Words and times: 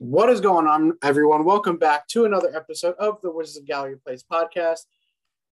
What 0.00 0.30
is 0.30 0.40
going 0.40 0.66
on, 0.66 0.96
everyone? 1.02 1.44
Welcome 1.44 1.76
back 1.76 2.08
to 2.08 2.24
another 2.24 2.50
episode 2.56 2.94
of 2.98 3.20
the 3.20 3.30
Wizards 3.30 3.58
of 3.58 3.66
Gallery 3.66 3.98
Place 3.98 4.24
podcast. 4.24 4.86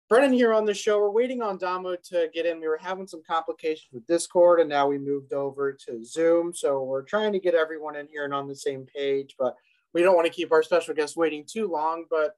Brennan 0.10 0.33
here 0.33 0.54
on 0.54 0.65
the 0.65 0.73
show. 0.73 0.99
We're 0.99 1.12
waiting 1.12 1.42
on 1.42 1.58
Damo 1.58 1.96
to 2.10 2.29
get 2.33 2.46
in. 2.46 2.60
We 2.60 2.67
were 2.67 2.76
having 2.76 3.08
some 3.08 3.21
complications 3.26 3.87
with 3.94 4.06
Discord, 4.06 4.60
and 4.60 4.67
now 4.67 4.85
we 4.85 4.97
moved 4.97 5.31
over 5.31 5.71
to 5.85 6.03
Zoom. 6.03 6.53
So 6.53 6.83
we're 6.83 7.03
trying 7.03 7.31
to 7.31 7.40
get 7.40 7.56
everyone 7.56 7.96
in 7.96 8.10
here 8.12 8.26
and 8.26 8.33
on 8.33 8.49
the 8.49 8.56
same 8.56 8.85
page, 8.94 9.35
but 9.40 9.56
we 9.94 10.01
don't 10.01 10.17
want 10.17 10.28
to 10.28 10.33
keep 10.33 10.51
our 10.51 10.62
special 10.62 10.94
guest 10.94 11.15
waiting 11.15 11.46
too 11.49 11.71
long. 11.71 12.03
But 12.10 12.35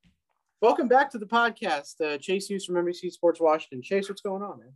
welcome 0.61 0.87
back 0.87 1.09
to 1.09 1.17
the 1.17 1.25
podcast. 1.25 1.99
Uh, 1.99 2.19
Chase 2.19 2.45
Hughes 2.45 2.65
from 2.65 2.75
NBC 2.75 3.13
Sports 3.13 3.39
Washington. 3.41 3.81
Chase, 3.81 4.09
what's 4.09 4.21
going 4.21 4.43
on, 4.43 4.59
man? 4.59 4.73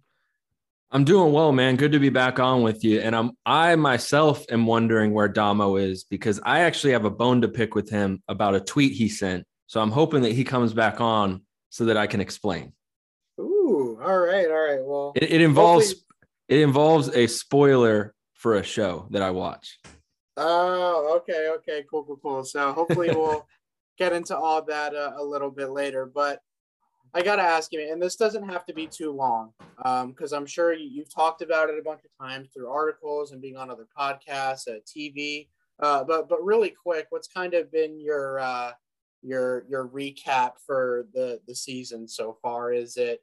I'm 0.92 1.04
doing 1.04 1.32
well, 1.32 1.52
man. 1.52 1.76
Good 1.76 1.92
to 1.92 2.00
be 2.00 2.10
back 2.10 2.40
on 2.40 2.64
with 2.64 2.84
you. 2.84 3.00
And 3.00 3.16
I'm 3.16 3.32
I 3.46 3.76
myself 3.76 4.44
am 4.50 4.66
wondering 4.66 5.14
where 5.14 5.28
Damo 5.28 5.76
is 5.76 6.04
because 6.04 6.40
I 6.44 6.62
actually 6.62 6.94
have 6.94 7.05
a 7.05 7.12
bone 7.12 7.41
to 7.41 7.48
pick 7.48 7.76
with 7.76 7.90
him 7.90 8.23
about 8.27 8.55
a 8.55 8.59
tweet 8.59 8.94
he 8.94 9.08
sent. 9.08 9.46
So 9.68 9.82
I'm 9.82 9.91
hoping 9.91 10.23
that 10.23 10.32
he 10.32 10.44
comes 10.44 10.73
back 10.73 10.99
on 10.99 11.44
so 11.70 11.86
that 11.86 11.98
I 11.98 12.08
can 12.08 12.22
explain. 12.22 12.73
Ooh, 13.40 13.99
all 14.04 14.18
right, 14.18 14.48
all 14.48 14.68
right. 14.68 14.80
Well, 14.82 15.13
it, 15.16 15.32
it 15.32 15.41
involves 15.41 15.90
hopefully... 15.90 16.05
it 16.48 16.60
involves 16.62 17.10
a 17.10 17.27
spoiler 17.27 18.16
for 18.34 18.55
a 18.55 18.63
show 18.63 19.08
that 19.12 19.21
I 19.21 19.30
watch. 19.30 19.77
Oh, 20.38 21.18
okay, 21.18 21.49
okay, 21.58 21.85
cool, 21.88 22.04
cool, 22.04 22.18
cool. 22.18 22.44
So 22.44 22.74
hopefully 22.74 23.10
we'll 23.16 23.46
get 23.99 24.12
into 24.12 24.35
all 24.35 24.63
that 24.63 24.96
uh, 24.96 25.12
a 25.18 25.24
little 25.24 25.52
bit 25.52 25.70
later. 25.70 26.08
But 26.08 26.40
I 27.13 27.22
gotta 27.22 27.41
ask 27.41 27.72
you, 27.72 27.88
and 27.91 28.02
this 28.02 28.16
doesn't 28.16 28.48
have 28.48 28.66
to 28.66 28.73
be 28.73 28.86
too 28.88 29.12
long, 29.12 29.54
because 29.77 30.34
um, 30.34 30.40
I'm 30.40 30.45
sure 30.45 30.73
you, 30.73 31.02
have 31.02 31.09
talked 31.09 31.41
about 31.41 31.70
it 31.70 31.80
a 31.80 31.84
bunch 31.84 32.02
of 32.04 32.12
times 32.20 32.49
through 32.54 32.70
articles 32.70 33.32
and 33.32 33.41
being 33.41 33.58
on 33.58 33.72
other 33.72 33.88
podcasts, 33.98 34.68
uh, 34.68 34.80
TV. 34.85 35.48
Uh, 35.82 36.04
but 36.04 36.30
but 36.30 36.44
really 36.44 36.70
quick, 36.70 37.08
what's 37.09 37.27
kind 37.27 37.54
of 37.54 37.72
been 37.72 37.99
your 37.99 38.40
uh, 38.40 38.71
your 39.24 39.65
your 39.68 39.87
recap 39.87 40.54
for 40.65 41.07
the 41.13 41.40
the 41.48 41.55
season 41.55 42.07
so 42.07 42.37
far? 42.41 42.74
Is 42.74 42.98
it 42.98 43.21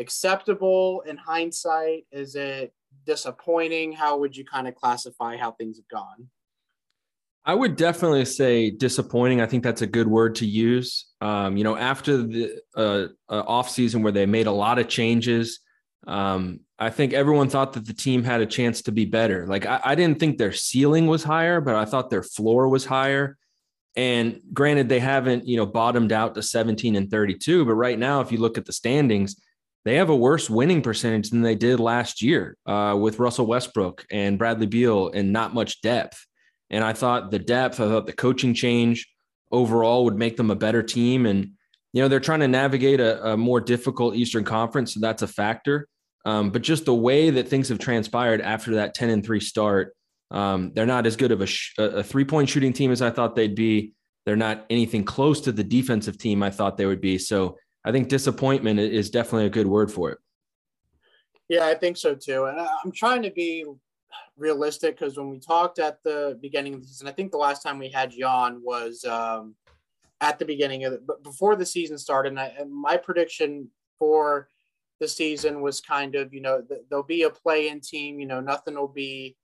acceptable 0.00 1.02
in 1.06 1.16
hindsight? 1.16 2.06
Is 2.10 2.34
it 2.34 2.72
disappointing? 3.06 3.92
How 3.92 4.18
would 4.18 4.36
you 4.36 4.44
kind 4.44 4.66
of 4.66 4.74
classify 4.74 5.36
how 5.36 5.52
things 5.52 5.76
have 5.76 5.88
gone? 5.88 6.28
I 7.44 7.54
would 7.54 7.76
definitely 7.76 8.24
say 8.24 8.70
disappointing. 8.70 9.40
I 9.40 9.46
think 9.46 9.64
that's 9.64 9.82
a 9.82 9.86
good 9.86 10.06
word 10.06 10.36
to 10.36 10.46
use. 10.46 11.06
Um, 11.20 11.56
you 11.56 11.64
know, 11.64 11.76
after 11.76 12.18
the 12.18 12.60
uh, 12.76 13.06
uh, 13.28 13.42
off 13.46 13.68
season 13.68 14.02
where 14.02 14.12
they 14.12 14.26
made 14.26 14.46
a 14.46 14.52
lot 14.52 14.78
of 14.78 14.88
changes, 14.88 15.60
um, 16.06 16.60
I 16.78 16.90
think 16.90 17.12
everyone 17.12 17.48
thought 17.48 17.72
that 17.74 17.86
the 17.86 17.94
team 17.94 18.22
had 18.22 18.40
a 18.40 18.46
chance 18.46 18.82
to 18.82 18.92
be 18.92 19.04
better. 19.04 19.46
Like 19.46 19.66
I, 19.66 19.80
I, 19.84 19.94
didn't 19.94 20.18
think 20.18 20.36
their 20.36 20.52
ceiling 20.52 21.06
was 21.06 21.22
higher, 21.22 21.60
but 21.60 21.76
I 21.76 21.84
thought 21.84 22.10
their 22.10 22.24
floor 22.24 22.68
was 22.68 22.84
higher. 22.84 23.36
And 23.94 24.40
granted, 24.52 24.88
they 24.88 24.98
haven't 24.98 25.46
you 25.46 25.56
know 25.56 25.66
bottomed 25.66 26.12
out 26.12 26.34
to 26.34 26.42
17 26.42 26.96
and 26.96 27.10
32, 27.10 27.64
but 27.64 27.74
right 27.74 27.98
now, 27.98 28.20
if 28.20 28.32
you 28.32 28.38
look 28.38 28.58
at 28.58 28.66
the 28.66 28.72
standings, 28.72 29.40
they 29.84 29.96
have 29.96 30.10
a 30.10 30.16
worse 30.16 30.48
winning 30.48 30.82
percentage 30.82 31.30
than 31.30 31.42
they 31.42 31.54
did 31.54 31.80
last 31.80 32.22
year 32.22 32.56
uh, 32.66 32.96
with 32.98 33.18
Russell 33.18 33.46
Westbrook 33.46 34.04
and 34.10 34.38
Bradley 34.38 34.66
Beal 34.66 35.10
and 35.10 35.32
not 35.32 35.54
much 35.54 35.82
depth. 35.82 36.26
And 36.72 36.82
I 36.82 36.94
thought 36.94 37.30
the 37.30 37.38
depth, 37.38 37.78
I 37.78 37.88
thought 37.88 38.06
the 38.06 38.12
coaching 38.12 38.54
change 38.54 39.08
overall 39.52 40.04
would 40.06 40.16
make 40.16 40.36
them 40.36 40.50
a 40.50 40.56
better 40.56 40.82
team. 40.82 41.26
And, 41.26 41.52
you 41.92 42.02
know, 42.02 42.08
they're 42.08 42.18
trying 42.18 42.40
to 42.40 42.48
navigate 42.48 42.98
a, 42.98 43.32
a 43.32 43.36
more 43.36 43.60
difficult 43.60 44.16
Eastern 44.16 44.44
Conference. 44.44 44.94
So 44.94 45.00
that's 45.00 45.22
a 45.22 45.28
factor. 45.28 45.86
Um, 46.24 46.50
but 46.50 46.62
just 46.62 46.86
the 46.86 46.94
way 46.94 47.30
that 47.30 47.48
things 47.48 47.68
have 47.68 47.78
transpired 47.78 48.40
after 48.40 48.76
that 48.76 48.94
10 48.94 49.10
and 49.10 49.24
3 49.24 49.38
start, 49.40 49.94
um, 50.30 50.72
they're 50.74 50.86
not 50.86 51.06
as 51.06 51.16
good 51.16 51.30
of 51.30 51.42
a, 51.42 51.46
sh- 51.46 51.74
a 51.76 52.02
three 52.02 52.24
point 52.24 52.48
shooting 52.48 52.72
team 52.72 52.90
as 52.90 53.02
I 53.02 53.10
thought 53.10 53.36
they'd 53.36 53.54
be. 53.54 53.92
They're 54.24 54.36
not 54.36 54.64
anything 54.70 55.04
close 55.04 55.40
to 55.42 55.52
the 55.52 55.64
defensive 55.64 56.16
team 56.16 56.42
I 56.42 56.50
thought 56.50 56.76
they 56.78 56.86
would 56.86 57.00
be. 57.00 57.18
So 57.18 57.58
I 57.84 57.92
think 57.92 58.08
disappointment 58.08 58.78
is 58.78 59.10
definitely 59.10 59.46
a 59.46 59.50
good 59.50 59.66
word 59.66 59.90
for 59.90 60.10
it. 60.12 60.18
Yeah, 61.48 61.66
I 61.66 61.74
think 61.74 61.96
so 61.96 62.14
too. 62.14 62.44
And 62.44 62.58
I'm 62.60 62.92
trying 62.92 63.22
to 63.22 63.30
be 63.30 63.66
realistic 64.36 64.98
because 64.98 65.16
when 65.16 65.30
we 65.30 65.38
talked 65.38 65.78
at 65.78 66.02
the 66.02 66.38
beginning 66.40 66.74
of 66.74 66.82
the 66.82 66.88
season, 66.88 67.08
I 67.08 67.12
think 67.12 67.30
the 67.30 67.38
last 67.38 67.62
time 67.62 67.78
we 67.78 67.90
had 67.90 68.12
you 68.12 68.26
on 68.26 68.62
was 68.62 69.04
um, 69.04 69.54
at 70.20 70.38
the 70.38 70.44
beginning 70.44 70.84
of 70.84 70.92
it, 70.92 71.06
but 71.06 71.22
before 71.22 71.56
the 71.56 71.66
season 71.66 71.98
started. 71.98 72.30
And, 72.30 72.40
I, 72.40 72.52
and 72.58 72.72
my 72.72 72.96
prediction 72.96 73.68
for 73.98 74.48
the 75.00 75.08
season 75.08 75.60
was 75.60 75.80
kind 75.80 76.14
of, 76.14 76.32
you 76.32 76.40
know, 76.40 76.62
th- 76.62 76.82
there'll 76.88 77.04
be 77.04 77.24
a 77.24 77.30
play-in 77.30 77.80
team. 77.80 78.20
You 78.20 78.26
know, 78.26 78.40
nothing 78.40 78.74
will 78.74 78.88
be 78.88 79.36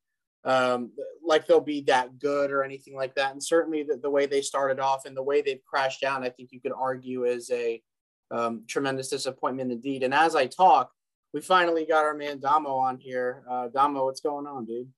um, 0.45 0.93
like 1.25 1.47
they'll 1.47 1.61
be 1.61 1.83
that 1.83 2.19
good 2.19 2.51
or 2.51 2.63
anything 2.63 2.95
like 2.95 3.15
that. 3.17 3.33
And 3.33 3.43
certainly 3.43 3.83
the, 3.83 3.97
the 3.97 4.11
way 4.11 4.27
they 4.27 4.41
started 4.41 4.79
off 4.79 5.05
and 5.05 5.17
the 5.17 5.23
way 5.23 5.43
they've 5.43 5.65
crashed 5.65 6.01
down, 6.01 6.23
I 6.23 6.31
think 6.31 6.51
you 6.53 6.61
could 6.61 6.73
argue 6.73 7.25
is 7.25 7.51
a 7.51 7.83
um, 8.31 8.63
tremendous 8.69 9.09
disappointment 9.09 9.73
indeed. 9.73 10.03
And 10.03 10.15
as 10.15 10.37
I 10.37 10.47
talk, 10.47 10.93
we 11.33 11.41
finally 11.41 11.85
got 11.85 12.05
our 12.05 12.15
man 12.15 12.41
Damo 12.41 12.77
on 12.77 12.99
here. 12.99 13.45
Uh, 13.49 13.69
Damo, 13.69 14.05
what's 14.05 14.21
going 14.21 14.47
on, 14.47 14.65
dude? 14.65 14.89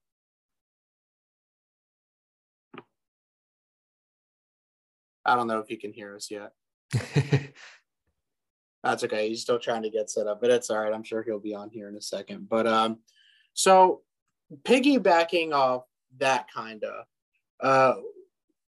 I 5.25 5.35
don't 5.35 5.47
know 5.47 5.59
if 5.59 5.67
he 5.67 5.75
can 5.77 5.93
hear 5.93 6.15
us 6.15 6.31
yet. 6.31 6.53
That's 8.83 9.03
okay. 9.03 9.29
He's 9.29 9.41
still 9.41 9.59
trying 9.59 9.83
to 9.83 9.91
get 9.91 10.09
set 10.09 10.25
up, 10.25 10.41
but 10.41 10.49
it's 10.49 10.69
all 10.71 10.79
right. 10.79 10.93
I'm 10.93 11.03
sure 11.03 11.21
he'll 11.21 11.39
be 11.39 11.53
on 11.53 11.69
here 11.69 11.87
in 11.87 11.95
a 11.95 12.01
second. 12.01 12.49
But 12.49 12.65
um, 12.65 12.99
so 13.53 14.01
piggybacking 14.63 15.53
off 15.53 15.83
that 16.17 16.47
kind 16.51 16.83
of, 16.83 17.05
uh, 17.59 18.01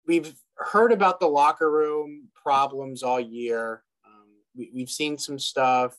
we've 0.06 0.34
heard 0.56 0.92
about 0.92 1.18
the 1.20 1.26
locker 1.26 1.70
room 1.70 2.28
problems 2.34 3.02
all 3.02 3.18
year. 3.20 3.82
Um, 4.06 4.26
we, 4.54 4.70
we've 4.74 4.90
seen 4.90 5.16
some 5.16 5.38
stuff 5.38 5.96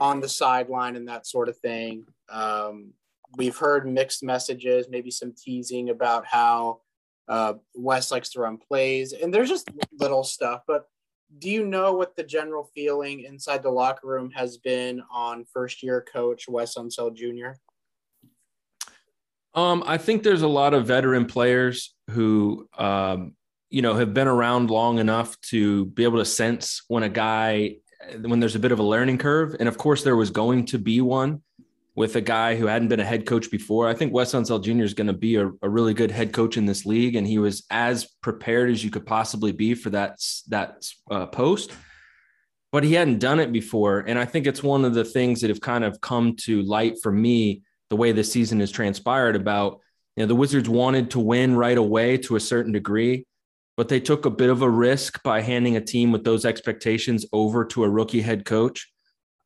on 0.00 0.20
the 0.20 0.28
sideline 0.28 0.96
and 0.96 1.08
that 1.08 1.26
sort 1.26 1.48
of 1.48 1.56
thing. 1.58 2.04
Um, 2.28 2.92
we've 3.36 3.56
heard 3.56 3.86
mixed 3.86 4.22
messages, 4.22 4.86
maybe 4.88 5.10
some 5.10 5.32
teasing 5.32 5.90
about 5.90 6.26
how 6.26 6.80
uh, 7.28 7.54
Wes 7.74 8.10
likes 8.10 8.30
to 8.30 8.40
run 8.40 8.58
plays, 8.58 9.12
and 9.12 9.32
there's 9.32 9.48
just 9.48 9.70
little 9.98 10.24
stuff. 10.24 10.62
But 10.66 10.86
do 11.38 11.48
you 11.48 11.64
know 11.64 11.92
what 11.92 12.16
the 12.16 12.24
general 12.24 12.70
feeling 12.74 13.20
inside 13.20 13.62
the 13.62 13.70
locker 13.70 14.08
room 14.08 14.30
has 14.32 14.56
been 14.58 15.02
on 15.12 15.44
first 15.52 15.82
year 15.82 16.04
coach 16.12 16.48
Wes 16.48 16.74
Unseld 16.74 17.14
Jr.? 17.14 17.58
Um, 19.54 19.82
I 19.86 19.96
think 19.96 20.22
there's 20.22 20.42
a 20.42 20.48
lot 20.48 20.74
of 20.74 20.86
veteran 20.86 21.26
players 21.26 21.94
who, 22.10 22.68
um, 22.76 23.34
you 23.68 23.82
know, 23.82 23.94
have 23.94 24.14
been 24.14 24.28
around 24.28 24.70
long 24.70 24.98
enough 24.98 25.40
to 25.42 25.86
be 25.86 26.04
able 26.04 26.18
to 26.18 26.24
sense 26.24 26.82
when 26.88 27.02
a 27.02 27.08
guy 27.08 27.76
when 28.22 28.40
there's 28.40 28.56
a 28.56 28.60
bit 28.60 28.72
of 28.72 28.78
a 28.78 28.84
learning 28.84 29.18
curve. 29.18 29.56
And 29.58 29.68
of 29.68 29.78
course, 29.78 30.02
there 30.02 30.16
was 30.16 30.30
going 30.30 30.66
to 30.66 30.78
be 30.78 31.00
one 31.00 31.42
with 31.94 32.16
a 32.16 32.20
guy 32.20 32.56
who 32.56 32.66
hadn't 32.66 32.88
been 32.88 33.00
a 33.00 33.04
head 33.04 33.26
coach 33.26 33.50
before. 33.50 33.88
I 33.88 33.94
think 33.94 34.12
Wes 34.12 34.32
Unseld 34.32 34.64
Jr. 34.64 34.84
is 34.84 34.94
going 34.94 35.08
to 35.08 35.12
be 35.12 35.36
a, 35.36 35.50
a, 35.62 35.68
really 35.68 35.92
good 35.92 36.10
head 36.10 36.32
coach 36.32 36.56
in 36.56 36.64
this 36.64 36.86
league, 36.86 37.16
and 37.16 37.26
he 37.26 37.38
was 37.38 37.66
as 37.70 38.06
prepared 38.22 38.70
as 38.70 38.82
you 38.84 38.90
could 38.90 39.04
possibly 39.04 39.52
be 39.52 39.74
for 39.74 39.90
that 39.90 40.18
that 40.48 40.86
uh, 41.10 41.26
post. 41.26 41.72
But 42.72 42.84
he 42.84 42.94
hadn't 42.94 43.18
done 43.18 43.40
it 43.40 43.52
before, 43.52 44.00
and 44.06 44.18
I 44.18 44.24
think 44.24 44.46
it's 44.46 44.62
one 44.62 44.84
of 44.84 44.94
the 44.94 45.04
things 45.04 45.40
that 45.40 45.50
have 45.50 45.60
kind 45.60 45.84
of 45.84 46.00
come 46.00 46.36
to 46.44 46.62
light 46.62 47.02
for 47.02 47.10
me 47.10 47.62
the 47.90 47.96
way 47.96 48.12
this 48.12 48.32
season 48.32 48.60
has 48.60 48.70
transpired. 48.70 49.34
About 49.34 49.80
you 50.16 50.22
know 50.22 50.26
the 50.26 50.36
Wizards 50.36 50.68
wanted 50.68 51.10
to 51.10 51.20
win 51.20 51.56
right 51.56 51.76
away 51.76 52.16
to 52.18 52.36
a 52.36 52.40
certain 52.40 52.72
degree, 52.72 53.26
but 53.80 53.88
they 53.88 53.98
took 53.98 54.26
a 54.26 54.30
bit 54.30 54.50
of 54.50 54.60
a 54.60 54.68
risk 54.68 55.22
by 55.22 55.40
handing 55.40 55.74
a 55.74 55.80
team 55.80 56.12
with 56.12 56.22
those 56.22 56.44
expectations 56.44 57.24
over 57.32 57.64
to 57.64 57.82
a 57.82 57.88
rookie 57.88 58.20
head 58.20 58.44
coach. 58.44 58.92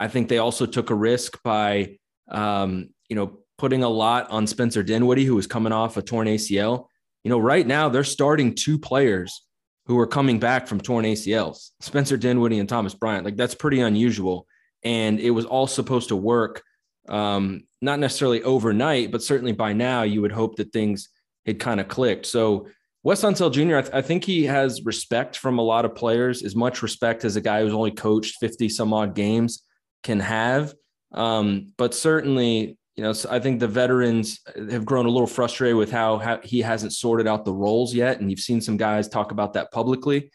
I 0.00 0.08
think 0.08 0.28
they 0.28 0.38
also 0.38 0.66
took 0.66 0.90
a 0.90 0.94
risk 0.96 1.40
by, 1.44 1.98
um, 2.28 2.88
you 3.08 3.14
know, 3.14 3.38
putting 3.58 3.84
a 3.84 3.88
lot 3.88 4.28
on 4.32 4.48
Spencer 4.48 4.82
Dinwiddie, 4.82 5.24
who 5.24 5.36
was 5.36 5.46
coming 5.46 5.72
off 5.72 5.96
a 5.96 6.02
torn 6.02 6.26
ACL. 6.26 6.86
You 7.22 7.28
know, 7.28 7.38
right 7.38 7.64
now 7.64 7.88
they're 7.88 8.02
starting 8.02 8.56
two 8.56 8.76
players 8.76 9.46
who 9.86 9.96
are 10.00 10.06
coming 10.08 10.40
back 10.40 10.66
from 10.66 10.80
torn 10.80 11.04
ACLs, 11.04 11.70
Spencer 11.78 12.16
Dinwiddie 12.16 12.58
and 12.58 12.68
Thomas 12.68 12.92
Bryant. 12.92 13.24
Like 13.24 13.36
that's 13.36 13.54
pretty 13.54 13.82
unusual. 13.82 14.48
And 14.82 15.20
it 15.20 15.30
was 15.30 15.44
all 15.44 15.68
supposed 15.68 16.08
to 16.08 16.16
work, 16.16 16.60
um, 17.08 17.68
not 17.80 18.00
necessarily 18.00 18.42
overnight, 18.42 19.12
but 19.12 19.22
certainly 19.22 19.52
by 19.52 19.74
now 19.74 20.02
you 20.02 20.22
would 20.22 20.32
hope 20.32 20.56
that 20.56 20.72
things 20.72 21.08
had 21.46 21.60
kind 21.60 21.78
of 21.78 21.86
clicked. 21.86 22.26
So 22.26 22.66
Wes 23.04 23.22
Unseld 23.22 23.52
Jr., 23.52 23.76
I, 23.76 23.82
th- 23.82 23.94
I, 23.94 24.00
think 24.00 24.24
he 24.24 24.44
has 24.44 24.82
respect 24.82 25.36
from 25.36 25.58
a 25.58 25.62
lot 25.62 25.84
of 25.84 25.94
players, 25.94 26.42
as 26.42 26.56
much 26.56 26.82
respect 26.82 27.26
as 27.26 27.36
a 27.36 27.40
guy 27.42 27.60
who's 27.60 27.74
only 27.74 27.90
coached 27.90 28.36
50 28.40 28.70
some 28.70 28.94
odd 28.94 29.14
games 29.14 29.62
can 30.02 30.20
have. 30.20 30.74
Um, 31.12 31.72
but 31.76 31.94
certainly, 31.94 32.78
you 32.96 33.04
know, 33.04 33.12
I 33.28 33.40
think 33.40 33.60
the 33.60 33.68
veterans 33.68 34.40
have 34.70 34.86
grown 34.86 35.04
a 35.04 35.10
little 35.10 35.26
frustrated 35.26 35.76
with 35.76 35.90
how, 35.90 36.16
how, 36.16 36.40
he 36.42 36.62
hasn't 36.62 36.94
sorted 36.94 37.26
out 37.26 37.44
the 37.44 37.52
roles 37.52 37.92
yet. 37.92 38.20
And 38.20 38.30
you've 38.30 38.40
seen 38.40 38.62
some 38.62 38.78
guys 38.78 39.06
talk 39.06 39.32
about 39.32 39.52
that 39.52 39.70
publicly. 39.70 40.30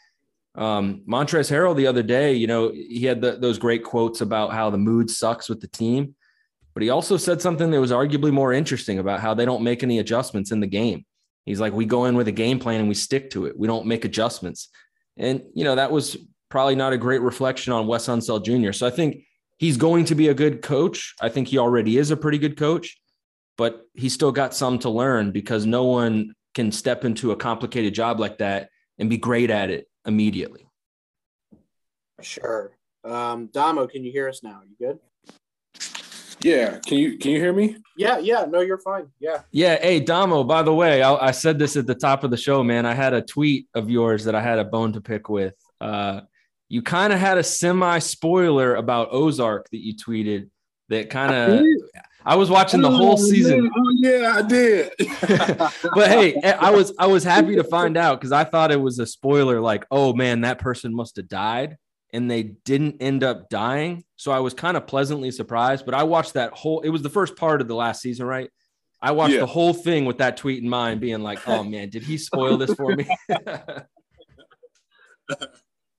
Um, 0.54 1.02
Montrezl 1.10 1.52
Harrell 1.52 1.76
the 1.76 1.88
other 1.88 2.04
day, 2.04 2.34
you 2.34 2.46
know, 2.46 2.72
he 2.72 3.06
had 3.06 3.20
the, 3.20 3.32
those 3.32 3.58
great 3.58 3.84
quotes 3.84 4.22
about 4.22 4.54
how 4.54 4.70
the 4.70 4.78
mood 4.78 5.10
sucks 5.10 5.50
with 5.50 5.60
the 5.60 5.68
team. 5.68 6.14
But 6.76 6.84
he 6.84 6.92
also 6.92 7.18
said 7.18 7.42
something 7.42 7.72
that 7.72 7.82
was 7.82 7.92
arguably 7.92 8.32
more 8.32 8.54
interesting 8.54 9.00
about 9.00 9.22
how 9.22 9.34
they 9.34 9.46
don't 9.46 9.64
make 9.64 9.82
any 9.82 9.98
adjustments 9.98 10.52
in 10.52 10.60
the 10.60 10.68
game 10.68 11.06
He's 11.50 11.60
like, 11.60 11.74
we 11.74 11.86
go 11.86 12.06
in 12.06 12.14
with 12.14 12.28
a 12.28 12.32
game 12.32 12.60
plan 12.60 12.80
and 12.80 12.88
we 12.88 12.94
stick 12.94 13.32
to 13.32 13.48
it. 13.48 13.58
We 13.58 13.66
don't 13.66 13.88
make 13.88 14.06
adjustments. 14.06 14.70
And, 15.18 15.42
you 15.56 15.64
know, 15.64 15.74
that 15.74 15.92
was 15.92 16.16
probably 16.50 16.76
not 16.76 16.94
a 16.94 16.98
great 16.98 17.22
reflection 17.22 17.74
on 17.74 17.88
Wes 17.88 18.06
Unseld 18.06 18.46
Jr. 18.46 18.72
So 18.72 18.86
I 18.86 18.92
think 18.92 19.24
he's 19.58 19.76
going 19.76 20.06
to 20.06 20.14
be 20.14 20.28
a 20.28 20.36
good 20.36 20.62
coach. 20.62 21.16
I 21.20 21.30
think 21.30 21.48
he 21.48 21.58
already 21.58 21.98
is 21.98 22.12
a 22.12 22.18
pretty 22.18 22.38
good 22.38 22.56
coach, 22.56 23.02
but 23.58 23.82
he's 23.96 24.14
still 24.14 24.32
got 24.32 24.54
some 24.54 24.78
to 24.78 24.92
learn 24.92 25.32
because 25.32 25.66
no 25.66 25.86
one 25.86 26.36
can 26.54 26.72
step 26.72 27.04
into 27.04 27.32
a 27.32 27.36
complicated 27.36 27.96
job 27.96 28.20
like 28.20 28.38
that 28.38 28.70
and 29.00 29.10
be 29.10 29.18
great 29.18 29.50
at 29.50 29.72
it 29.72 29.88
immediately. 30.06 30.70
Sure. 32.22 32.78
Um, 33.04 33.48
Damo, 33.52 33.88
can 33.88 34.04
you 34.04 34.12
hear 34.12 34.30
us 34.30 34.44
now? 34.44 34.60
Are 34.62 34.66
you 34.66 34.76
good? 34.80 35.00
Yeah. 36.42 36.80
Can 36.86 36.98
you 36.98 37.18
can 37.18 37.32
you 37.32 37.40
hear 37.40 37.54
me? 37.54 37.78
Yeah. 37.98 38.20
Yeah. 38.20 38.46
No, 38.46 38.62
you're 38.62 38.78
fine. 38.78 39.08
Yeah. 39.20 39.42
Yeah. 39.52 39.80
Hey, 39.80 40.00
Damo. 40.00 40.44
By 40.44 40.64
the 40.64 40.74
way, 40.74 41.02
I, 41.02 41.28
I 41.28 41.32
said 41.32 41.60
this 41.60 41.76
at 41.76 41.86
the 41.86 41.96
top 41.96 42.24
of 42.24 42.32
the 42.32 42.38
show, 42.38 42.64
man. 42.64 42.86
I 42.86 42.94
had 42.94 43.14
a 43.14 43.22
tweet 43.22 43.68
of 43.74 43.90
yours 43.90 44.26
that 44.26 44.36
I 44.36 44.42
had 44.42 44.60
a 44.60 44.66
bone 44.66 44.94
to 44.94 45.02
pick 45.02 45.30
with. 45.30 45.56
Uh, 45.82 46.22
you 46.70 46.82
kind 46.82 47.12
of 47.12 47.20
had 47.20 47.38
a 47.38 47.44
semi 47.44 48.00
spoiler 48.00 48.76
about 48.76 49.10
Ozark 49.12 49.70
that 49.72 49.84
you 49.84 49.96
tweeted 49.96 50.50
that 50.90 51.10
kind 51.10 51.34
of 51.34 51.66
I 52.26 52.36
was 52.36 52.50
watching 52.50 52.82
the 52.82 52.92
whole 52.92 53.14
oh, 53.14 53.16
season. 53.16 53.72
Oh 53.76 53.94
yeah, 53.96 54.34
I 54.36 54.42
did. 54.42 54.92
but 55.96 56.10
hey, 56.10 56.40
I 56.44 56.70
was 56.72 56.94
I 57.00 57.08
was 57.08 57.24
happy 57.24 57.56
to 57.56 57.64
find 57.64 57.98
out 57.98 58.20
because 58.20 58.32
I 58.32 58.44
thought 58.44 58.72
it 58.72 58.82
was 58.82 59.00
a 59.00 59.06
spoiler. 59.06 59.62
Like, 59.62 59.86
oh 59.90 60.14
man, 60.14 60.42
that 60.42 60.60
person 60.60 60.94
must 60.94 61.16
have 61.16 61.28
died, 61.28 61.78
and 62.12 62.30
they 62.30 62.44
didn't 62.44 62.98
end 63.02 63.24
up 63.24 63.50
dying. 63.50 64.04
So 64.16 64.32
I 64.32 64.40
was 64.40 64.54
kind 64.54 64.78
of 64.78 64.88
pleasantly 64.88 65.32
surprised. 65.32 65.86
But 65.86 65.96
I 65.96 66.04
watched 66.04 66.34
that 66.34 66.54
whole. 66.54 66.82
It 66.82 66.90
was 66.90 67.02
the 67.02 67.10
first 67.10 67.36
part 67.36 67.62
of 67.62 67.68
the 67.68 67.76
last 67.76 68.02
season, 68.02 68.26
right? 68.26 68.50
I 69.02 69.12
watched 69.12 69.34
yeah. 69.34 69.40
the 69.40 69.46
whole 69.46 69.74
thing 69.74 70.06
with 70.06 70.18
that 70.18 70.38
tweet 70.38 70.62
in 70.62 70.70
mind, 70.70 71.00
being 71.00 71.22
like, 71.22 71.48
"Oh 71.48 71.64
man, 71.64 71.90
did 71.90 72.04
he 72.04 72.18
spoil 72.18 72.58
this 72.58 72.74
for 72.74 72.96
me?" 72.96 73.08
yeah, 73.30 73.88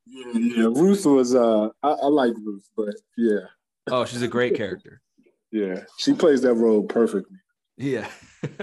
yeah. 0.07 0.65
Ruth 0.65 1.07
was. 1.07 1.35
Uh, 1.35 1.69
I, 1.83 1.89
I 1.89 2.07
like 2.07 2.35
Ruth, 2.45 2.69
but 2.77 2.95
yeah. 3.17 3.47
Oh, 3.91 4.05
she's 4.05 4.23
a 4.23 4.29
great 4.29 4.55
character. 4.55 5.01
Yeah, 5.51 5.85
she 5.99 6.13
plays 6.13 6.43
that 6.43 6.55
role 6.55 6.83
perfectly. 6.83 7.39
Yeah. 7.77 8.09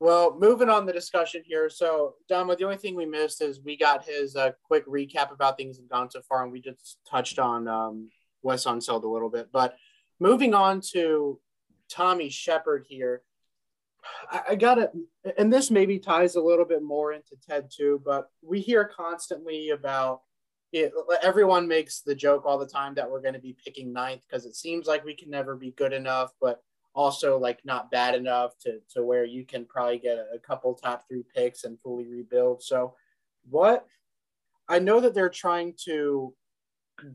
well, 0.00 0.36
moving 0.38 0.68
on 0.68 0.86
the 0.86 0.92
discussion 0.92 1.42
here. 1.44 1.68
So, 1.68 2.14
Damo, 2.28 2.54
the 2.54 2.64
only 2.64 2.76
thing 2.76 2.94
we 2.94 3.06
missed 3.06 3.42
is 3.42 3.60
we 3.60 3.76
got 3.76 4.04
his 4.04 4.36
uh, 4.36 4.52
quick 4.64 4.86
recap 4.86 5.32
about 5.32 5.56
things 5.56 5.76
have 5.78 5.88
gone 5.88 6.10
so 6.10 6.22
far, 6.28 6.44
and 6.44 6.52
we 6.52 6.60
just 6.60 6.98
touched 7.08 7.38
on 7.38 7.66
um, 7.66 8.10
Wes 8.42 8.64
Unseld 8.64 9.02
a 9.02 9.08
little 9.08 9.30
bit. 9.30 9.48
But 9.52 9.76
moving 10.20 10.54
on 10.54 10.80
to 10.92 11.40
Tommy 11.88 12.28
Sheppard 12.28 12.86
here, 12.88 13.22
I, 14.30 14.42
I 14.50 14.54
got 14.54 14.76
to, 14.76 14.90
and 15.36 15.52
this 15.52 15.70
maybe 15.70 15.98
ties 15.98 16.36
a 16.36 16.40
little 16.40 16.64
bit 16.64 16.82
more 16.82 17.12
into 17.12 17.36
Ted 17.48 17.68
too, 17.74 18.00
but 18.04 18.30
we 18.42 18.60
hear 18.60 18.84
constantly 18.84 19.70
about 19.70 20.20
it, 20.72 20.92
everyone 21.22 21.66
makes 21.66 22.02
the 22.02 22.14
joke 22.14 22.44
all 22.44 22.58
the 22.58 22.66
time 22.66 22.94
that 22.94 23.10
we're 23.10 23.22
going 23.22 23.34
to 23.34 23.40
be 23.40 23.56
picking 23.64 23.92
ninth 23.92 24.20
because 24.28 24.44
it 24.44 24.54
seems 24.54 24.86
like 24.86 25.04
we 25.04 25.16
can 25.16 25.30
never 25.30 25.56
be 25.56 25.70
good 25.72 25.92
enough, 25.92 26.30
but 26.40 26.62
also 26.94 27.38
like 27.38 27.60
not 27.64 27.90
bad 27.90 28.14
enough 28.14 28.58
to, 28.58 28.80
to 28.94 29.04
where 29.04 29.24
you 29.24 29.44
can 29.44 29.64
probably 29.64 29.98
get 29.98 30.18
a, 30.18 30.38
couple 30.38 30.74
top 30.74 31.04
three 31.08 31.24
picks 31.34 31.64
and 31.64 31.80
fully 31.80 32.06
rebuild. 32.06 32.62
So, 32.62 32.94
what 33.48 33.86
I 34.68 34.78
know 34.78 35.00
that 35.00 35.14
they're 35.14 35.28
trying 35.28 35.74
to 35.84 36.34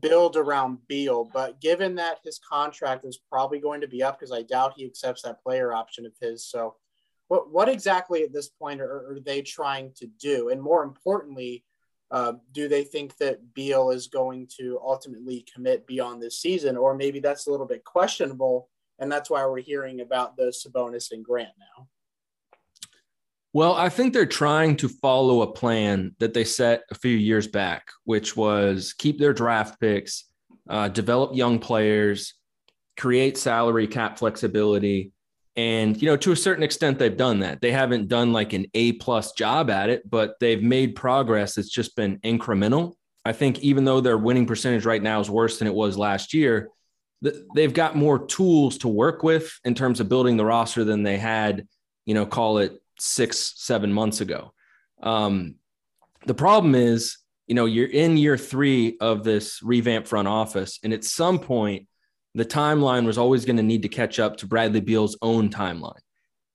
build 0.00 0.36
around 0.36 0.78
Beal, 0.88 1.28
but 1.32 1.60
given 1.60 1.96
that 1.96 2.18
his 2.24 2.38
contract 2.38 3.04
is 3.04 3.18
probably 3.30 3.60
going 3.60 3.80
to 3.82 3.88
be 3.88 4.02
up 4.02 4.18
because 4.18 4.32
I 4.32 4.42
doubt 4.42 4.74
he 4.76 4.86
accepts 4.86 5.22
that 5.22 5.42
player 5.42 5.72
option 5.72 6.06
of 6.06 6.12
his. 6.20 6.44
So, 6.46 6.76
what 7.28 7.50
what 7.50 7.68
exactly 7.68 8.22
at 8.22 8.32
this 8.32 8.48
point 8.48 8.80
are, 8.80 9.12
are 9.12 9.18
they 9.24 9.42
trying 9.42 9.92
to 9.96 10.06
do? 10.06 10.50
And 10.50 10.60
more 10.60 10.82
importantly, 10.82 11.64
uh, 12.10 12.34
do 12.52 12.68
they 12.68 12.84
think 12.84 13.16
that 13.16 13.54
Beal 13.54 13.90
is 13.90 14.06
going 14.06 14.48
to 14.58 14.78
ultimately 14.82 15.44
commit 15.52 15.86
beyond 15.86 16.22
this 16.22 16.38
season, 16.38 16.76
or 16.76 16.94
maybe 16.94 17.18
that's 17.18 17.46
a 17.46 17.50
little 17.50 17.66
bit 17.66 17.84
questionable, 17.84 18.68
and 18.98 19.10
that's 19.10 19.30
why 19.30 19.44
we're 19.46 19.60
hearing 19.60 20.00
about 20.00 20.36
the 20.36 20.52
Sabonis 20.52 21.12
and 21.12 21.24
Grant 21.24 21.50
now? 21.58 21.88
Well, 23.52 23.74
I 23.74 23.88
think 23.88 24.12
they're 24.12 24.26
trying 24.26 24.76
to 24.78 24.88
follow 24.88 25.42
a 25.42 25.52
plan 25.52 26.16
that 26.18 26.34
they 26.34 26.44
set 26.44 26.82
a 26.90 26.94
few 26.96 27.16
years 27.16 27.46
back, 27.46 27.88
which 28.04 28.36
was 28.36 28.92
keep 28.92 29.18
their 29.18 29.32
draft 29.32 29.80
picks, 29.80 30.24
uh, 30.68 30.88
develop 30.88 31.36
young 31.36 31.60
players, 31.60 32.34
create 32.96 33.38
salary 33.38 33.86
cap 33.86 34.18
flexibility, 34.18 35.12
and, 35.56 36.00
you 36.00 36.08
know, 36.08 36.16
to 36.16 36.32
a 36.32 36.36
certain 36.36 36.64
extent, 36.64 36.98
they've 36.98 37.16
done 37.16 37.40
that. 37.40 37.60
They 37.60 37.70
haven't 37.70 38.08
done 38.08 38.32
like 38.32 38.52
an 38.52 38.66
A 38.74 38.92
plus 38.92 39.32
job 39.32 39.70
at 39.70 39.88
it, 39.88 40.08
but 40.08 40.34
they've 40.40 40.62
made 40.62 40.96
progress. 40.96 41.58
It's 41.58 41.68
just 41.70 41.94
been 41.94 42.18
incremental. 42.18 42.94
I 43.24 43.32
think 43.32 43.60
even 43.60 43.84
though 43.84 44.00
their 44.00 44.18
winning 44.18 44.46
percentage 44.46 44.84
right 44.84 45.02
now 45.02 45.20
is 45.20 45.30
worse 45.30 45.58
than 45.58 45.68
it 45.68 45.74
was 45.74 45.96
last 45.96 46.34
year, 46.34 46.70
they've 47.54 47.72
got 47.72 47.96
more 47.96 48.26
tools 48.26 48.78
to 48.78 48.88
work 48.88 49.22
with 49.22 49.58
in 49.64 49.74
terms 49.74 50.00
of 50.00 50.08
building 50.08 50.36
the 50.36 50.44
roster 50.44 50.84
than 50.84 51.02
they 51.02 51.16
had, 51.16 51.66
you 52.06 52.14
know, 52.14 52.26
call 52.26 52.58
it 52.58 52.80
six, 52.98 53.54
seven 53.56 53.92
months 53.92 54.20
ago. 54.20 54.52
Um, 55.02 55.56
the 56.26 56.34
problem 56.34 56.74
is, 56.74 57.18
you 57.46 57.54
know, 57.54 57.66
you're 57.66 57.88
in 57.88 58.16
year 58.16 58.36
three 58.38 58.96
of 59.00 59.24
this 59.24 59.60
revamp 59.62 60.06
front 60.06 60.28
office, 60.28 60.78
and 60.82 60.92
at 60.92 61.04
some 61.04 61.38
point, 61.38 61.86
the 62.34 62.44
timeline 62.44 63.06
was 63.06 63.18
always 63.18 63.44
going 63.44 63.56
to 63.56 63.62
need 63.62 63.82
to 63.82 63.88
catch 63.88 64.18
up 64.18 64.36
to 64.38 64.46
Bradley 64.46 64.80
Beal's 64.80 65.16
own 65.22 65.50
timeline. 65.50 66.00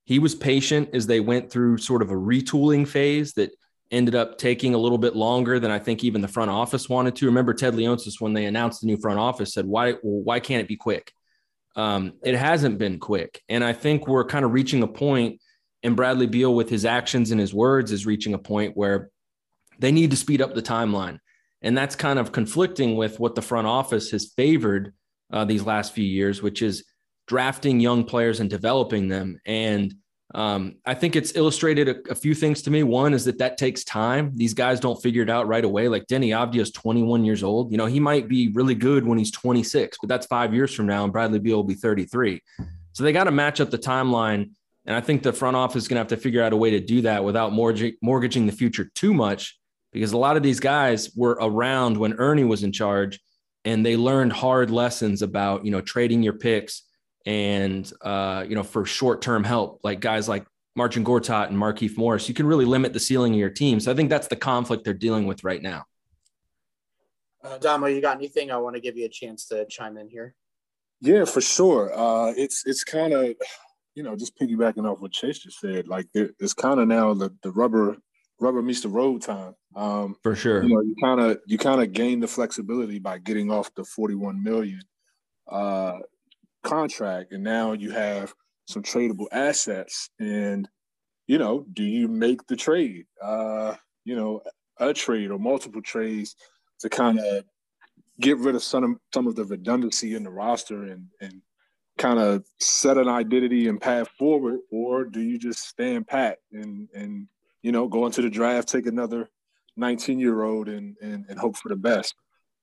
He 0.06 0.20
was 0.20 0.36
patient 0.36 0.90
as 0.94 1.08
they 1.08 1.20
went 1.20 1.52
through 1.52 1.78
sort 1.78 2.02
of 2.02 2.12
a 2.12 2.16
retooling 2.16 2.88
phase 2.88 3.34
that 3.34 3.52
ended 3.92 4.16
up 4.16 4.38
taking 4.38 4.74
a 4.74 4.78
little 4.78 4.98
bit 4.98 5.16
longer 5.16 5.60
than 5.60 5.72
I 5.72 5.80
think 5.80 6.04
even 6.04 6.22
the 6.22 6.28
front 6.28 6.52
office 6.52 6.88
wanted 6.88 7.16
to. 7.18 7.26
Remember 7.26 7.54
Ted 7.54 7.74
Leonsis 7.74 8.20
when 8.20 8.34
they 8.34 8.46
announced 8.46 8.82
the 8.82 8.88
new 8.88 8.98
front 8.98 9.20
office 9.20 9.54
said, 9.54 9.66
"Why? 9.66 9.94
Well, 9.94 10.24
why 10.24 10.40
can't 10.40 10.62
it 10.62 10.68
be 10.68 10.76
quick?" 10.76 11.12
Um, 11.76 12.14
it 12.24 12.36
hasn't 12.36 12.78
been 12.78 13.00
quick, 13.00 13.42
and 13.50 13.64
I 13.64 13.74
think 13.74 14.08
we're 14.08 14.26
kind 14.26 14.46
of 14.46 14.54
reaching 14.54 14.84
a 14.84 14.88
point. 14.88 15.42
And 15.82 15.96
Bradley 15.96 16.28
Beal, 16.28 16.54
with 16.54 16.70
his 16.70 16.84
actions 16.84 17.32
and 17.32 17.40
his 17.40 17.54
words, 17.54 17.92
is 17.92 18.06
reaching 18.06 18.34
a 18.34 18.40
point 18.40 18.76
where 18.76 19.10
they 19.80 19.94
need 19.94 20.12
to 20.12 20.18
speed 20.18 20.42
up 20.42 20.54
the 20.54 20.62
timeline, 20.62 21.20
and 21.62 21.78
that's 21.78 21.96
kind 21.96 22.20
of 22.20 22.32
conflicting 22.32 22.96
with 22.96 23.20
what 23.20 23.34
the 23.34 23.42
front 23.42 23.66
office 23.68 24.12
has 24.12 24.34
favored 24.36 24.94
uh, 25.32 25.46
these 25.46 25.64
last 25.64 25.94
few 25.94 26.06
years, 26.06 26.42
which 26.42 26.62
is 26.62 26.84
drafting 27.28 27.80
young 27.80 28.04
players 28.04 28.40
and 28.40 28.50
developing 28.50 29.08
them. 29.08 29.40
And 29.46 29.94
um, 30.36 30.76
I 30.86 30.94
think 30.94 31.16
it's 31.16 31.36
illustrated 31.36 31.90
a, 31.90 32.12
a, 32.12 32.16
few 32.16 32.36
things 32.36 32.62
to 32.62 32.70
me. 32.70 32.84
One 32.84 33.16
is 33.16 33.26
that 33.26 33.40
that 33.40 33.58
takes 33.58 33.84
time. 33.84 34.32
These 34.36 34.54
guys 34.54 34.80
don't 34.80 35.02
figure 35.02 35.24
it 35.24 35.30
out 35.30 35.48
right 35.48 35.66
away. 35.66 35.88
Like 35.88 36.06
Deni 36.06 36.28
Avdija 36.28 36.62
is 36.62 36.72
21 36.72 37.26
years 37.26 37.42
old. 37.42 37.72
You 37.72 37.80
know, 37.80 37.88
he 37.88 38.00
might 38.00 38.28
be 38.28 38.50
really 38.50 38.76
good 38.76 39.08
when 39.08 39.18
he's 39.18 39.32
26, 39.32 39.98
but 40.00 40.08
that's 40.08 40.28
five 40.28 40.54
years 40.54 40.74
from 40.74 40.86
now, 40.86 41.04
and 41.04 41.12
Bradley 41.12 41.40
Beal 41.40 41.58
will 41.58 41.64
be 41.64 41.74
33. 41.74 42.42
So 42.94 43.04
they 43.04 43.12
got 43.12 43.24
to 43.24 43.32
match 43.32 43.60
up 43.60 43.72
the 43.72 43.80
timeline. 43.80 44.52
And 44.86 44.96
I 44.96 45.02
think 45.02 45.24
the 45.24 45.34
front 45.34 45.56
office 45.56 45.84
is 45.84 45.88
going 45.88 45.96
to 45.96 46.02
have 46.02 46.08
to 46.08 46.18
figure 46.18 46.44
out 46.44 46.54
a 46.54 46.58
way 46.58 46.72
to 46.72 46.80
do 46.80 47.02
that 47.02 47.24
without 47.24 47.52
mortgaging 47.52 48.46
the 48.46 48.52
future 48.52 48.90
too 48.94 49.14
much, 49.14 49.60
because 49.92 50.12
a 50.12 50.18
lot 50.18 50.38
of 50.38 50.44
these 50.44 50.60
guys 50.60 51.12
were 51.16 51.38
around 51.42 51.98
when 51.98 52.14
Ernie 52.14 52.44
was 52.44 52.64
in 52.64 52.72
charge 52.72 53.20
and 53.66 53.86
they 53.86 53.98
learned 53.98 54.32
hard 54.32 54.72
lessons 54.72 55.22
about 55.22 55.66
you 55.66 55.72
know 55.72 55.82
trading 55.82 56.24
your 56.24 56.34
picks 56.34 56.84
and 57.26 57.92
uh, 58.02 58.46
you 58.48 58.56
know 58.56 58.64
for 58.64 58.86
short-term 58.86 59.44
help 59.44 59.82
like 59.84 60.00
guys 60.00 60.28
like 60.28 60.46
Marcin 60.76 61.04
Gortat 61.04 61.48
and 61.48 61.58
Markieff 61.58 61.98
Morris, 61.98 62.30
you 62.30 62.36
can 62.36 62.46
really 62.46 62.66
limit 62.66 62.94
the 62.94 63.00
ceiling 63.00 63.34
of 63.34 63.40
your 63.40 63.50
team. 63.50 63.80
So 63.80 63.92
I 63.92 63.96
think 63.96 64.10
that's 64.10 64.28
the 64.28 64.36
conflict 64.36 64.86
they're 64.86 64.94
dealing 64.94 65.26
with 65.26 65.44
right 65.44 65.62
now. 65.62 65.86
Uh, 67.44 67.58
Damo, 67.58 67.88
you 67.88 68.02
got 68.02 68.18
anything? 68.18 68.52
I 68.52 68.58
want 68.58 68.76
to 68.76 68.82
give 68.82 68.98
you 68.98 69.06
a 69.06 69.10
chance 69.10 69.46
to 69.48 69.66
chime 69.66 69.98
in 69.98 70.08
here. 70.08 70.36
Yeah, 71.02 71.26
for 71.26 71.42
sure. 71.42 71.92
Uh, 71.98 72.34
it's 72.36 72.66
it's 72.66 72.84
kind 72.84 73.14
of 73.14 73.34
you 73.96 74.04
know 74.04 74.16
just 74.16 74.38
piggybacking 74.38 74.90
off 74.90 75.02
what 75.02 75.12
Chase 75.12 75.40
just 75.40 75.60
said. 75.60 75.88
Like 75.88 76.08
it's 76.14 76.54
kind 76.54 76.80
of 76.80 76.88
now 76.88 77.14
the 77.14 77.34
the 77.44 77.52
rubber 77.52 77.98
rubber 78.40 78.62
meets 78.62 78.82
the 78.82 78.90
road 78.90 79.22
time. 79.22 79.56
Um, 79.76 80.16
For 80.24 80.36
sure. 80.36 80.64
You 80.64 80.70
know, 80.70 80.82
you 80.82 80.96
kind 81.02 81.20
of 81.20 81.40
you 81.46 81.58
kind 81.58 81.82
of 81.82 81.94
gain 81.94 82.20
the 82.20 82.28
flexibility 82.28 83.00
by 83.00 83.18
getting 83.20 83.52
off 83.52 83.74
the 83.76 83.84
41 83.84 84.42
million 84.44 84.82
uh, 85.48 86.00
contract, 86.64 87.32
and 87.32 87.44
now 87.44 87.74
you 87.74 87.92
have 87.92 88.34
some 88.66 88.84
tradable 88.84 89.28
assets. 89.32 90.10
And 90.20 90.68
you 91.28 91.38
know, 91.38 91.66
do 91.74 91.84
you 91.84 92.08
make 92.08 92.46
the 92.48 92.56
trade? 92.56 93.06
Uh, 93.22 93.76
you 94.06 94.16
know, 94.16 94.42
a 94.80 94.94
trade 94.94 95.32
or 95.32 95.40
multiple 95.40 95.82
trades 95.82 96.36
to 96.80 96.90
kind 96.90 97.20
of 97.20 97.44
get 98.20 98.38
rid 98.38 98.56
of 98.56 98.64
some 98.64 98.84
of, 98.84 98.92
some 99.14 99.28
of 99.28 99.36
the 99.36 99.46
redundancy 99.46 100.16
in 100.16 100.24
the 100.24 100.30
roster 100.30 100.84
and 100.84 101.08
and 101.22 101.42
kind 101.98 102.20
of 102.20 102.46
set 102.60 102.98
an 102.98 103.10
identity 103.10 103.68
and 103.68 103.82
path 103.82 104.08
forward, 104.18 104.60
or 104.72 105.06
do 105.06 105.22
you 105.22 105.38
just 105.38 105.68
stand 105.68 106.08
pat 106.08 106.38
and 106.52 106.88
and 106.94 107.28
you 107.62 107.72
know, 107.72 107.88
go 107.88 108.06
into 108.06 108.22
the 108.22 108.30
draft, 108.30 108.70
take 108.70 108.86
another 108.86 109.30
19 109.76 110.20
year 110.20 110.44
old 110.44 110.70
and, 110.70 110.96
and, 111.02 111.26
and 111.30 111.40
hope 111.40 111.58
for 111.58 111.70
the 111.70 111.76
best. 111.76 112.16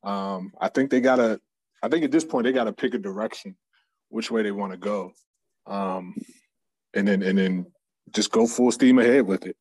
Um, 0.02 0.52
I 0.60 0.68
think 0.68 0.90
they 0.90 1.00
gotta, 1.00 1.40
I 1.82 1.88
think 1.88 2.04
at 2.04 2.10
this 2.10 2.24
point 2.24 2.44
they 2.44 2.52
gotta 2.52 2.72
pick 2.72 2.94
a 2.94 2.98
direction, 2.98 3.56
which 4.16 4.30
way 4.30 4.42
they 4.42 4.50
want 4.50 4.72
to 4.72 4.78
go. 4.78 5.12
Um, 5.66 6.14
and 6.94 7.06
then, 7.06 7.22
and 7.22 7.36
then 7.36 7.66
just 8.14 8.32
go 8.32 8.46
full 8.46 8.72
steam 8.72 8.98
ahead 8.98 9.26
with 9.26 9.44
it. 9.44 9.56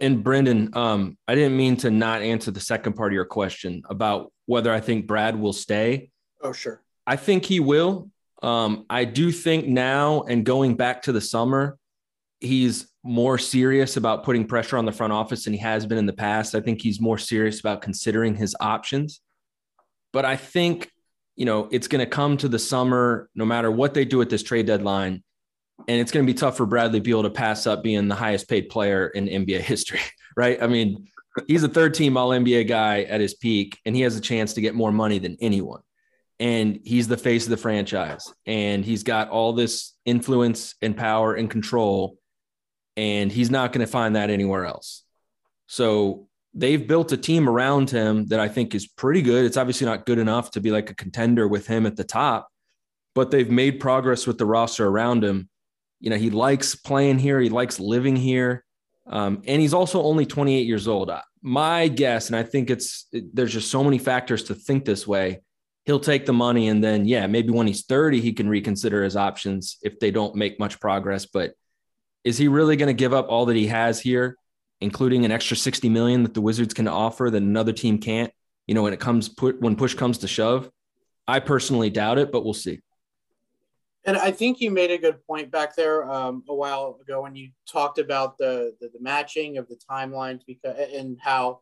And 0.00 0.24
Brendan, 0.24 0.76
um, 0.76 1.16
I 1.28 1.36
didn't 1.36 1.56
mean 1.56 1.76
to 1.78 1.90
not 1.92 2.22
answer 2.22 2.50
the 2.50 2.58
second 2.58 2.94
part 2.94 3.12
of 3.12 3.14
your 3.14 3.24
question 3.24 3.82
about 3.88 4.32
whether 4.46 4.72
I 4.72 4.80
think 4.80 5.06
Brad 5.06 5.38
will 5.38 5.52
stay. 5.52 6.10
Oh, 6.40 6.52
sure. 6.52 6.82
I 7.06 7.14
think 7.14 7.44
he 7.44 7.60
will. 7.60 8.10
Um, 8.42 8.86
I 8.90 9.04
do 9.04 9.30
think 9.30 9.68
now 9.68 10.22
and 10.22 10.44
going 10.44 10.74
back 10.74 11.02
to 11.02 11.12
the 11.12 11.20
summer, 11.20 11.78
he's 12.40 12.88
more 13.04 13.38
serious 13.38 13.96
about 13.96 14.24
putting 14.24 14.46
pressure 14.46 14.76
on 14.76 14.84
the 14.84 14.90
front 14.90 15.12
office 15.12 15.44
than 15.44 15.52
he 15.52 15.60
has 15.60 15.86
been 15.86 15.98
in 15.98 16.06
the 16.06 16.12
past. 16.12 16.56
I 16.56 16.60
think 16.60 16.82
he's 16.82 17.00
more 17.00 17.18
serious 17.18 17.60
about 17.60 17.82
considering 17.82 18.34
his 18.34 18.56
options. 18.58 19.20
But 20.12 20.24
I 20.24 20.34
think, 20.34 20.90
you 21.36 21.44
know, 21.44 21.68
it's 21.70 21.88
going 21.88 22.04
to 22.04 22.10
come 22.10 22.36
to 22.38 22.48
the 22.48 22.58
summer, 22.58 23.28
no 23.34 23.44
matter 23.44 23.70
what 23.70 23.94
they 23.94 24.04
do 24.04 24.20
at 24.22 24.30
this 24.30 24.42
trade 24.42 24.66
deadline. 24.66 25.22
And 25.88 26.00
it's 26.00 26.12
going 26.12 26.26
to 26.26 26.32
be 26.32 26.36
tough 26.36 26.56
for 26.56 26.66
Bradley 26.66 27.00
Beal 27.00 27.22
to 27.22 27.30
pass 27.30 27.66
up 27.66 27.82
being 27.82 28.08
the 28.08 28.14
highest 28.14 28.48
paid 28.48 28.68
player 28.68 29.08
in 29.08 29.26
NBA 29.26 29.60
history, 29.62 30.00
right? 30.36 30.62
I 30.62 30.66
mean, 30.66 31.08
he's 31.46 31.64
a 31.64 31.68
third 31.68 31.94
team 31.94 32.16
All 32.16 32.30
NBA 32.30 32.68
guy 32.68 33.02
at 33.02 33.20
his 33.20 33.34
peak, 33.34 33.78
and 33.84 33.96
he 33.96 34.02
has 34.02 34.16
a 34.16 34.20
chance 34.20 34.54
to 34.54 34.60
get 34.60 34.74
more 34.74 34.92
money 34.92 35.18
than 35.18 35.36
anyone. 35.40 35.80
And 36.38 36.80
he's 36.84 37.08
the 37.08 37.16
face 37.16 37.44
of 37.44 37.50
the 37.50 37.56
franchise, 37.56 38.32
and 38.46 38.84
he's 38.84 39.04
got 39.04 39.28
all 39.30 39.52
this 39.52 39.92
influence 40.04 40.74
and 40.82 40.96
power 40.96 41.34
and 41.34 41.48
control 41.48 42.18
and 42.96 43.32
he's 43.32 43.50
not 43.50 43.72
going 43.72 43.84
to 43.84 43.90
find 43.90 44.16
that 44.16 44.30
anywhere 44.30 44.64
else. 44.64 45.02
So 45.66 46.28
they've 46.54 46.86
built 46.86 47.12
a 47.12 47.16
team 47.16 47.48
around 47.48 47.90
him 47.90 48.26
that 48.26 48.40
I 48.40 48.48
think 48.48 48.74
is 48.74 48.86
pretty 48.86 49.22
good. 49.22 49.44
It's 49.44 49.56
obviously 49.56 49.86
not 49.86 50.06
good 50.06 50.18
enough 50.18 50.50
to 50.52 50.60
be 50.60 50.70
like 50.70 50.90
a 50.90 50.94
contender 50.94 51.48
with 51.48 51.66
him 51.66 51.86
at 51.86 51.96
the 51.96 52.04
top, 52.04 52.48
but 53.14 53.30
they've 53.30 53.50
made 53.50 53.80
progress 53.80 54.26
with 54.26 54.38
the 54.38 54.46
roster 54.46 54.86
around 54.86 55.24
him. 55.24 55.48
You 56.00 56.10
know, 56.10 56.16
he 56.16 56.30
likes 56.30 56.74
playing 56.74 57.18
here, 57.18 57.40
he 57.40 57.48
likes 57.48 57.80
living 57.80 58.16
here. 58.16 58.64
Um, 59.06 59.42
and 59.46 59.60
he's 59.60 59.74
also 59.74 60.02
only 60.02 60.26
28 60.26 60.66
years 60.66 60.86
old. 60.86 61.10
My 61.42 61.88
guess, 61.88 62.28
and 62.28 62.36
I 62.36 62.42
think 62.42 62.70
it's 62.70 63.06
it, 63.12 63.34
there's 63.34 63.52
just 63.52 63.70
so 63.70 63.82
many 63.82 63.98
factors 63.98 64.44
to 64.44 64.54
think 64.54 64.84
this 64.84 65.06
way. 65.06 65.42
He'll 65.84 65.98
take 65.98 66.26
the 66.26 66.32
money, 66.32 66.68
and 66.68 66.84
then 66.84 67.04
yeah, 67.06 67.26
maybe 67.26 67.50
when 67.50 67.66
he's 67.66 67.84
30, 67.84 68.20
he 68.20 68.32
can 68.32 68.48
reconsider 68.48 69.02
his 69.02 69.16
options 69.16 69.78
if 69.82 69.98
they 69.98 70.12
don't 70.12 70.36
make 70.36 70.60
much 70.60 70.78
progress. 70.78 71.26
But 71.26 71.54
is 72.22 72.38
he 72.38 72.46
really 72.46 72.76
going 72.76 72.86
to 72.86 72.92
give 72.92 73.12
up 73.12 73.26
all 73.28 73.46
that 73.46 73.56
he 73.56 73.66
has 73.66 74.00
here, 74.00 74.36
including 74.82 75.24
an 75.24 75.32
extra 75.32 75.56
60 75.56 75.88
million 75.88 76.22
that 76.22 76.34
the 76.34 76.40
Wizards 76.40 76.74
can 76.74 76.88
offer 76.88 77.30
that 77.30 77.42
another 77.42 77.72
team 77.72 77.98
can't? 77.98 78.32
You 78.66 78.74
know, 78.74 78.82
when 78.82 78.92
it 78.92 79.00
comes 79.00 79.28
put 79.28 79.60
when 79.60 79.76
push 79.76 79.94
comes 79.94 80.18
to 80.18 80.28
shove, 80.28 80.70
I 81.26 81.40
personally 81.40 81.90
doubt 81.90 82.18
it, 82.18 82.30
but 82.30 82.44
we'll 82.44 82.54
see. 82.54 82.80
And 84.04 84.16
I 84.16 84.32
think 84.32 84.60
you 84.60 84.70
made 84.70 84.90
a 84.90 84.98
good 84.98 85.24
point 85.26 85.50
back 85.50 85.76
there 85.76 86.10
um, 86.10 86.42
a 86.48 86.54
while 86.54 86.98
ago 87.00 87.22
when 87.22 87.36
you 87.36 87.50
talked 87.68 87.98
about 87.98 88.36
the, 88.36 88.74
the, 88.80 88.88
the 88.88 89.00
matching 89.00 89.58
of 89.58 89.68
the 89.68 89.76
timelines 89.88 90.40
because 90.44 90.76
and 90.92 91.18
how 91.20 91.60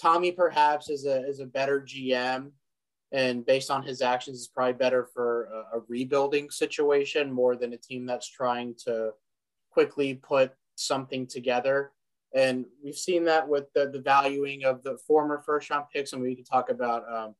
Tommy 0.00 0.32
perhaps 0.32 0.88
is 0.88 1.04
a 1.04 1.26
is 1.26 1.40
a 1.40 1.46
better 1.46 1.80
GM 1.80 2.52
and 3.12 3.44
based 3.44 3.70
on 3.70 3.82
his 3.82 4.02
actions 4.02 4.38
is 4.38 4.48
probably 4.48 4.74
better 4.74 5.08
for 5.12 5.44
a, 5.44 5.78
a 5.78 5.82
rebuilding 5.88 6.50
situation 6.50 7.32
more 7.32 7.56
than 7.56 7.72
a 7.72 7.76
team 7.76 8.06
that's 8.06 8.28
trying 8.28 8.74
to 8.84 9.10
quickly 9.70 10.14
put 10.14 10.52
something 10.76 11.26
together. 11.26 11.92
And 12.34 12.64
we've 12.82 12.96
seen 12.96 13.24
that 13.24 13.48
with 13.48 13.72
the, 13.74 13.90
the 13.90 14.00
valuing 14.00 14.64
of 14.64 14.82
the 14.82 14.98
former 15.06 15.42
first 15.44 15.70
round 15.70 15.86
picks. 15.92 16.12
And 16.12 16.22
we 16.22 16.36
can 16.36 16.44
talk 16.44 16.70
about 16.70 17.04
um, 17.12 17.34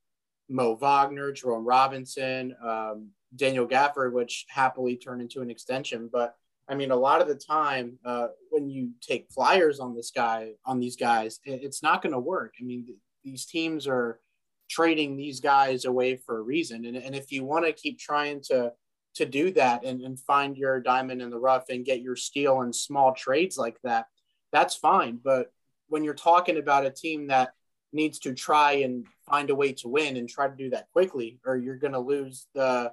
Mo 0.48 0.74
Wagner, 0.74 1.32
Jerome 1.32 1.64
Robinson, 1.64 2.56
um, 2.62 3.10
Daniel 3.34 3.66
Gafford, 3.66 4.12
which 4.12 4.46
happily 4.48 4.96
turned 4.96 5.22
into 5.22 5.42
an 5.42 5.50
extension. 5.50 6.08
But 6.12 6.34
I 6.68 6.74
mean, 6.74 6.90
a 6.90 6.96
lot 6.96 7.20
of 7.20 7.28
the 7.28 7.34
time 7.34 7.98
uh, 8.04 8.28
when 8.50 8.68
you 8.68 8.90
take 9.00 9.30
flyers 9.32 9.80
on 9.80 9.94
this 9.94 10.10
guy, 10.10 10.52
on 10.64 10.80
these 10.80 10.96
guys, 10.96 11.40
it, 11.44 11.60
it's 11.62 11.82
not 11.82 12.02
going 12.02 12.12
to 12.12 12.18
work. 12.18 12.54
I 12.60 12.64
mean, 12.64 12.86
th- 12.86 12.98
these 13.24 13.46
teams 13.46 13.86
are 13.86 14.20
trading 14.68 15.16
these 15.16 15.40
guys 15.40 15.84
away 15.84 16.16
for 16.16 16.38
a 16.38 16.42
reason. 16.42 16.84
And, 16.84 16.96
and 16.96 17.14
if 17.14 17.32
you 17.32 17.44
want 17.44 17.64
to 17.66 17.72
keep 17.72 17.98
trying 17.98 18.40
to 18.48 18.72
to 19.16 19.26
do 19.26 19.50
that 19.50 19.84
and, 19.84 20.00
and 20.02 20.20
find 20.20 20.56
your 20.56 20.80
diamond 20.80 21.20
in 21.20 21.30
the 21.30 21.38
rough 21.38 21.64
and 21.68 21.84
get 21.84 22.00
your 22.00 22.14
steel 22.14 22.62
in 22.62 22.72
small 22.72 23.12
trades 23.12 23.58
like 23.58 23.76
that, 23.82 24.06
that's 24.52 24.74
fine. 24.74 25.18
But 25.22 25.52
when 25.88 26.04
you're 26.04 26.14
talking 26.14 26.58
about 26.58 26.86
a 26.86 26.90
team 26.90 27.28
that 27.28 27.54
needs 27.92 28.18
to 28.20 28.34
try 28.34 28.72
and 28.72 29.06
find 29.28 29.50
a 29.50 29.54
way 29.54 29.72
to 29.72 29.88
win 29.88 30.16
and 30.16 30.28
try 30.28 30.48
to 30.48 30.54
do 30.54 30.70
that 30.70 30.90
quickly, 30.92 31.40
or 31.44 31.56
you're 31.56 31.76
going 31.76 31.92
to 31.92 31.98
lose 31.98 32.46
the 32.54 32.92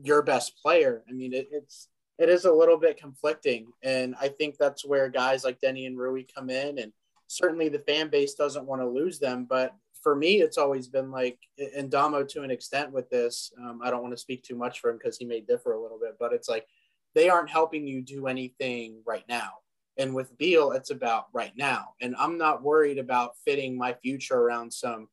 your 0.00 0.22
best 0.22 0.56
player. 0.56 1.02
I 1.08 1.12
mean, 1.12 1.34
it, 1.34 1.48
it's 1.52 1.88
it 2.18 2.28
is 2.28 2.44
a 2.44 2.52
little 2.52 2.78
bit 2.78 2.98
conflicting, 2.98 3.72
and 3.82 4.14
I 4.20 4.28
think 4.28 4.56
that's 4.56 4.84
where 4.84 5.08
guys 5.08 5.44
like 5.44 5.60
Deni 5.60 5.86
and 5.86 5.98
Rui 5.98 6.24
come 6.34 6.50
in, 6.50 6.78
and 6.78 6.92
certainly 7.26 7.68
the 7.68 7.80
fan 7.80 8.08
base 8.08 8.34
doesn't 8.34 8.66
want 8.66 8.80
to 8.80 8.88
lose 8.88 9.18
them, 9.18 9.46
but 9.48 9.74
for 10.02 10.16
me, 10.16 10.40
it's 10.40 10.58
always 10.58 10.88
been 10.88 11.10
like, 11.10 11.38
and 11.76 11.90
Damo 11.90 12.24
to 12.24 12.42
an 12.42 12.50
extent 12.50 12.92
with 12.92 13.08
this. 13.08 13.52
Um, 13.58 13.80
I 13.82 13.90
don't 13.90 14.02
want 14.02 14.12
to 14.12 14.20
speak 14.20 14.42
too 14.42 14.56
much 14.56 14.80
for 14.80 14.90
him 14.90 14.98
because 14.98 15.16
he 15.16 15.24
may 15.24 15.40
differ 15.40 15.72
a 15.72 15.80
little 15.80 15.98
bit, 15.98 16.16
but 16.18 16.32
it's 16.32 16.48
like 16.48 16.66
they 17.14 17.28
aren't 17.28 17.50
helping 17.50 17.86
you 17.86 18.02
do 18.02 18.26
anything 18.26 19.00
right 19.06 19.24
now. 19.28 19.61
And 19.98 20.14
with 20.14 20.36
Beal, 20.38 20.72
it's 20.72 20.90
about 20.90 21.26
right 21.32 21.52
now. 21.56 21.94
And 22.00 22.16
I'm 22.18 22.38
not 22.38 22.62
worried 22.62 22.98
about 22.98 23.36
fitting 23.44 23.76
my 23.76 23.92
future 23.94 24.38
around 24.38 24.72
some 24.72 25.08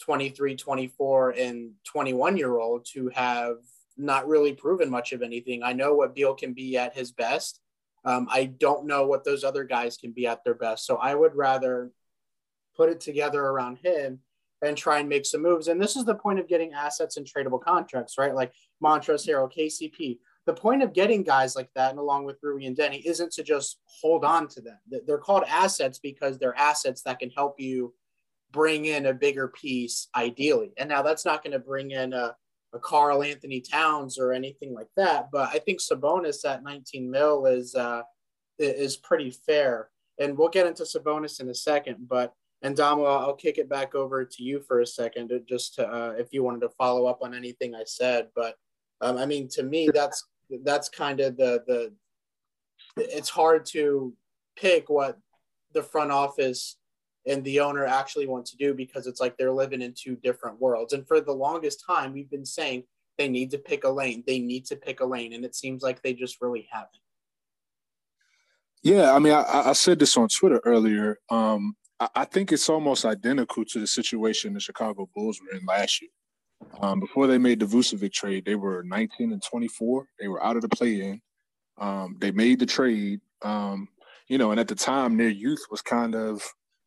23, 0.00 0.56
24, 0.56 1.30
and 1.30 1.72
21 1.84 2.36
year 2.36 2.58
olds 2.58 2.90
who 2.90 3.08
have 3.08 3.56
not 3.96 4.28
really 4.28 4.52
proven 4.52 4.90
much 4.90 5.12
of 5.12 5.22
anything. 5.22 5.62
I 5.62 5.72
know 5.72 5.94
what 5.94 6.14
Beal 6.14 6.34
can 6.34 6.52
be 6.52 6.76
at 6.76 6.94
his 6.94 7.10
best. 7.10 7.60
Um, 8.04 8.28
I 8.30 8.44
don't 8.44 8.86
know 8.86 9.06
what 9.06 9.24
those 9.24 9.44
other 9.44 9.64
guys 9.64 9.96
can 9.96 10.12
be 10.12 10.26
at 10.26 10.44
their 10.44 10.54
best. 10.54 10.86
So 10.86 10.96
I 10.96 11.14
would 11.14 11.34
rather 11.34 11.90
put 12.76 12.90
it 12.90 13.00
together 13.00 13.40
around 13.40 13.78
him 13.82 14.20
and 14.62 14.76
try 14.76 14.98
and 14.98 15.08
make 15.08 15.26
some 15.26 15.42
moves. 15.42 15.68
And 15.68 15.80
this 15.80 15.96
is 15.96 16.04
the 16.04 16.14
point 16.14 16.38
of 16.38 16.48
getting 16.48 16.72
assets 16.72 17.16
and 17.16 17.26
tradable 17.26 17.60
contracts, 17.60 18.18
right? 18.18 18.34
Like 18.34 18.52
Montrezl 18.82 19.28
Harrell, 19.28 19.52
KCP. 19.52 20.18
The 20.48 20.54
point 20.54 20.82
of 20.82 20.94
getting 20.94 21.24
guys 21.24 21.54
like 21.54 21.68
that, 21.74 21.90
and 21.90 21.98
along 21.98 22.24
with 22.24 22.38
Rui 22.42 22.64
and 22.64 22.74
Deni 22.74 23.04
isn't 23.04 23.32
to 23.32 23.42
just 23.42 23.80
hold 23.84 24.24
on 24.24 24.48
to 24.48 24.62
them. 24.62 24.78
They're 25.06 25.18
called 25.18 25.44
assets 25.46 25.98
because 25.98 26.38
they're 26.38 26.56
assets 26.56 27.02
that 27.02 27.18
can 27.18 27.28
help 27.28 27.60
you 27.60 27.92
bring 28.50 28.86
in 28.86 29.04
a 29.04 29.12
bigger 29.12 29.48
piece, 29.48 30.08
ideally. 30.16 30.72
And 30.78 30.88
now 30.88 31.02
that's 31.02 31.26
not 31.26 31.44
going 31.44 31.52
to 31.52 31.58
bring 31.58 31.90
in 31.90 32.14
a, 32.14 32.34
a 32.72 32.78
Karl-Anthony 32.78 33.60
Towns 33.60 34.18
or 34.18 34.32
anything 34.32 34.72
like 34.72 34.88
that. 34.96 35.28
But 35.30 35.50
I 35.52 35.58
think 35.58 35.80
Sabonis 35.80 36.48
at 36.48 36.64
19 36.64 37.10
mil 37.10 37.44
is 37.44 37.74
uh, 37.74 38.00
is 38.58 38.96
pretty 38.96 39.30
fair. 39.30 39.90
And 40.18 40.38
we'll 40.38 40.48
get 40.48 40.66
into 40.66 40.84
Sabonis 40.84 41.42
in 41.42 41.50
a 41.50 41.54
second, 41.54 42.08
but 42.08 42.32
and 42.62 42.74
Damo, 42.74 43.04
I'll 43.04 43.34
kick 43.34 43.58
it 43.58 43.68
back 43.68 43.94
over 43.94 44.24
to 44.24 44.42
you 44.42 44.60
for 44.60 44.80
a 44.80 44.86
second, 44.86 45.30
just 45.46 45.74
to, 45.74 45.86
uh, 45.86 46.14
if 46.16 46.32
you 46.32 46.42
wanted 46.42 46.62
to 46.62 46.70
follow 46.70 47.04
up 47.04 47.18
on 47.20 47.34
anything 47.34 47.74
I 47.74 47.84
said. 47.84 48.28
But 48.34 48.54
um, 49.02 49.18
I 49.18 49.26
mean, 49.26 49.46
to 49.50 49.62
me, 49.62 49.90
that's 49.92 50.24
that's 50.64 50.88
kind 50.88 51.20
of 51.20 51.36
the 51.36 51.62
the. 51.66 51.92
It's 52.96 53.28
hard 53.28 53.64
to 53.66 54.14
pick 54.56 54.88
what 54.88 55.18
the 55.72 55.82
front 55.82 56.10
office 56.10 56.76
and 57.26 57.44
the 57.44 57.60
owner 57.60 57.84
actually 57.84 58.26
want 58.26 58.46
to 58.46 58.56
do 58.56 58.74
because 58.74 59.06
it's 59.06 59.20
like 59.20 59.36
they're 59.36 59.52
living 59.52 59.82
in 59.82 59.94
two 59.96 60.16
different 60.16 60.60
worlds. 60.60 60.92
And 60.92 61.06
for 61.06 61.20
the 61.20 61.32
longest 61.32 61.84
time, 61.86 62.12
we've 62.12 62.30
been 62.30 62.46
saying 62.46 62.84
they 63.18 63.28
need 63.28 63.50
to 63.50 63.58
pick 63.58 63.84
a 63.84 63.88
lane. 63.88 64.24
They 64.26 64.38
need 64.38 64.64
to 64.66 64.76
pick 64.76 65.00
a 65.00 65.04
lane, 65.06 65.32
and 65.32 65.44
it 65.44 65.54
seems 65.54 65.82
like 65.82 66.02
they 66.02 66.14
just 66.14 66.40
really 66.40 66.68
haven't. 66.70 66.90
Yeah, 68.82 69.12
I 69.12 69.18
mean, 69.18 69.32
I, 69.32 69.44
I 69.66 69.72
said 69.72 69.98
this 69.98 70.16
on 70.16 70.28
Twitter 70.28 70.60
earlier. 70.64 71.18
Um, 71.30 71.76
I 72.14 72.24
think 72.24 72.52
it's 72.52 72.68
almost 72.68 73.04
identical 73.04 73.64
to 73.64 73.80
the 73.80 73.86
situation 73.86 74.54
the 74.54 74.60
Chicago 74.60 75.08
Bulls 75.14 75.40
were 75.40 75.58
in 75.58 75.66
last 75.66 76.00
year. 76.00 76.10
Um, 76.80 77.00
before 77.00 77.26
they 77.26 77.38
made 77.38 77.60
the 77.60 77.66
Vucevic 77.66 78.12
trade, 78.12 78.44
they 78.44 78.54
were 78.54 78.82
19 78.84 79.32
and 79.32 79.42
24. 79.42 80.06
They 80.18 80.28
were 80.28 80.42
out 80.44 80.56
of 80.56 80.62
the 80.62 80.68
play-in. 80.68 81.20
Um, 81.78 82.16
they 82.20 82.30
made 82.30 82.58
the 82.58 82.66
trade, 82.66 83.20
um, 83.42 83.88
you 84.28 84.38
know, 84.38 84.50
and 84.50 84.60
at 84.60 84.68
the 84.68 84.74
time 84.74 85.16
their 85.16 85.28
youth 85.28 85.64
was 85.70 85.82
kind 85.82 86.14
of, 86.14 86.42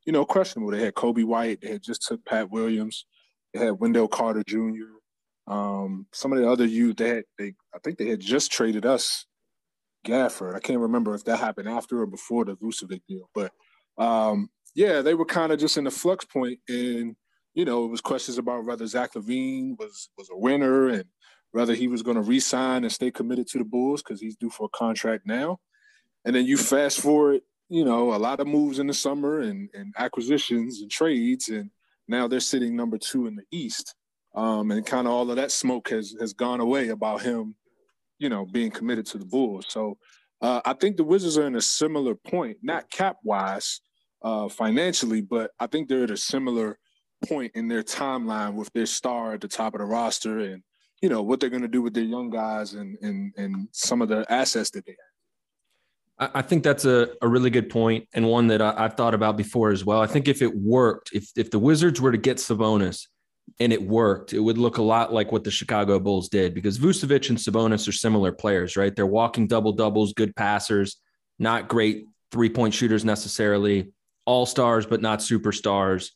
you 0.05 0.13
know, 0.13 0.25
questionable. 0.25 0.71
They 0.71 0.83
had 0.83 0.95
Coby 0.95 1.23
White. 1.23 1.61
They 1.61 1.71
had 1.71 1.81
just 1.81 2.03
took 2.03 2.23
Pat 2.25 2.49
Williams. 2.51 3.05
They 3.53 3.65
had 3.65 3.79
Wendell 3.79 4.07
Carter 4.07 4.43
Jr. 4.45 5.01
Um, 5.47 6.07
some 6.13 6.31
of 6.31 6.39
the 6.39 6.49
other 6.49 6.65
youth, 6.65 6.97
they 6.97 7.09
had, 7.09 7.23
they, 7.37 7.53
I 7.73 7.79
think 7.83 7.97
they 7.97 8.07
had 8.07 8.19
just 8.19 8.51
traded 8.51 8.85
us 8.85 9.25
Gafford. 10.05 10.55
I 10.55 10.59
can't 10.59 10.79
remember 10.79 11.13
if 11.13 11.25
that 11.25 11.37
happened 11.37 11.67
after 11.67 12.01
or 12.01 12.05
before 12.05 12.45
the 12.45 12.55
Vucevic 12.55 13.01
deal, 13.07 13.29
but 13.33 13.51
um, 13.97 14.49
yeah, 14.75 15.01
they 15.01 15.13
were 15.13 15.25
kind 15.25 15.51
of 15.51 15.59
just 15.59 15.77
in 15.77 15.83
the 15.83 15.91
flux 15.91 16.25
point, 16.25 16.59
and 16.69 17.15
you 17.53 17.65
know, 17.65 17.85
it 17.85 17.89
was 17.89 18.01
questions 18.01 18.37
about 18.37 18.65
whether 18.65 18.87
Zach 18.87 19.13
LaVine 19.13 19.77
was 19.77 20.09
was 20.17 20.29
a 20.29 20.37
winner 20.37 20.89
and 20.89 21.05
whether 21.51 21.73
he 21.73 21.87
was 21.87 22.01
going 22.01 22.15
to 22.15 22.21
resign 22.21 22.83
and 22.83 22.91
stay 22.91 23.11
committed 23.11 23.47
to 23.47 23.57
the 23.57 23.65
Bulls 23.65 24.01
because 24.01 24.21
he's 24.21 24.37
due 24.37 24.49
for 24.49 24.65
a 24.65 24.77
contract 24.77 25.25
now. 25.25 25.59
And 26.23 26.35
then 26.35 26.45
you 26.45 26.57
fast 26.57 26.99
forward, 26.99 27.41
you 27.67 27.83
know, 27.83 28.13
a 28.13 28.17
lot 28.17 28.39
of 28.39 28.47
moves 28.47 28.79
in 28.79 28.87
the 28.87 28.93
summer 28.93 29.39
and, 29.39 29.69
and 29.73 29.93
acquisitions 29.97 30.81
and 30.81 30.89
trades, 30.89 31.49
and 31.49 31.69
now 32.07 32.27
they're 32.27 32.39
sitting 32.39 32.75
number 32.75 32.97
two 32.97 33.27
in 33.27 33.35
the 33.35 33.43
East. 33.51 33.95
Um, 34.33 34.71
and 34.71 34.85
kind 34.85 35.07
of 35.07 35.13
all 35.13 35.29
of 35.29 35.35
that 35.35 35.51
smoke 35.51 35.89
has 35.89 36.15
has 36.19 36.33
gone 36.33 36.61
away 36.61 36.89
about 36.89 37.21
him, 37.21 37.55
you 38.17 38.29
know, 38.29 38.45
being 38.45 38.71
committed 38.71 39.05
to 39.07 39.17
the 39.17 39.25
Bulls. 39.25 39.65
So 39.69 39.97
Uh, 40.41 40.61
I 40.65 40.73
think 40.73 40.97
the 40.97 41.03
Wizards 41.03 41.37
are 41.37 41.45
in 41.45 41.55
a 41.55 41.61
similar 41.61 42.15
point, 42.15 42.57
not 42.63 42.89
cap 42.89 43.17
wise, 43.23 43.79
uh, 44.23 44.49
financially, 44.49 45.21
but 45.21 45.51
I 45.59 45.67
think 45.67 45.87
they're 45.87 46.05
at 46.05 46.09
a 46.09 46.17
similar 46.17 46.79
point 47.27 47.51
in 47.55 47.67
their 47.67 47.83
timeline 47.83 48.53
with 48.53 48.71
their 48.73 48.85
star 48.85 49.33
at 49.33 49.41
the 49.41 49.47
top 49.47 49.73
of 49.73 49.79
the 49.79 49.85
roster 49.85 50.39
and 50.39 50.63
you 51.01 51.09
know 51.09 51.21
what 51.21 51.39
they're 51.39 51.49
going 51.49 51.61
to 51.61 51.67
do 51.67 51.81
with 51.81 51.93
their 51.93 52.03
young 52.03 52.29
guys 52.29 52.73
and 52.73 52.97
and 53.01 53.33
and 53.37 53.67
some 53.71 54.01
of 54.01 54.09
the 54.09 54.25
assets 54.31 54.69
that 54.71 54.85
they 54.85 54.91
have. 54.91 55.11
I 56.35 56.43
think 56.43 56.63
that's 56.63 56.85
a, 56.85 57.09
a 57.23 57.27
really 57.27 57.49
good 57.49 57.69
point 57.69 58.07
and 58.13 58.27
one 58.27 58.45
that 58.47 58.61
I, 58.61 58.83
have 58.83 58.93
thought 58.93 59.15
about 59.15 59.37
before 59.37 59.71
as 59.71 59.83
well. 59.83 60.01
I 60.01 60.05
think 60.05 60.27
if 60.27 60.43
it 60.43 60.55
worked, 60.55 61.09
if 61.13 61.31
if 61.35 61.49
the 61.49 61.57
Wizards 61.57 61.99
were 61.99 62.11
to 62.11 62.17
get 62.17 62.37
Sabonis 62.37 63.07
and 63.59 63.73
it 63.73 63.81
worked, 63.81 64.31
it 64.33 64.39
would 64.39 64.59
look 64.59 64.77
a 64.77 64.83
lot 64.83 65.11
like 65.11 65.31
what 65.31 65.43
the 65.43 65.49
Chicago 65.49 65.99
Bulls 65.99 66.29
did 66.29 66.53
because 66.53 66.77
Vucevic 66.77 67.29
and 67.29 67.37
Sabonis 67.39 67.87
are 67.87 67.91
similar 67.91 68.31
players, 68.31 68.77
right? 68.77 68.95
They're 68.95 69.07
walking 69.07 69.47
double 69.47 69.71
doubles, 69.71 70.13
good 70.13 70.35
passers, 70.35 70.97
not 71.39 71.67
great 71.67 72.05
three 72.31 72.49
point 72.49 72.75
shooters 72.75 73.03
necessarily, 73.03 73.91
all 74.25 74.45
stars 74.45 74.85
but 74.85 75.01
not 75.01 75.19
superstars. 75.19 76.11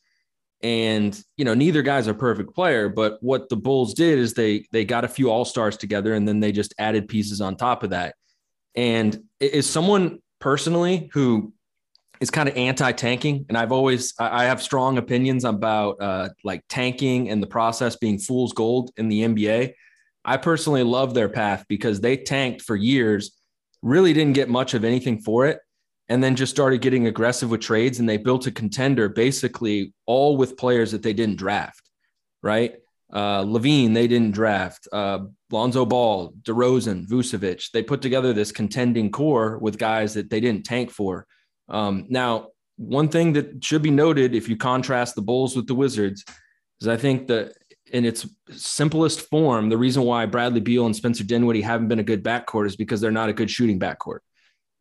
And 0.66 1.16
you 1.36 1.44
know, 1.44 1.54
neither 1.54 1.80
guy's 1.80 2.08
a 2.08 2.14
perfect 2.14 2.52
player, 2.52 2.88
but 2.88 3.18
what 3.20 3.48
the 3.48 3.56
Bulls 3.56 3.94
did 3.94 4.18
is 4.18 4.34
they 4.34 4.66
they 4.72 4.84
got 4.84 5.04
a 5.04 5.08
few 5.08 5.30
all 5.30 5.44
stars 5.44 5.76
together, 5.76 6.14
and 6.14 6.26
then 6.26 6.40
they 6.40 6.50
just 6.50 6.74
added 6.76 7.06
pieces 7.06 7.40
on 7.40 7.56
top 7.56 7.84
of 7.84 7.90
that. 7.90 8.16
And 8.74 9.16
is 9.38 9.70
someone 9.70 10.18
personally 10.40 11.08
who 11.12 11.52
is 12.20 12.32
kind 12.32 12.48
of 12.48 12.56
anti-tanking, 12.56 13.46
and 13.48 13.56
I've 13.56 13.70
always 13.70 14.12
I 14.18 14.46
have 14.46 14.60
strong 14.60 14.98
opinions 14.98 15.44
about 15.44 16.02
uh, 16.02 16.30
like 16.42 16.64
tanking 16.68 17.30
and 17.30 17.40
the 17.40 17.46
process 17.46 17.94
being 17.94 18.18
fool's 18.18 18.52
gold 18.52 18.90
in 18.96 19.08
the 19.08 19.22
NBA. 19.22 19.72
I 20.24 20.36
personally 20.36 20.82
love 20.82 21.14
their 21.14 21.28
path 21.28 21.64
because 21.68 22.00
they 22.00 22.16
tanked 22.16 22.62
for 22.62 22.74
years, 22.74 23.38
really 23.82 24.12
didn't 24.12 24.32
get 24.32 24.48
much 24.48 24.74
of 24.74 24.82
anything 24.82 25.20
for 25.20 25.46
it, 25.46 25.60
and 26.08 26.22
then 26.22 26.36
just 26.36 26.52
started 26.52 26.80
getting 26.80 27.06
aggressive 27.06 27.50
with 27.50 27.60
trades 27.60 27.98
and 27.98 28.08
they 28.08 28.16
built 28.16 28.46
a 28.46 28.52
contender 28.52 29.08
basically 29.08 29.92
all 30.06 30.36
with 30.36 30.56
players 30.56 30.92
that 30.92 31.02
they 31.02 31.12
didn't 31.12 31.36
draft, 31.36 31.90
right? 32.42 32.74
Uh, 33.12 33.42
LaVine, 33.42 33.94
they 33.94 34.06
didn't 34.08 34.32
draft. 34.32 34.88
Uh, 34.92 35.20
Lonzo 35.50 35.84
Ball, 35.84 36.32
DeRozan, 36.42 37.06
Vucevic, 37.06 37.70
they 37.70 37.82
put 37.82 38.02
together 38.02 38.32
this 38.32 38.52
contending 38.52 39.10
core 39.10 39.58
with 39.58 39.78
guys 39.78 40.14
that 40.14 40.30
they 40.30 40.40
didn't 40.40 40.64
tank 40.64 40.90
for. 40.90 41.26
Um, 41.68 42.06
now, 42.08 42.48
one 42.76 43.08
thing 43.08 43.32
that 43.34 43.64
should 43.64 43.82
be 43.82 43.90
noted 43.90 44.34
if 44.34 44.48
you 44.48 44.56
contrast 44.56 45.14
the 45.14 45.22
Bulls 45.22 45.56
with 45.56 45.66
the 45.66 45.74
Wizards 45.74 46.24
is 46.80 46.88
I 46.88 46.96
think 46.96 47.28
that 47.28 47.54
in 47.92 48.04
its 48.04 48.28
simplest 48.50 49.22
form, 49.30 49.68
the 49.68 49.78
reason 49.78 50.02
why 50.02 50.26
Bradley 50.26 50.60
Beal 50.60 50.86
and 50.86 50.94
Spencer 50.94 51.24
Dinwiddie 51.24 51.62
haven't 51.62 51.88
been 51.88 52.00
a 52.00 52.04
good 52.04 52.24
backcourt 52.24 52.66
is 52.66 52.76
because 52.76 53.00
they're 53.00 53.10
not 53.10 53.28
a 53.28 53.32
good 53.32 53.50
shooting 53.50 53.78
backcourt. 53.78 54.18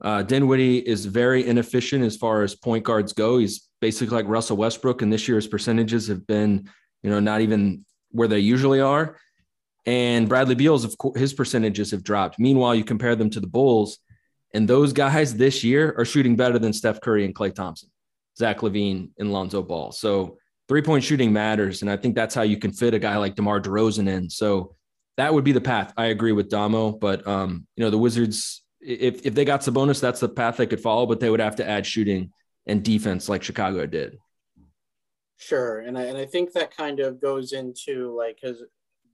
Uh, 0.01 0.21
Dinwiddie 0.23 0.79
is 0.79 1.05
very 1.05 1.47
inefficient 1.47 2.03
as 2.03 2.17
far 2.17 2.43
as 2.43 2.55
point 2.55 2.83
guards 2.83 3.13
go. 3.13 3.37
He's 3.37 3.69
basically 3.81 4.15
like 4.15 4.27
Russell 4.27 4.57
Westbrook, 4.57 5.01
and 5.01 5.11
this 5.11 5.27
year's 5.27 5.47
percentages 5.47 6.07
have 6.07 6.27
been, 6.27 6.69
you 7.01 7.09
know, 7.09 7.19
not 7.19 7.41
even 7.41 7.85
where 8.11 8.27
they 8.27 8.39
usually 8.39 8.81
are. 8.81 9.17
And 9.85 10.27
Bradley 10.27 10.55
Beal's, 10.55 10.83
of 10.83 10.97
course, 10.97 11.19
his 11.19 11.33
percentages 11.33 11.91
have 11.91 12.03
dropped. 12.03 12.39
Meanwhile, 12.39 12.75
you 12.75 12.83
compare 12.83 13.15
them 13.15 13.29
to 13.31 13.39
the 13.39 13.47
Bulls, 13.47 13.99
and 14.53 14.67
those 14.67 14.93
guys 14.93 15.35
this 15.35 15.63
year 15.63 15.93
are 15.97 16.05
shooting 16.05 16.35
better 16.35 16.57
than 16.59 16.73
Steph 16.73 17.01
Curry 17.01 17.25
and 17.25 17.35
Klay 17.35 17.53
Thompson, 17.53 17.89
Zach 18.37 18.59
LaVine, 18.59 19.09
and 19.19 19.31
Lonzo 19.31 19.61
Ball. 19.61 19.91
So 19.91 20.37
three 20.67 20.81
point 20.81 21.03
shooting 21.03 21.31
matters, 21.31 21.81
and 21.81 21.91
I 21.91 21.97
think 21.97 22.15
that's 22.15 22.35
how 22.35 22.41
you 22.41 22.57
can 22.57 22.71
fit 22.71 22.93
a 22.93 22.99
guy 22.99 23.17
like 23.17 23.35
DeMar 23.35 23.61
DeRozan 23.61 24.09
in. 24.09 24.29
So 24.29 24.75
that 25.17 25.33
would 25.33 25.43
be 25.43 25.51
the 25.51 25.61
path. 25.61 25.93
I 25.95 26.05
agree 26.07 26.31
with 26.31 26.49
Damo, 26.49 26.91
but 26.91 27.25
um, 27.27 27.67
you 27.75 27.83
know 27.83 27.89
the 27.89 27.97
Wizards 27.97 28.64
if 28.85 29.25
if 29.25 29.33
they 29.33 29.45
got 29.45 29.61
Sabonis, 29.61 29.99
that's 29.99 30.19
the 30.19 30.29
path 30.29 30.57
they 30.57 30.67
could 30.67 30.81
follow, 30.81 31.05
but 31.05 31.19
they 31.19 31.29
would 31.29 31.39
have 31.39 31.55
to 31.57 31.67
add 31.67 31.85
shooting 31.85 32.31
and 32.67 32.83
defense 32.83 33.27
like 33.27 33.43
Chicago 33.43 33.85
did. 33.85 34.17
Sure, 35.37 35.79
and 35.79 35.97
I 35.97 36.03
and 36.03 36.17
I 36.17 36.25
think 36.25 36.53
that 36.53 36.75
kind 36.75 36.99
of 36.99 37.19
goes 37.19 37.51
into 37.51 38.15
like 38.15 38.37
because 38.41 38.63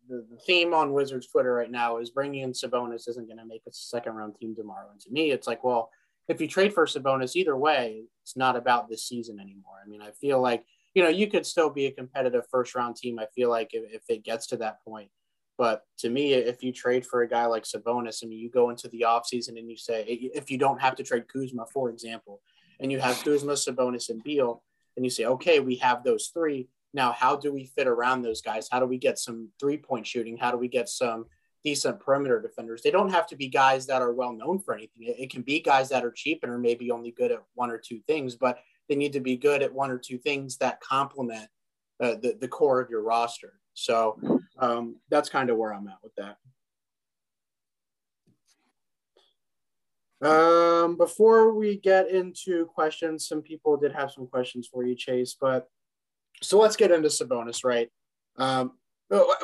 the, 0.08 0.26
the 0.30 0.38
theme 0.46 0.74
on 0.74 0.94
Wizards 0.94 1.28
Twitter 1.28 1.54
right 1.54 1.72
now 1.72 1.98
is 1.98 2.10
bringing 2.10 2.42
in 2.42 2.52
Sabonis 2.52 3.08
isn't 3.08 3.28
going 3.28 3.38
to 3.38 3.46
make 3.46 3.62
us 3.68 3.78
a 3.78 3.90
second 3.90 4.14
round 4.14 4.36
team 4.36 4.56
tomorrow. 4.56 4.90
And 4.92 5.00
to 5.02 5.12
me, 5.12 5.32
it's 5.32 5.48
like, 5.48 5.64
well, 5.64 5.90
if 6.28 6.42
you 6.42 6.48
trade 6.48 6.74
for 6.74 6.86
Sabonis, 6.86 7.36
either 7.36 7.56
way, 7.56 8.04
it's 8.24 8.38
not 8.38 8.56
about 8.56 8.90
this 8.90 9.08
season 9.08 9.40
anymore. 9.40 9.76
I 9.84 9.88
mean, 9.88 10.02
I 10.02 10.12
feel 10.12 10.42
like 10.42 10.66
you 10.94 11.02
know 11.02 11.10
you 11.10 11.28
could 11.28 11.46
still 11.46 11.70
be 11.70 11.86
a 11.86 11.92
competitive 11.92 12.44
first 12.52 12.76
round 12.76 12.98
team. 12.98 13.18
I 13.20 13.28
feel 13.34 13.50
like 13.50 13.70
if, 13.74 13.84
if 13.92 14.04
it 14.10 14.24
gets 14.24 14.48
to 14.48 14.58
that 14.58 14.84
point, 14.84 15.10
but 15.58 15.84
to 16.00 16.10
me, 16.10 16.34
if 16.34 16.64
you 16.64 16.72
trade 16.72 17.06
for 17.06 17.22
a 17.22 17.28
guy 17.28 17.46
like 17.46 17.64
Sabonis, 17.64 18.24
I 18.24 18.28
mean, 18.28 18.40
you 18.40 18.50
go 18.50 18.70
into 18.70 18.88
the 18.88 19.06
offseason 19.08 19.60
and 19.60 19.70
you 19.70 19.78
say, 19.78 20.04
if 20.08 20.50
you 20.50 20.58
don't 20.58 20.82
have 20.82 20.96
to 20.96 21.04
trade 21.04 21.28
Kuzma, 21.28 21.66
for 21.72 21.90
example, 21.90 22.42
and 22.80 22.92
you 22.92 23.00
have 23.00 23.24
Kuzma, 23.24 23.54
Sabonis, 23.54 24.10
and 24.10 24.24
Beal, 24.24 24.64
and 24.96 25.06
you 25.06 25.10
say, 25.10 25.26
okay, 25.26 25.60
we 25.60 25.76
have 25.76 26.04
those 26.04 26.32
three. 26.34 26.68
Now, 26.94 27.12
how 27.12 27.36
do 27.36 27.54
we 27.54 27.66
fit 27.66 27.88
around 27.88 28.22
those 28.22 28.42
guys? 28.42 28.68
How 28.72 28.80
do 28.80 28.86
we 28.86 28.98
get 28.98 29.20
some 29.20 29.50
three 29.60 29.78
point 29.78 30.06
shooting? 30.06 30.38
How 30.38 30.52
do 30.52 30.58
we 30.58 30.68
get 30.68 30.90
some 30.90 31.26
decent 31.64 32.00
perimeter 32.00 32.42
defenders? 32.42 32.82
They 32.82 32.92
don't 32.92 33.12
have 33.12 33.28
to 33.28 33.36
be 33.36 33.48
guys 33.48 33.86
that 33.88 34.02
are 34.02 34.14
well 34.14 34.34
known 34.34 34.60
for 34.60 34.74
anything. 34.74 35.04
It, 35.18 35.30
can 35.30 35.44
be 35.44 35.62
guys 35.62 35.90
that 35.90 36.04
are 36.04 36.12
cheap 36.12 36.40
and 36.44 36.52
are 36.52 36.58
maybe 36.58 36.92
only 36.92 37.12
good 37.12 37.32
at 37.32 37.44
one 37.54 37.72
or 37.72 37.78
two 37.78 38.02
things, 38.08 38.36
but 38.36 38.60
they 38.90 38.96
need 38.96 39.14
to 39.14 39.22
be 39.22 39.38
good 39.38 39.62
at 39.62 39.74
one 39.74 39.92
or 39.92 39.98
two 39.98 40.18
things 40.18 40.58
that 40.58 40.82
complement 40.82 41.48
uh, 42.02 42.16
the, 42.16 42.36
the 42.42 42.48
core 42.48 42.82
of 42.82 42.90
your 42.90 43.04
roster. 43.04 43.61
So 43.74 44.20
um, 44.58 44.98
that's 45.10 45.30
kind 45.30 45.50
of 45.50 45.58
where 45.58 45.74
I'm 45.74 45.88
at 45.88 45.98
with 46.04 46.14
that. 46.16 46.38
Um, 50.22 50.98
before 50.98 51.54
we 51.54 51.78
get 51.78 52.10
into 52.10 52.66
questions, 52.68 53.28
some 53.28 53.42
people 53.42 53.78
did 53.78 53.92
have 53.94 54.12
some 54.12 54.28
questions 54.28 54.68
for 54.72 54.86
you, 54.86 54.96
Chase. 54.96 55.36
But 55.40 55.68
so 56.42 56.60
let's 56.60 56.76
get 56.76 56.92
into 56.92 57.08
Sabonis, 57.08 57.64
right? 57.64 57.90
Um, 58.38 58.74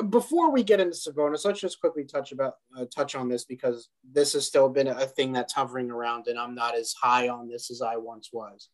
before 0.08 0.50
we 0.50 0.62
get 0.62 0.80
into 0.80 0.96
Sabonis, 0.96 1.44
let's 1.44 1.60
just 1.60 1.80
quickly 1.80 2.04
touch 2.04 2.32
about 2.32 2.54
uh, 2.76 2.86
touch 2.94 3.14
on 3.14 3.28
this 3.28 3.44
because 3.44 3.90
this 4.08 4.32
has 4.32 4.46
still 4.46 4.68
been 4.68 4.88
a 4.88 5.06
thing 5.06 5.32
that's 5.32 5.52
hovering 5.52 5.90
around, 5.90 6.26
and 6.26 6.38
I'm 6.38 6.54
not 6.54 6.74
as 6.74 6.94
high 6.94 7.28
on 7.28 7.48
this 7.48 7.70
as 7.70 7.82
I 7.82 7.96
once 7.96 8.30
was. 8.32 8.70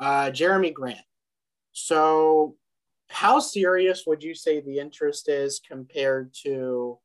Uh, 0.00 0.30
Jerami 0.30 0.72
Grant. 0.72 0.98
So 1.72 2.56
how 3.12 3.38
serious 3.38 4.04
would 4.06 4.22
you 4.22 4.34
say 4.34 4.60
the 4.60 4.78
interest 4.78 5.28
is 5.28 5.60
compared 5.60 6.34
to 6.42 6.98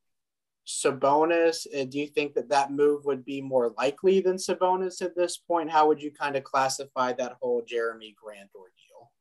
Sabonis? 0.65 1.67
Do 1.89 1.99
you 1.99 2.07
think 2.07 2.33
that 2.35 2.49
that 2.49 2.71
move 2.71 3.05
would 3.05 3.25
be 3.25 3.41
more 3.41 3.73
likely 3.77 4.21
than 4.21 4.37
Sabonis 4.37 5.01
at 5.01 5.15
this 5.15 5.37
point? 5.37 5.69
How 5.69 5.87
would 5.87 6.01
you 6.01 6.11
kind 6.11 6.35
of 6.35 6.43
classify 6.43 7.13
that 7.13 7.37
whole 7.41 7.61
Jerami 7.61 8.15
Grant 8.15 8.49
ordeal? 8.55 9.11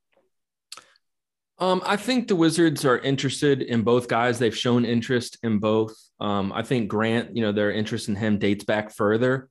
Um, 1.59 1.83
I 1.87 1.97
think 1.97 2.29
the 2.29 2.37
Wizards 2.37 2.85
are 2.85 2.99
interested 2.99 3.63
in 3.63 3.83
both 3.83 4.09
guys. 4.09 4.39
They've 4.39 4.57
shown 4.57 4.85
interest 4.85 5.39
in 5.43 5.59
both. 5.59 5.97
Um, 6.21 6.53
I 6.53 6.63
think 6.63 6.89
Grant, 6.89 7.35
you 7.35 7.43
know, 7.43 7.53
their 7.53 7.73
interest 7.73 8.09
in 8.09 8.17
him 8.17 8.39
dates 8.39 8.65
back 8.65 8.91
further, 8.91 9.49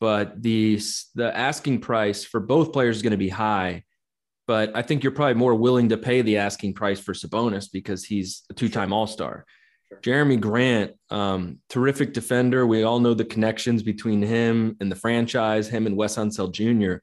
but 0.00 0.42
the 0.42 0.80
the 1.14 1.36
asking 1.36 1.80
price 1.80 2.24
for 2.24 2.40
both 2.40 2.72
players 2.72 2.96
is 2.96 3.02
going 3.02 3.12
to 3.12 3.18
be 3.18 3.28
high 3.28 3.84
but 4.46 4.74
I 4.74 4.82
think 4.82 5.02
you're 5.02 5.12
probably 5.12 5.34
more 5.34 5.54
willing 5.54 5.88
to 5.90 5.96
pay 5.96 6.22
the 6.22 6.38
asking 6.38 6.74
price 6.74 7.00
for 7.00 7.12
Sabonis 7.12 7.70
because 7.72 8.04
he's 8.04 8.42
a 8.50 8.54
two-time. 8.54 8.92
All-Star. 8.92 9.44
Sure. 9.88 9.98
Jerami 10.00 10.40
Grant, 10.40 10.92
um, 11.10 11.58
terrific 11.68 12.12
defender. 12.12 12.66
We 12.66 12.82
all 12.82 12.98
know 12.98 13.14
the 13.14 13.24
connections 13.24 13.82
between 13.82 14.22
him 14.22 14.76
and 14.80 14.90
the 14.90 14.96
franchise, 14.96 15.68
him 15.68 15.86
and 15.86 15.96
Wes 15.96 16.16
Unseld 16.16 16.52
Jr. 16.52 17.02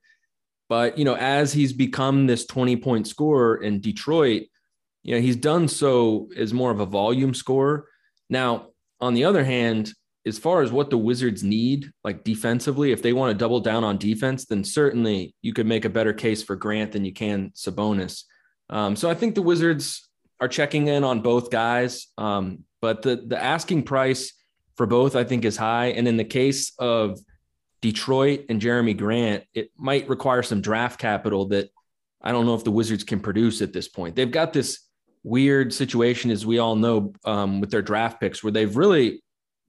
But 0.68 0.98
you 0.98 1.06
know, 1.06 1.16
as 1.16 1.54
he's 1.54 1.74
become 1.74 2.28
this 2.28 2.46
20-point 2.46 3.08
scorer 3.08 3.58
in 3.58 3.80
Detroit, 3.80 4.44
you 5.04 5.16
know, 5.16 5.22
he's 5.22 5.36
done 5.36 5.68
so 5.68 6.30
as 6.36 6.54
more 6.54 6.72
of 6.72 6.80
a 6.80 6.86
volume 6.86 7.34
scorer. 7.34 7.88
Now, 8.30 8.68
on 9.00 9.14
the 9.14 9.26
other 9.26 9.44
hand, 9.44 9.94
as 10.26 10.38
far 10.38 10.62
as 10.62 10.72
what 10.72 10.90
the 10.90 10.98
Wizards 10.98 11.44
need, 11.44 11.92
like 12.04 12.24
defensively, 12.24 12.92
if 12.92 13.02
they 13.02 13.14
want 13.14 13.32
to 13.32 13.38
double 13.38 13.60
down 13.60 13.84
on 13.84 13.98
defense, 13.98 14.46
then 14.46 14.64
certainly 14.64 15.34
you 15.42 15.54
could 15.54 15.66
make 15.66 15.86
a 15.86 15.90
better 15.90 16.14
case 16.14 16.44
for 16.44 16.56
Grant 16.56 16.92
than 16.92 17.06
you 17.06 17.14
can 17.14 17.52
Sabonis. 17.56 18.24
Um, 18.70 18.96
so 18.96 19.10
I 19.10 19.14
think 19.14 19.36
the 19.36 19.42
Wizards 19.42 20.08
are 20.40 20.48
checking 20.48 20.88
in 20.88 21.04
on 21.04 21.22
both 21.22 21.50
guys, 21.50 22.08
um, 22.18 22.64
but 22.82 23.02
the 23.02 23.24
the 23.28 23.42
asking 23.42 23.84
price 23.84 24.34
for 24.76 24.86
both 24.86 25.16
I 25.16 25.24
think 25.24 25.46
is 25.46 25.58
high. 25.58 25.88
And 25.88 26.08
in 26.08 26.18
the 26.18 26.24
case 26.24 26.74
of 26.80 27.20
Detroit 27.82 28.46
and 28.50 28.62
Jerami 28.62 28.98
Grant, 28.98 29.44
it 29.54 29.72
might 29.78 30.08
require 30.10 30.44
some 30.44 30.62
draft 30.62 31.00
capital 31.00 31.48
that 31.48 31.70
I 32.22 32.32
don't 32.32 32.46
know 32.46 32.56
if 32.56 32.64
the 32.64 32.72
Wizards 32.72 33.04
can 33.04 33.22
produce 33.22 33.62
at 33.62 33.74
this 33.74 33.88
point. 33.88 34.16
They've 34.16 34.30
got 34.30 34.54
this 34.54 34.80
weird 35.24 35.74
situation, 35.74 36.32
as 36.32 36.46
we 36.46 36.60
all 36.60 36.76
know, 36.76 37.14
um, 37.26 37.62
with 37.62 37.72
their 37.72 37.82
draft 37.82 38.20
picks, 38.20 38.44
where 38.44 38.52
they've 38.52 38.76
really 38.76 39.22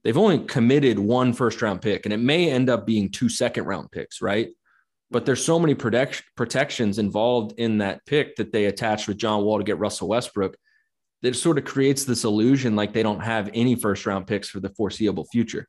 they've 0.03 0.17
only 0.17 0.39
committed 0.39 0.97
one 0.97 1.33
first 1.33 1.61
round 1.61 1.81
pick 1.81 2.05
and 2.05 2.13
it 2.13 2.17
may 2.17 2.49
end 2.49 2.69
up 2.69 2.85
being 2.85 3.09
two 3.09 3.29
second 3.29 3.65
round 3.65 3.91
picks, 3.91 4.21
right? 4.21 4.49
But 5.09 5.25
there's 5.25 5.43
so 5.43 5.59
many 5.59 5.75
protect- 5.75 6.23
protections 6.35 6.97
involved 6.97 7.59
in 7.59 7.79
that 7.79 8.05
pick 8.05 8.35
that 8.37 8.51
they 8.51 8.65
attached 8.65 9.07
with 9.07 9.17
John 9.17 9.43
Wall 9.43 9.57
to 9.57 9.63
get 9.63 9.77
Russell 9.77 10.07
Westbrook 10.07 10.55
that 11.21 11.35
sort 11.35 11.57
of 11.57 11.65
creates 11.65 12.03
this 12.03 12.23
illusion 12.23 12.75
like 12.75 12.93
they 12.93 13.03
don't 13.03 13.19
have 13.19 13.49
any 13.53 13.75
first 13.75 14.05
round 14.05 14.25
picks 14.25 14.49
for 14.49 14.59
the 14.59 14.69
foreseeable 14.69 15.25
future. 15.25 15.67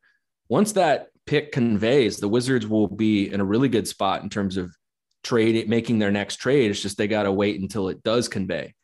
Once 0.49 0.73
that 0.73 1.09
pick 1.27 1.53
conveys, 1.53 2.19
the 2.19 2.29
Wizards 2.29 2.67
will 2.67 2.89
be 2.89 3.33
in 3.33 3.41
a 3.41 3.45
really 3.45 3.69
good 3.69 3.87
spot 3.87 4.23
in 4.23 4.29
terms 4.29 4.57
of 4.57 4.75
trade 5.23 5.69
making 5.69 5.99
their 5.99 6.11
next 6.11 6.37
trade. 6.37 6.71
It's 6.71 6.81
just 6.81 6.97
they 6.97 7.09
got 7.09 7.25
to 7.25 7.33
wait 7.33 7.61
until 7.61 7.89
it 7.89 8.03
does 8.03 8.29
convey. 8.29 8.75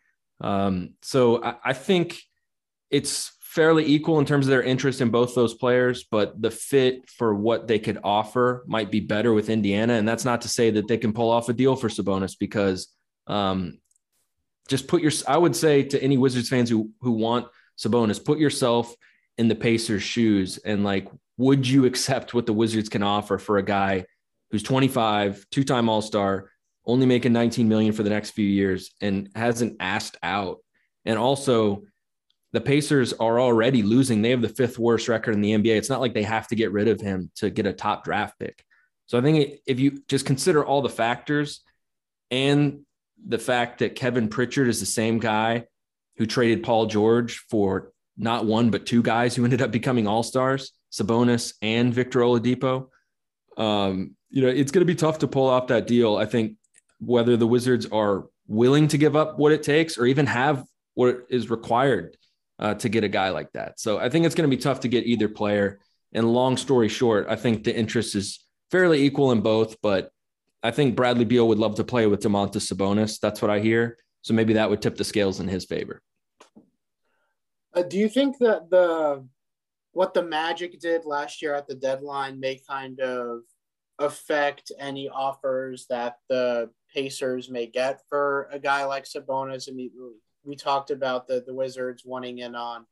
Um, 0.41 0.95
so 1.03 1.43
I, 1.43 1.57
I 1.65 1.73
think 1.73 2.21
it's 2.91 3.33
fairly 3.49 3.87
equal 3.87 4.19
in 4.19 4.27
terms 4.27 4.45
of 4.45 4.51
their 4.51 4.63
interest 4.63 5.01
in 5.01 5.09
both 5.09 5.35
those 5.35 5.55
players, 5.55 6.05
but 6.05 6.41
the 6.41 6.51
fit 6.51 7.09
for 7.09 7.35
what 7.35 7.67
they 7.67 7.79
could 7.79 7.99
offer 8.05 8.63
might 8.67 8.91
be 8.91 9.01
better 9.01 9.33
with 9.33 9.49
Indiana. 9.49 9.95
And 9.95 10.07
that's 10.07 10.27
not 10.27 10.43
to 10.43 10.49
say 10.51 10.71
that 10.73 10.87
they 10.87 10.99
can 10.99 11.15
pull 11.15 11.31
off 11.31 11.49
a 11.49 11.55
deal 11.55 11.75
for 11.75 11.89
Sabonis 11.89 12.39
because 12.39 12.89
um, 13.27 13.79
just 14.69 14.87
put 14.87 15.01
your, 15.01 15.11
I 15.27 15.39
would 15.39 15.57
say 15.57 15.83
to 15.83 16.03
any 16.03 16.19
Wizards 16.19 16.51
fans 16.51 16.69
who, 16.69 16.91
who 17.01 17.13
want 17.13 17.47
Sabonis, 17.79 18.23
put 18.23 18.39
yourself 18.39 18.95
in 19.39 19.49
the 19.49 19.55
Pacers' 19.55 20.03
shoes 20.03 20.59
and 20.59 20.85
like, 20.85 21.09
would 21.39 21.67
you 21.67 21.87
accept 21.87 22.35
what 22.35 22.45
the 22.45 22.53
Wizards 22.53 22.91
can 22.91 23.03
offer 23.03 23.39
for 23.39 23.57
a 23.57 23.63
guy 23.63 24.05
who's 24.51 24.63
25, 24.63 25.47
two-time 25.51 25.89
All-Star, 25.89 26.51
only 26.85 27.07
making 27.07 27.33
19 27.33 27.67
million 27.67 27.95
for 27.95 28.03
the 28.03 28.11
next 28.11 28.33
few 28.33 28.47
years 28.47 28.91
and 29.01 29.31
hasn't 29.35 29.79
asked 29.81 30.19
out? 30.23 30.59
And 31.07 31.19
also, 31.19 31.85
the 32.53 32.61
Pacers 32.61 33.13
are 33.15 33.41
already 33.41 33.83
losing. 33.83 34.23
They 34.23 34.31
have 34.31 34.43
the 34.43 34.49
fifth 34.49 34.79
worst 34.79 35.09
record 35.09 35.35
in 35.35 35.43
the 35.43 35.53
NBA. 35.53 35.77
It's 35.77 35.91
not 35.91 36.01
like 36.01 36.15
they 36.15 36.23
have 36.23 36.49
to 36.49 36.57
get 36.57 36.73
rid 36.73 36.89
of 36.89 37.01
him 37.01 37.31
to 37.37 37.51
get 37.51 37.67
a 37.67 37.73
top 37.73 38.05
draft 38.05 38.39
pick. 38.39 38.65
So 39.07 39.19
I 39.19 39.23
think 39.23 39.61
if 39.67 39.79
you 39.79 40.03
just 40.09 40.27
consider 40.27 40.65
all 40.65 40.83
the 40.83 40.89
factors 40.89 41.61
and 42.31 42.81
the 43.27 43.39
fact 43.39 43.81
that 43.81 43.97
Kevin 43.97 44.29
Pritchard 44.29 44.69
is 44.69 44.81
the 44.81 44.87
same 44.87 45.19
guy 45.19 45.65
who 46.17 46.27
traded 46.27 46.63
Paul 46.63 46.87
George 46.87 47.39
for 47.51 47.93
not 48.17 48.47
one 48.47 48.71
but 48.71 48.87
two 48.87 49.03
guys 49.03 49.35
who 49.35 49.45
ended 49.45 49.63
up 49.63 49.71
becoming 49.71 50.07
all 50.07 50.23
stars, 50.23 50.73
Sabonis 50.93 51.55
and 51.63 51.93
Victor 51.93 52.21
Oladipo. 52.21 52.89
Um, 53.57 54.17
you 54.31 54.43
know, 54.43 54.49
it's 54.49 54.73
going 54.73 54.87
to 54.87 54.93
be 54.93 54.95
tough 54.95 55.19
to 55.21 55.29
pull 55.29 55.49
off 55.49 55.69
that 55.69 55.87
deal. 55.87 56.17
I 56.17 56.27
think 56.27 56.57
whether 57.01 57.37
the 57.37 57.47
Wizards 57.47 57.87
are 57.87 58.27
willing 58.47 58.89
to 58.89 58.99
give 58.99 59.17
up 59.17 59.39
what 59.39 59.53
it 59.53 59.63
takes 59.63 59.99
or 59.99 60.07
even 60.07 60.27
have 60.27 60.65
what 60.95 61.27
is 61.29 61.51
required 61.51 62.17
uh, 62.59 62.75
to 62.75 62.89
get 62.89 63.05
a 63.05 63.09
guy 63.09 63.31
like 63.31 63.53
that. 63.53 63.79
So 63.81 63.99
I 63.99 64.09
think 64.09 64.27
it's 64.27 64.35
going 64.35 64.49
to 64.49 64.57
be 64.57 64.61
tough 64.61 64.81
to 64.81 64.89
get 64.89 65.07
either 65.07 65.29
player. 65.29 65.81
And 66.13 66.33
long 66.33 66.57
story 66.57 66.89
short, 66.89 67.27
I 67.29 67.37
think 67.37 67.65
the 67.65 67.77
interest 67.77 68.15
is 68.15 68.45
fairly 68.71 69.03
equal 69.05 69.33
in 69.33 69.41
both, 69.41 69.81
but 69.83 70.11
I 70.63 70.71
think 70.71 70.97
Bradley 70.97 71.25
Beal 71.25 71.47
would 71.49 71.59
love 71.59 71.77
to 71.77 71.85
play 71.85 72.07
with 72.07 72.21
Domantas 72.21 72.73
Sabonis. 72.73 73.21
That's 73.21 73.41
what 73.41 73.51
I 73.51 73.61
hear. 73.61 73.97
So 74.23 74.35
maybe 74.35 74.55
that 74.55 74.69
would 74.69 74.83
tip 74.83 74.97
the 74.97 75.05
scales 75.05 75.41
in 75.41 75.49
his 75.49 75.65
favor. 75.65 76.03
Uh, 77.75 77.83
do 77.83 77.97
you 77.97 78.09
think 78.09 78.39
that 78.39 78.71
the 78.71 79.27
what 79.93 80.15
the 80.15 80.23
Magic 80.23 80.79
did 80.81 81.05
last 81.05 81.43
year 81.43 81.55
at 81.55 81.67
the 81.67 81.75
deadline 81.75 82.41
may 82.41 82.61
kind 82.69 83.01
of 83.01 83.41
affect 83.99 84.71
any 84.79 85.09
offers 85.09 85.87
that 85.89 86.19
the 86.29 86.71
Pacers 86.95 87.49
may 87.49 87.67
get 87.67 88.01
for 88.09 88.49
a 88.53 88.59
guy 88.59 88.85
like 88.85 89.05
Sabonis? 89.05 89.69
I 89.69 89.73
mean, 89.73 89.91
we 90.49 90.57
talked 90.57 90.91
about 90.91 91.29
the 91.29 91.45
the 91.47 91.55
Wizards 91.55 92.03
wanting 92.05 92.39
in 92.39 92.55
on 92.55 92.87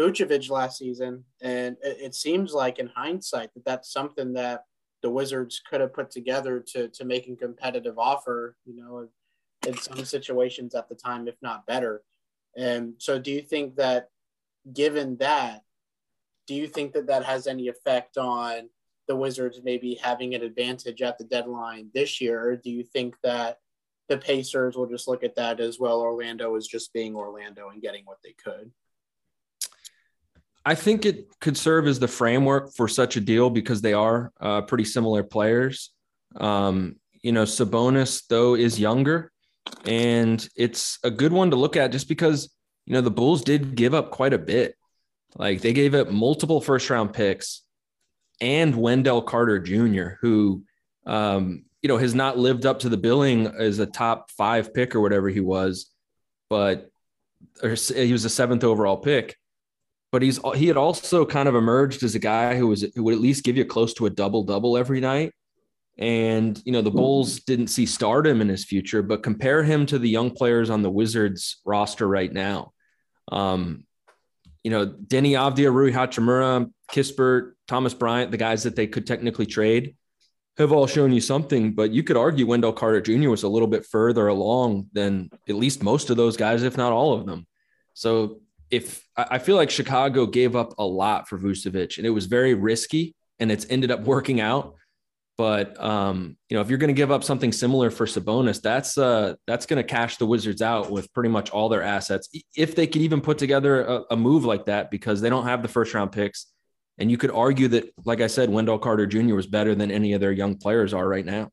Vucevic 0.00 0.50
last 0.50 0.78
season, 0.78 1.24
and 1.42 1.76
it, 1.82 1.98
it 2.00 2.14
seems 2.14 2.52
like 2.54 2.78
in 2.78 2.88
hindsight 2.88 3.52
that 3.54 3.64
that's 3.64 3.92
something 3.92 4.32
that 4.32 4.64
the 5.02 5.10
Wizards 5.10 5.60
could 5.68 5.80
have 5.80 5.92
put 5.92 6.10
together 6.10 6.64
to 6.68 6.88
to 6.88 7.04
make 7.04 7.28
a 7.28 7.36
competitive 7.36 7.98
offer. 7.98 8.56
You 8.64 8.76
know, 8.76 9.08
in 9.66 9.76
some 9.76 10.04
situations 10.04 10.74
at 10.74 10.88
the 10.88 10.94
time, 10.94 11.28
if 11.28 11.36
not 11.42 11.66
better. 11.66 12.02
And 12.56 12.94
so, 12.98 13.18
do 13.18 13.30
you 13.30 13.42
think 13.42 13.76
that, 13.76 14.08
given 14.72 15.18
that, 15.18 15.60
do 16.46 16.54
you 16.54 16.66
think 16.66 16.94
that 16.94 17.08
that 17.08 17.24
has 17.24 17.46
any 17.46 17.68
effect 17.68 18.16
on 18.16 18.70
the 19.08 19.16
Wizards 19.16 19.60
maybe 19.62 19.94
having 19.94 20.34
an 20.34 20.42
advantage 20.42 21.02
at 21.02 21.18
the 21.18 21.24
deadline 21.24 21.90
this 21.94 22.20
year? 22.20 22.40
Or 22.40 22.56
do 22.56 22.70
you 22.70 22.82
think 22.82 23.16
that 23.22 23.58
the 24.08 24.18
Pacers 24.18 24.76
will 24.76 24.86
just 24.86 25.08
look 25.08 25.22
at 25.22 25.36
that 25.36 25.60
as 25.60 25.78
well? 25.78 26.00
Orlando 26.00 26.54
is 26.56 26.66
just 26.66 26.92
being 26.92 27.14
Orlando 27.14 27.68
and 27.70 27.82
getting 27.82 28.04
what 28.04 28.18
they 28.22 28.32
could. 28.32 28.70
I 30.64 30.74
think 30.74 31.06
it 31.06 31.28
could 31.40 31.56
serve 31.56 31.86
as 31.86 31.98
the 31.98 32.08
framework 32.08 32.74
for 32.74 32.88
such 32.88 33.16
a 33.16 33.20
deal 33.20 33.48
because 33.48 33.80
they 33.80 33.94
are 33.94 34.32
uh, 34.40 34.62
pretty 34.62 34.84
similar 34.84 35.22
players. 35.22 35.90
Um, 36.36 36.96
you 37.22 37.32
know, 37.32 37.44
Sabonis 37.44 38.26
though 38.28 38.54
is 38.54 38.78
younger, 38.78 39.32
and 39.86 40.46
it's 40.56 40.98
a 41.04 41.10
good 41.10 41.32
one 41.32 41.50
to 41.50 41.56
look 41.56 41.76
at 41.76 41.92
just 41.92 42.08
because 42.08 42.50
you 42.84 42.92
know 42.92 43.00
the 43.00 43.10
Bulls 43.10 43.42
did 43.42 43.76
give 43.76 43.94
up 43.94 44.10
quite 44.10 44.32
a 44.32 44.38
bit. 44.38 44.74
Like 45.36 45.60
they 45.60 45.72
gave 45.72 45.94
up 45.94 46.10
multiple 46.10 46.60
first 46.60 46.90
round 46.90 47.12
picks 47.12 47.62
and 48.40 48.76
Wendell 48.76 49.22
Carter 49.22 49.58
Jr., 49.58 50.16
who 50.20 50.64
um, 51.06 51.64
you 51.82 51.88
know 51.88 51.98
has 51.98 52.14
not 52.14 52.38
lived 52.38 52.66
up 52.66 52.80
to 52.80 52.88
the 52.88 52.96
billing 52.96 53.46
as 53.46 53.78
a 53.78 53.86
top 53.86 54.30
five 54.30 54.74
pick 54.74 54.94
or 54.94 55.00
whatever 55.00 55.28
he 55.28 55.40
was, 55.40 55.90
but 56.50 56.90
he 57.60 58.12
was 58.12 58.24
a 58.24 58.30
seventh 58.30 58.64
overall 58.64 58.96
pick. 58.96 59.36
But 60.10 60.22
he's 60.22 60.40
he 60.54 60.66
had 60.66 60.76
also 60.76 61.26
kind 61.26 61.48
of 61.48 61.54
emerged 61.54 62.02
as 62.02 62.14
a 62.14 62.18
guy 62.18 62.56
who 62.56 62.68
was 62.68 62.86
who 62.94 63.02
would 63.04 63.14
at 63.14 63.20
least 63.20 63.44
give 63.44 63.56
you 63.56 63.64
close 63.64 63.94
to 63.94 64.06
a 64.06 64.10
double 64.10 64.44
double 64.44 64.76
every 64.76 65.00
night. 65.00 65.32
And, 65.98 66.62
you 66.64 66.70
know, 66.70 66.80
the 66.80 66.92
Bulls 66.92 67.40
didn't 67.40 67.66
see 67.66 67.84
stardom 67.84 68.40
in 68.40 68.48
his 68.48 68.64
future, 68.64 69.02
but 69.02 69.24
compare 69.24 69.64
him 69.64 69.84
to 69.86 69.98
the 69.98 70.08
young 70.08 70.30
players 70.30 70.70
on 70.70 70.82
the 70.82 70.90
Wizards 70.90 71.60
roster 71.64 72.06
right 72.06 72.32
now. 72.32 72.72
Um, 73.32 73.84
you 74.62 74.70
know, 74.70 74.86
Deni 74.86 75.32
Avdija, 75.32 75.74
Rui 75.74 75.90
Hachimura, 75.90 76.70
Kispert, 76.92 77.54
Thomas 77.66 77.94
Bryant, 77.94 78.30
the 78.30 78.36
guys 78.36 78.62
that 78.62 78.76
they 78.76 78.86
could 78.86 79.08
technically 79.08 79.46
trade 79.46 79.96
have 80.58 80.72
all 80.72 80.86
shown 80.86 81.12
you 81.12 81.20
something, 81.20 81.72
but 81.72 81.92
you 81.92 82.02
could 82.02 82.16
argue 82.16 82.46
Wendell 82.46 82.72
Carter 82.72 83.00
Jr. 83.00 83.30
was 83.30 83.44
a 83.44 83.48
little 83.48 83.68
bit 83.68 83.86
further 83.86 84.26
along 84.26 84.88
than 84.92 85.30
at 85.48 85.54
least 85.54 85.82
most 85.82 86.10
of 86.10 86.16
those 86.16 86.36
guys, 86.36 86.62
if 86.62 86.76
not 86.76 86.92
all 86.92 87.14
of 87.14 87.26
them. 87.26 87.46
So 87.94 88.40
if 88.70 89.06
I 89.16 89.38
feel 89.38 89.56
like 89.56 89.70
Chicago 89.70 90.26
gave 90.26 90.54
up 90.56 90.74
a 90.78 90.84
lot 90.84 91.28
for 91.28 91.38
Vucevic 91.38 91.96
and 91.96 92.06
it 92.06 92.10
was 92.10 92.26
very 92.26 92.54
risky 92.54 93.14
and 93.38 93.50
it's 93.50 93.66
ended 93.70 93.90
up 93.90 94.00
working 94.00 94.40
out. 94.40 94.74
But 95.36 95.80
um, 95.82 96.36
you 96.48 96.56
know, 96.56 96.60
if 96.60 96.68
you're 96.68 96.78
going 96.78 96.88
to 96.88 96.94
give 96.94 97.12
up 97.12 97.22
something 97.22 97.52
similar 97.52 97.90
for 97.90 98.06
Sabonis, 98.06 98.60
that's 98.60 98.98
uh, 98.98 99.34
that's 99.46 99.66
going 99.66 99.76
to 99.76 99.84
cash 99.84 100.16
the 100.16 100.26
Wizards 100.26 100.60
out 100.60 100.90
with 100.90 101.12
pretty 101.14 101.28
much 101.28 101.50
all 101.50 101.68
their 101.68 101.82
assets, 101.82 102.28
if 102.56 102.74
they 102.74 102.88
could 102.88 103.02
even 103.02 103.20
put 103.20 103.38
together 103.38 103.82
a, 103.82 104.02
a 104.10 104.16
move 104.16 104.44
like 104.44 104.66
that, 104.66 104.90
because 104.90 105.20
they 105.20 105.30
don't 105.30 105.46
have 105.46 105.62
the 105.62 105.68
first 105.68 105.94
round 105.94 106.10
picks. 106.10 106.46
And 106.98 107.10
you 107.10 107.16
could 107.16 107.30
argue 107.30 107.68
that, 107.68 107.92
like 108.04 108.20
I 108.20 108.26
said, 108.26 108.50
Wendell 108.50 108.78
Carter 108.78 109.06
Jr. 109.06 109.34
was 109.34 109.46
better 109.46 109.74
than 109.74 109.90
any 109.90 110.12
of 110.14 110.20
their 110.20 110.32
young 110.32 110.56
players 110.56 110.92
are 110.92 111.06
right 111.06 111.24
now. 111.24 111.50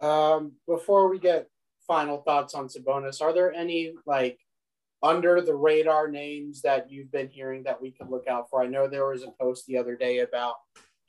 Um, 0.00 0.52
before 0.66 1.08
we 1.08 1.18
get 1.18 1.48
final 1.86 2.18
thoughts 2.22 2.54
on 2.54 2.68
Sabonis, 2.68 3.20
are 3.20 3.32
there 3.32 3.52
any 3.52 3.94
like 4.06 4.38
under 5.02 5.40
the 5.40 5.54
radar 5.54 6.08
names 6.08 6.62
that 6.62 6.90
you've 6.90 7.12
been 7.12 7.28
hearing 7.28 7.62
that 7.64 7.80
we 7.80 7.92
could 7.92 8.08
look 8.08 8.26
out 8.26 8.48
for? 8.50 8.62
I 8.62 8.66
know 8.66 8.88
there 8.88 9.06
was 9.06 9.22
a 9.22 9.32
post 9.40 9.66
the 9.66 9.78
other 9.78 9.96
day 9.96 10.20
about 10.20 10.56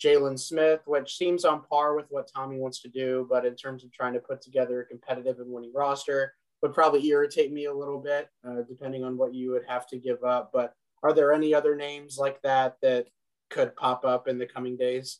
Jalen 0.03 0.39
Smith, 0.39 0.81
which 0.85 1.17
seems 1.17 1.45
on 1.45 1.63
par 1.63 1.95
with 1.95 2.07
what 2.09 2.29
Tommy 2.33 2.57
wants 2.57 2.81
to 2.81 2.89
do, 2.89 3.27
but 3.29 3.45
in 3.45 3.55
terms 3.55 3.83
of 3.83 3.91
trying 3.91 4.13
to 4.13 4.19
put 4.19 4.41
together 4.41 4.81
a 4.81 4.85
competitive 4.85 5.39
and 5.39 5.51
winning 5.51 5.71
roster, 5.73 6.33
would 6.61 6.73
probably 6.73 7.05
irritate 7.07 7.51
me 7.51 7.65
a 7.65 7.73
little 7.73 7.99
bit, 7.99 8.29
uh, 8.47 8.61
depending 8.67 9.03
on 9.03 9.17
what 9.17 9.33
you 9.33 9.51
would 9.51 9.65
have 9.67 9.87
to 9.87 9.97
give 9.97 10.23
up. 10.23 10.51
But 10.53 10.73
are 11.03 11.13
there 11.13 11.33
any 11.33 11.53
other 11.53 11.75
names 11.75 12.17
like 12.17 12.41
that 12.41 12.77
that 12.81 13.07
could 13.49 13.75
pop 13.75 14.05
up 14.05 14.27
in 14.27 14.37
the 14.37 14.45
coming 14.45 14.77
days? 14.77 15.19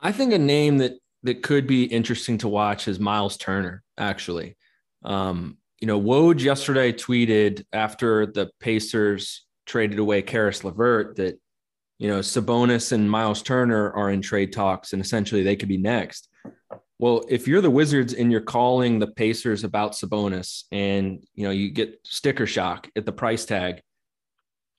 I 0.00 0.12
think 0.12 0.32
a 0.32 0.38
name 0.38 0.78
that 0.78 0.92
that 1.22 1.42
could 1.42 1.66
be 1.66 1.84
interesting 1.84 2.38
to 2.38 2.48
watch 2.48 2.86
is 2.86 3.00
Miles 3.00 3.36
Turner. 3.36 3.82
Actually, 3.96 4.56
um, 5.04 5.56
you 5.80 5.86
know, 5.86 6.00
Woj 6.00 6.40
yesterday 6.40 6.92
tweeted 6.92 7.64
after 7.72 8.26
the 8.26 8.50
Pacers 8.60 9.46
traded 9.66 9.98
away 9.98 10.22
Caris 10.22 10.62
LeVert 10.62 11.16
that 11.16 11.40
you 11.98 12.08
know 12.08 12.20
Sabonis 12.20 12.92
and 12.92 13.10
Miles 13.10 13.42
Turner 13.42 13.92
are 13.92 14.10
in 14.10 14.20
trade 14.20 14.52
talks, 14.52 14.92
and 14.92 15.02
essentially 15.02 15.42
they 15.42 15.56
could 15.56 15.68
be 15.68 15.78
next. 15.78 16.28
Well, 16.98 17.24
if 17.28 17.48
you're 17.48 17.60
the 17.60 17.70
Wizards 17.70 18.14
and 18.14 18.30
you're 18.30 18.40
calling 18.40 18.98
the 18.98 19.08
Pacers 19.08 19.64
about 19.64 19.92
Sabonis, 19.92 20.64
and 20.70 21.24
you 21.34 21.44
know 21.44 21.50
you 21.50 21.70
get 21.70 21.98
sticker 22.04 22.46
shock 22.46 22.88
at 22.96 23.06
the 23.06 23.12
price 23.12 23.44
tag, 23.44 23.80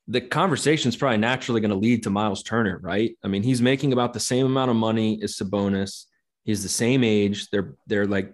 the 0.07 0.21
conversation 0.21 0.89
is 0.89 0.95
probably 0.95 1.17
naturally 1.17 1.61
going 1.61 1.71
to 1.71 1.77
lead 1.77 2.03
to 2.03 2.09
Miles 2.09 2.43
Turner, 2.43 2.79
right? 2.81 3.17
I 3.23 3.27
mean, 3.27 3.43
he's 3.43 3.61
making 3.61 3.91
about 3.91 4.13
the 4.13 4.19
same 4.19 4.45
amount 4.45 4.69
of 4.69 4.77
money 4.77 5.19
as 5.23 5.35
Sabonis. 5.35 6.05
He's 6.43 6.61
the 6.61 6.69
same 6.69 7.03
age. 7.03 7.49
They're 7.49 7.75
they're 7.87 8.05
like 8.05 8.33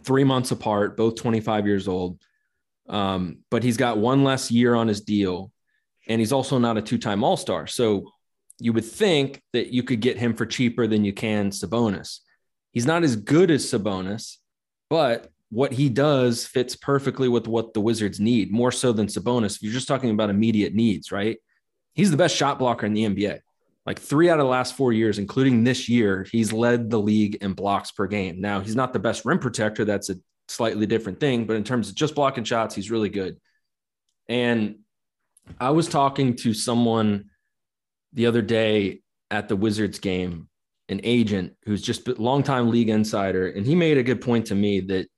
three 0.00 0.24
months 0.24 0.50
apart, 0.50 0.96
both 0.96 1.16
25 1.16 1.66
years 1.66 1.88
old. 1.88 2.20
Um, 2.88 3.38
but 3.50 3.62
he's 3.62 3.76
got 3.76 3.98
one 3.98 4.24
less 4.24 4.50
year 4.50 4.74
on 4.74 4.88
his 4.88 5.02
deal, 5.02 5.52
and 6.08 6.20
he's 6.20 6.32
also 6.32 6.58
not 6.58 6.76
a 6.76 6.82
two-time 6.82 7.24
All-Star. 7.24 7.66
So 7.66 8.10
you 8.58 8.72
would 8.72 8.84
think 8.84 9.40
that 9.52 9.72
you 9.72 9.82
could 9.82 10.00
get 10.00 10.18
him 10.18 10.34
for 10.34 10.46
cheaper 10.46 10.86
than 10.86 11.04
you 11.04 11.12
can 11.12 11.50
Sabonis. 11.50 12.20
He's 12.72 12.86
not 12.86 13.04
as 13.04 13.16
good 13.16 13.50
as 13.50 13.64
Sabonis, 13.64 14.36
but 14.90 15.30
what 15.50 15.72
he 15.72 15.88
does 15.88 16.46
fits 16.46 16.74
perfectly 16.76 17.28
with 17.28 17.46
what 17.46 17.74
the 17.74 17.80
Wizards 17.80 18.20
need, 18.20 18.50
more 18.50 18.72
so 18.72 18.92
than 18.92 19.06
Sabonis. 19.06 19.56
If 19.56 19.62
you're 19.62 19.72
just 19.72 19.88
talking 19.88 20.10
about 20.10 20.30
immediate 20.30 20.74
needs, 20.74 21.12
right? 21.12 21.38
He's 21.94 22.10
the 22.10 22.16
best 22.16 22.34
shot 22.34 22.58
blocker 22.58 22.86
in 22.86 22.94
the 22.94 23.04
NBA. 23.04 23.38
Like 23.86 24.00
three 24.00 24.30
out 24.30 24.40
of 24.40 24.44
the 24.44 24.50
last 24.50 24.74
four 24.74 24.92
years, 24.92 25.18
including 25.18 25.62
this 25.62 25.88
year, 25.88 26.26
he's 26.32 26.52
led 26.52 26.90
the 26.90 26.98
league 26.98 27.36
in 27.36 27.52
blocks 27.52 27.92
per 27.92 28.06
game. 28.06 28.40
Now, 28.40 28.60
he's 28.60 28.74
not 28.74 28.92
the 28.92 28.98
best 28.98 29.24
rim 29.24 29.38
protector. 29.38 29.84
That's 29.84 30.10
a 30.10 30.16
slightly 30.48 30.86
different 30.86 31.20
thing. 31.20 31.44
But 31.44 31.56
in 31.56 31.64
terms 31.64 31.88
of 31.88 31.94
just 31.94 32.14
blocking 32.14 32.44
shots, 32.44 32.74
he's 32.74 32.90
really 32.90 33.10
good. 33.10 33.36
And 34.28 34.76
I 35.60 35.70
was 35.70 35.86
talking 35.86 36.34
to 36.36 36.54
someone 36.54 37.26
the 38.14 38.26
other 38.26 38.42
day 38.42 39.02
at 39.30 39.48
the 39.48 39.56
Wizards 39.56 39.98
game, 39.98 40.48
an 40.88 41.00
agent 41.04 41.54
who's 41.64 41.82
just 41.82 42.08
a 42.08 42.14
longtime 42.14 42.70
league 42.70 42.88
insider, 42.88 43.48
and 43.48 43.66
he 43.66 43.74
made 43.74 43.98
a 43.98 44.02
good 44.02 44.20
point 44.20 44.46
to 44.46 44.54
me 44.54 44.80
that 44.80 45.08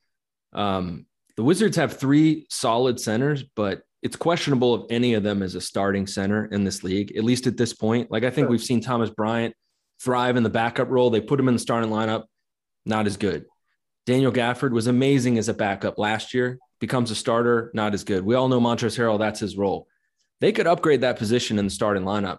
um, 0.57 1.07
the 1.37 1.45
Wizards 1.45 1.77
have 1.77 1.99
three 1.99 2.47
solid 2.51 2.99
centers, 2.99 3.45
but 3.55 3.83
it's 4.03 4.16
questionable 4.16 4.75
if 4.75 4.90
any 4.90 5.14
of 5.14 5.23
them 5.23 5.42
is 5.42 5.55
a 5.55 5.61
starting 5.61 6.07
center 6.07 6.47
in 6.47 6.64
this 6.64 6.83
league, 6.83 7.16
at 7.16 7.25
least 7.25 7.47
at 7.47 7.57
this 7.57 7.73
point. 7.73 8.11
Like 8.11 8.25
I 8.25 8.31
think 8.31 8.47
sure. 8.47 8.51
we've 8.51 8.62
seen 8.62 8.81
Thomas 8.81 9.11
Bryant 9.11 9.55
thrive 10.03 10.37
in 10.37 10.42
the 10.42 10.51
backup 10.51 10.90
role. 10.90 11.11
They 11.11 11.21
put 11.21 11.38
him 11.38 11.49
in 11.49 11.55
the 11.55 11.61
starting 11.61 11.90
lineup, 11.90 12.25
not 12.85 13.07
as 13.07 13.16
good. 13.16 13.45
Daniel 14.07 14.33
Gafford 14.33 14.71
was 14.71 14.87
amazing 14.87 15.37
as 15.38 15.49
a 15.49 15.55
backup 15.55 15.99
last 15.99 16.33
year, 16.33 16.59
becomes 16.81 17.11
a 17.11 17.14
starter, 17.14 17.71
not 17.75 17.92
as 17.92 18.05
good. 18.05 18.25
We 18.25 18.35
all 18.35 18.49
know 18.49 18.61
Montrezl 18.61 18.99
Harrell, 18.99 19.19
that's 19.19 19.40
his 19.40 19.57
role. 19.57 19.88
They 20.40 20.53
could 20.53 20.66
upgrade 20.66 21.01
that 21.01 21.19
position 21.19 21.59
in 21.59 21.64
the 21.64 21.71
starting 21.71 22.05
lineup. 22.05 22.38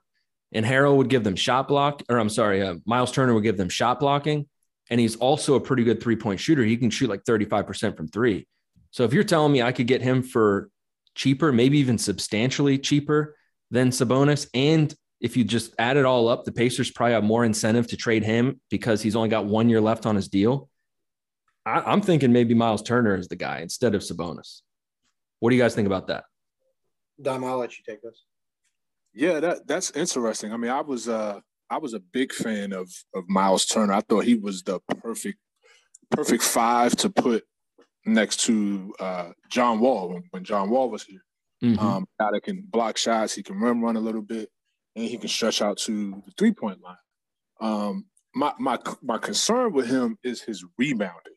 And 0.54 0.66
Harrell 0.66 0.96
would 0.96 1.10
give 1.10 1.26
them 1.26 1.36
shot 1.36 1.68
block, 1.68 2.04
or 2.08 2.20
I'm 2.20 2.30
sorry, 2.30 2.62
uh, 2.62 2.76
Miles 2.86 3.12
Turner 3.12 3.34
would 3.34 3.44
give 3.44 3.58
them 3.58 3.70
shot 3.70 4.00
blocking. 4.00 4.48
And 4.89 5.00
he's 5.00 5.15
also 5.17 5.56
a 5.56 5.60
pretty 5.60 5.84
good 5.84 6.02
three 6.02 6.15
point 6.15 6.39
shooter. 6.39 6.63
He 6.63 6.78
can 6.78 6.89
shoot 6.89 7.10
like 7.10 7.23
35% 7.23 7.97
from 7.97 8.08
three. 8.08 8.47
So 8.91 9.04
if 9.04 9.13
you're 9.13 9.23
telling 9.23 9.52
me 9.52 9.62
I 9.62 9.71
could 9.71 9.88
get 9.88 10.02
him 10.02 10.23
for 10.23 10.69
cheaper, 11.15 11.52
maybe 11.52 11.80
even 11.80 11.97
substantially 11.97 12.78
cheaper 12.78 13.36
than 13.69 13.89
Sabonis, 13.89 14.47
and 14.54 14.93
if 15.19 15.36
you 15.36 15.43
just 15.43 15.73
add 15.80 15.97
it 15.97 16.06
all 16.06 16.28
up, 16.28 16.45
the 16.45 16.52
Pacers 16.52 16.91
probably 16.91 17.13
have 17.13 17.23
more 17.23 17.43
incentive 17.43 17.88
to 17.88 17.97
trade 17.97 18.23
him 18.23 18.62
because 18.69 19.02
he's 19.02 19.15
only 19.15 19.30
got 19.30 19.45
one 19.45 19.67
year 19.67 19.82
left 19.82 20.06
on 20.06 20.15
his 20.15 20.28
deal. 20.28 20.69
I, 21.65 21.91
am 21.91 22.02
thinking 22.02 22.32
maybe 22.32 22.54
Miles 22.54 22.82
Turner 22.82 23.15
is 23.15 23.28
the 23.28 23.36
guy 23.36 23.60
instead 23.60 23.95
of 23.95 24.02
Sabonis. 24.02 24.62
What 25.39 25.50
do 25.50 25.56
you 25.56 25.62
guys 25.62 25.76
think 25.76 25.88
about 25.88 26.08
that? 26.08 26.26
Dom, 27.21 27.43
I'll 27.43 27.58
let 27.58 27.78
you 27.78 27.84
take 27.88 28.02
this. 28.02 28.23
Yeah, 29.13 29.39
that 29.39 29.67
that's 29.67 29.91
interesting. 29.91 30.54
I 30.54 30.58
mean, 30.58 30.71
I 30.71 30.82
was 30.82 31.10
uh 31.10 31.39
I 31.70 31.78
was 31.78 31.94
a 31.94 32.00
big 32.00 32.34
fan 32.34 32.74
of 32.74 32.90
of 33.14 33.28
Miles 33.28 33.66
Turner. 33.66 33.94
I 33.94 34.02
thought 34.02 34.26
he 34.26 34.36
was 34.36 34.64
the 34.64 34.80
perfect 35.02 35.40
perfect 36.10 36.44
five 36.44 36.96
to 36.98 37.10
put 37.10 37.44
next 38.06 38.46
to 38.46 38.94
uh, 39.00 39.32
John 39.50 39.80
Wall 39.80 40.10
when, 40.10 40.24
when, 40.32 40.44
John 40.44 40.70
Wall 40.70 40.90
was 40.90 41.04
here. 41.04 41.24
Mm-hmm. 41.64 41.80
Um, 41.80 42.08
guy 42.20 42.30
that 42.32 42.44
can 42.44 42.66
block 42.70 42.98
shots, 42.98 43.34
he 43.34 43.44
can 43.44 43.60
run 43.60 43.82
run 43.82 43.98
a 43.98 44.02
little 44.02 44.22
bit, 44.22 44.50
and 44.96 45.06
he 45.06 45.18
can 45.18 45.28
stretch 45.28 45.62
out 45.62 45.78
to 45.80 46.12
the 46.26 46.32
three 46.38 46.52
point 46.52 46.80
line. 46.82 46.96
Um, 47.60 48.06
my 48.36 48.54
my 48.60 48.78
my 49.02 49.18
concern 49.18 49.74
with 49.74 49.88
him 49.88 50.18
is 50.24 50.42
his 50.42 50.64
rebounding, 50.78 51.34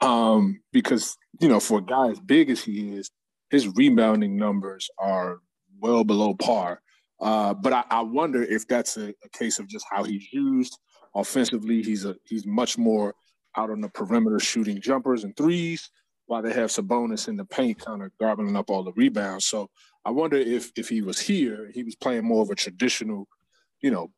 um, 0.00 0.60
because 0.72 1.16
you 1.40 1.48
know 1.48 1.60
for 1.60 1.78
a 1.78 1.82
guy 1.82 2.08
as 2.08 2.20
big 2.20 2.48
as 2.48 2.62
he 2.62 2.94
is, 2.94 3.10
his 3.50 3.68
rebounding 3.68 4.36
numbers 4.36 4.88
are 4.98 5.40
well 5.80 6.04
below 6.04 6.34
par. 6.34 6.80
Uh, 7.22 7.54
but 7.54 7.72
I, 7.72 7.84
I, 7.88 8.00
wonder 8.00 8.42
if 8.42 8.66
that's 8.66 8.96
a, 8.96 9.10
a, 9.24 9.28
case 9.32 9.60
of 9.60 9.68
just 9.68 9.86
how 9.88 10.02
he's 10.02 10.32
used 10.32 10.76
offensively. 11.14 11.80
He's 11.80 12.04
a 12.04 12.16
he's 12.24 12.44
much 12.44 12.76
more 12.76 13.14
out 13.56 13.70
on 13.70 13.80
the 13.80 13.88
perimeter 13.90 14.40
shooting 14.40 14.80
jumpers 14.80 15.22
and 15.22 15.36
threes, 15.36 15.88
while 16.26 16.42
they 16.42 16.52
have 16.52 16.70
Sabonis 16.70 17.28
in 17.28 17.36
the 17.36 17.44
paint, 17.44 17.78
kind 17.78 18.02
of 18.02 18.10
gobbling 18.18 18.56
up 18.56 18.70
all 18.70 18.82
the 18.82 18.92
rebounds. 18.96 19.44
So 19.44 19.70
I 20.04 20.10
wonder 20.10 20.36
if 20.36 20.72
if 20.76 20.88
he 20.88 21.00
was 21.00 21.20
here, 21.20 21.70
he 21.72 21.84
was 21.84 21.94
playing 21.94 22.24
more 22.24 22.42
of 22.42 22.50
a 22.50 22.56
traditional, 22.56 23.28
you 23.80 23.92
know, 23.92 24.10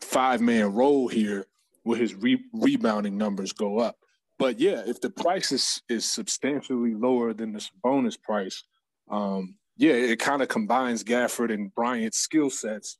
five 0.00 0.40
man 0.40 0.72
role 0.72 1.08
here, 1.08 1.44
where 1.82 1.98
his 1.98 2.14
re- 2.14 2.42
rebounding 2.54 3.18
numbers 3.18 3.52
go 3.52 3.80
up. 3.80 3.96
But 4.38 4.58
yeah, 4.58 4.82
if 4.86 4.98
the 5.02 5.10
price 5.10 5.52
is 5.52 5.82
is 5.90 6.06
substantially 6.06 6.94
lower 6.94 7.34
than 7.34 7.52
the 7.52 7.60
Sabonis 7.60 8.18
price, 8.18 8.64
um, 9.10 9.56
yeah, 9.80 9.94
it 9.94 10.18
kind 10.18 10.42
of 10.42 10.48
combines 10.48 11.02
Gafford 11.02 11.50
and 11.52 11.74
Bryant's 11.74 12.18
skill 12.18 12.50
sets 12.50 12.98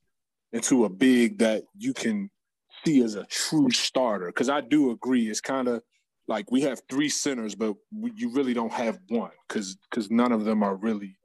into 0.54 0.86
a 0.86 0.88
big 0.88 1.36
that 1.38 1.64
you 1.76 1.92
can 1.92 2.30
see 2.86 3.02
as 3.02 3.16
a 3.16 3.26
true 3.26 3.70
starter. 3.70 4.28
Because 4.28 4.48
I 4.48 4.62
do 4.62 4.90
agree, 4.90 5.28
it's 5.28 5.42
kind 5.42 5.68
of 5.68 5.82
like 6.26 6.50
we 6.50 6.62
have 6.62 6.80
three 6.88 7.10
centers, 7.10 7.54
but 7.54 7.74
we, 7.94 8.12
you 8.16 8.32
really 8.32 8.54
don't 8.54 8.72
have 8.72 8.98
one 9.10 9.30
because 9.46 9.76
because 9.90 10.10
none 10.10 10.32
of 10.32 10.46
them 10.46 10.62
are 10.62 10.74
really 10.74 11.18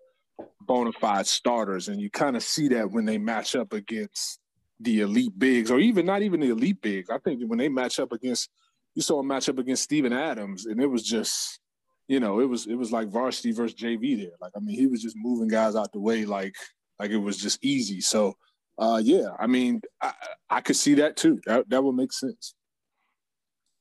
bona 0.59 0.91
fide 0.91 1.25
starters, 1.25 1.87
and 1.87 2.01
you 2.01 2.09
kind 2.09 2.35
of 2.35 2.43
see 2.43 2.67
that 2.67 2.91
when 2.91 3.05
they 3.05 3.17
match 3.17 3.55
up 3.55 3.71
against 3.71 4.41
the 4.81 4.99
elite 4.99 5.39
bigs, 5.39 5.71
or 5.71 5.79
even 5.79 6.05
not 6.05 6.21
even 6.21 6.41
the 6.41 6.49
elite 6.49 6.81
bigs. 6.81 7.09
I 7.09 7.17
think 7.19 7.41
when 7.47 7.59
they 7.59 7.69
match 7.69 7.97
up 7.97 8.11
against, 8.11 8.49
you 8.93 9.01
saw 9.01 9.21
a 9.21 9.23
matchup 9.23 9.57
against 9.57 9.83
Steven 9.83 10.11
Adams, 10.11 10.65
and 10.65 10.81
it 10.81 10.87
was 10.87 11.03
just 11.03 11.61
you 12.07 12.19
know, 12.19 12.39
it 12.39 12.45
was 12.45 12.67
it 12.67 12.75
was 12.75 12.91
like 12.91 13.09
varsity 13.09 13.51
versus 13.51 13.75
JV 13.75 14.17
there. 14.17 14.35
Like 14.39 14.53
I 14.55 14.59
mean, 14.59 14.77
he 14.77 14.87
was 14.87 15.01
just 15.01 15.17
moving 15.17 15.47
guys 15.47 15.75
out 15.75 15.91
the 15.91 15.99
way 15.99 16.25
like 16.25 16.55
like 16.99 17.11
it 17.11 17.17
was 17.17 17.37
just 17.37 17.63
easy. 17.63 18.01
So 18.01 18.35
uh 18.77 19.01
yeah, 19.03 19.29
I 19.39 19.47
mean, 19.47 19.81
I, 20.01 20.13
I 20.49 20.61
could 20.61 20.75
see 20.75 20.95
that 20.95 21.17
too. 21.17 21.39
That 21.45 21.69
that 21.69 21.83
would 21.83 21.95
make 21.95 22.13
sense. 22.13 22.53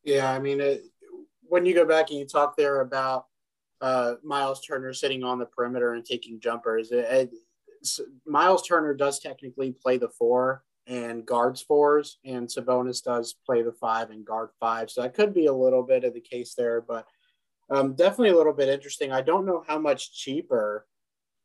Yeah, 0.04 0.30
I 0.30 0.38
mean, 0.38 0.60
it, 0.60 0.82
when 1.42 1.64
you 1.64 1.74
go 1.74 1.86
back 1.86 2.10
and 2.10 2.18
you 2.18 2.26
talk 2.26 2.56
there 2.56 2.80
about 2.80 3.26
uh, 3.80 4.14
Miles 4.22 4.60
Turner 4.60 4.92
sitting 4.92 5.24
on 5.24 5.38
the 5.38 5.46
perimeter 5.46 5.94
and 5.94 6.04
taking 6.04 6.40
jumpers, 6.40 6.90
it, 6.90 7.04
it, 7.10 7.30
Miles 8.26 8.66
Turner 8.66 8.94
does 8.94 9.18
technically 9.18 9.72
play 9.72 9.96
the 9.96 10.08
four 10.08 10.62
and 10.86 11.24
guards 11.24 11.62
fours, 11.62 12.18
and 12.24 12.46
Sabonis 12.46 13.02
does 13.02 13.36
play 13.46 13.62
the 13.62 13.72
five 13.72 14.10
and 14.10 14.24
guard 14.24 14.50
five. 14.60 14.90
So 14.90 15.02
that 15.02 15.14
could 15.14 15.32
be 15.32 15.46
a 15.46 15.52
little 15.52 15.82
bit 15.82 16.04
of 16.04 16.12
the 16.12 16.20
case 16.20 16.54
there, 16.54 16.82
but 16.82 17.06
um, 17.70 17.94
definitely 17.94 18.30
a 18.30 18.36
little 18.36 18.52
bit 18.52 18.68
interesting. 18.68 19.12
I 19.12 19.22
don't 19.22 19.46
know 19.46 19.64
how 19.66 19.78
much 19.78 20.12
cheaper 20.12 20.86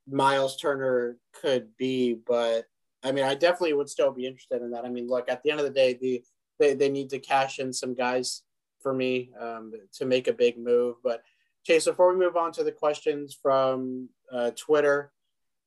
Miles 0.07 0.57
Turner 0.57 1.17
could 1.33 1.75
be, 1.77 2.13
but 2.13 2.65
I 3.03 3.11
mean, 3.11 3.23
I 3.23 3.35
definitely 3.35 3.73
would 3.73 3.89
still 3.89 4.11
be 4.11 4.25
interested 4.25 4.61
in 4.61 4.71
that. 4.71 4.85
I 4.85 4.89
mean, 4.89 5.07
look, 5.07 5.29
at 5.29 5.41
the 5.43 5.51
end 5.51 5.59
of 5.59 5.65
the 5.65 5.71
day, 5.71 5.93
the 5.93 6.23
they, 6.59 6.73
they 6.73 6.89
need 6.89 7.09
to 7.11 7.19
cash 7.19 7.59
in 7.59 7.71
some 7.71 7.93
guys 7.93 8.43
for 8.81 8.93
me 8.93 9.31
um, 9.39 9.71
to 9.93 10.05
make 10.05 10.27
a 10.27 10.33
big 10.33 10.57
move. 10.57 10.97
But 11.03 11.21
Chase, 11.65 11.85
before 11.85 12.11
we 12.11 12.19
move 12.19 12.35
on 12.35 12.51
to 12.53 12.63
the 12.63 12.71
questions 12.71 13.37
from 13.41 14.09
uh, 14.31 14.51
Twitter, 14.57 15.11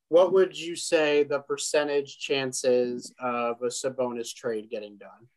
what 0.09 0.33
would 0.35 0.59
you 0.59 0.77
say 0.77 1.25
the 1.25 1.41
percentage 1.41 2.19
chances 2.19 3.15
of 3.19 3.63
a 3.63 3.69
Sabonis 3.69 4.35
trade 4.35 4.69
getting 4.71 4.99
done? 4.99 5.29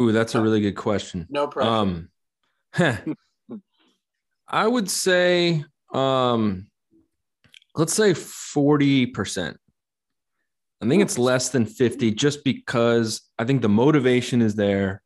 Ooh, 0.00 0.10
that's 0.10 0.34
a 0.34 0.40
really 0.40 0.60
good 0.60 0.74
question. 0.74 1.28
No 1.30 1.46
problem. 1.46 2.10
Um, 2.76 3.14
I 4.48 4.66
would 4.66 4.90
say, 4.90 5.64
um, 5.92 6.66
let's 7.74 7.94
say 7.94 8.12
40%. 8.12 9.56
I 10.82 10.88
think 10.88 11.02
it's 11.02 11.18
less 11.18 11.48
than 11.48 11.64
50 11.64 12.12
just 12.12 12.44
because 12.44 13.22
I 13.38 13.44
think 13.44 13.62
the 13.62 13.68
motivation 13.68 14.42
is 14.42 14.54
there. 14.54 15.02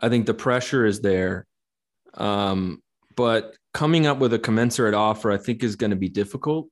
I 0.00 0.08
think 0.08 0.26
the 0.26 0.34
pressure 0.34 0.86
is 0.86 1.00
there. 1.00 1.46
Um, 2.14 2.82
but 3.16 3.54
coming 3.72 4.06
up 4.06 4.18
with 4.18 4.32
a 4.34 4.38
commensurate 4.38 4.94
offer, 4.94 5.30
I 5.30 5.36
think, 5.36 5.62
is 5.62 5.76
going 5.76 5.90
to 5.90 5.96
be 5.96 6.08
difficult. 6.08 6.68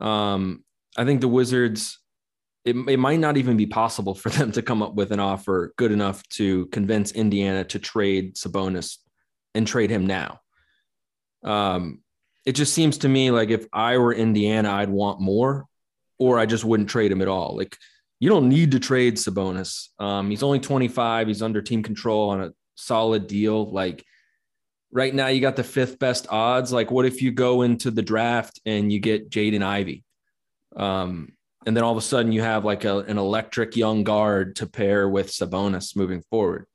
Um, 0.00 0.64
I 0.96 1.04
think 1.04 1.20
the 1.20 1.28
Wizards, 1.28 2.00
it, 2.64 2.74
it 2.88 2.98
might 2.98 3.20
not 3.20 3.36
even 3.36 3.56
be 3.56 3.66
possible 3.66 4.14
for 4.14 4.28
them 4.30 4.50
to 4.52 4.62
come 4.62 4.82
up 4.82 4.94
with 4.94 5.12
an 5.12 5.20
offer 5.20 5.72
good 5.76 5.92
enough 5.92 6.26
to 6.30 6.66
convince 6.66 7.12
Indiana 7.12 7.64
to 7.64 7.78
trade 7.78 8.34
Sabonis 8.34 8.96
and 9.54 9.66
trade 9.66 9.90
him 9.90 10.06
now. 10.06 10.40
Um, 11.44 12.00
it 12.44 12.52
just 12.52 12.74
seems 12.74 12.98
to 12.98 13.08
me 13.08 13.30
like 13.30 13.50
if 13.50 13.66
I 13.72 13.98
were 13.98 14.12
Indiana, 14.12 14.70
I'd 14.70 14.90
want 14.90 15.20
more, 15.20 15.66
or 16.18 16.38
I 16.38 16.46
just 16.46 16.64
wouldn't 16.64 16.90
trade 16.90 17.12
him 17.12 17.22
at 17.22 17.28
all. 17.28 17.56
Like 17.56 17.76
you 18.20 18.28
don't 18.28 18.48
need 18.48 18.72
to 18.72 18.80
trade 18.80 19.16
Sabonis. 19.16 19.88
Um, 19.98 20.30
he's 20.30 20.42
only 20.42 20.60
25. 20.60 21.28
He's 21.28 21.42
under 21.42 21.62
team 21.62 21.82
control 21.82 22.30
on 22.30 22.42
a 22.42 22.52
solid 22.74 23.26
deal. 23.26 23.70
Like 23.70 24.04
right 24.92 25.14
now, 25.14 25.28
you 25.28 25.40
got 25.40 25.56
the 25.56 25.64
fifth 25.64 25.98
best 25.98 26.26
odds. 26.30 26.72
Like, 26.72 26.90
what 26.90 27.06
if 27.06 27.22
you 27.22 27.32
go 27.32 27.62
into 27.62 27.90
the 27.90 28.02
draft 28.02 28.60
and 28.64 28.92
you 28.92 29.00
get 29.00 29.30
Jaden 29.30 29.62
Ivey? 29.62 30.04
Um, 30.76 31.32
and 31.66 31.76
then 31.76 31.82
all 31.82 31.92
of 31.92 31.98
a 31.98 32.02
sudden 32.02 32.32
you 32.32 32.42
have 32.42 32.64
like 32.64 32.84
a, 32.84 32.98
an 32.98 33.16
electric 33.16 33.76
young 33.76 34.04
guard 34.04 34.56
to 34.56 34.66
pair 34.66 35.08
with 35.08 35.30
Sabonis 35.30 35.96
moving 35.96 36.22
forward. 36.30 36.66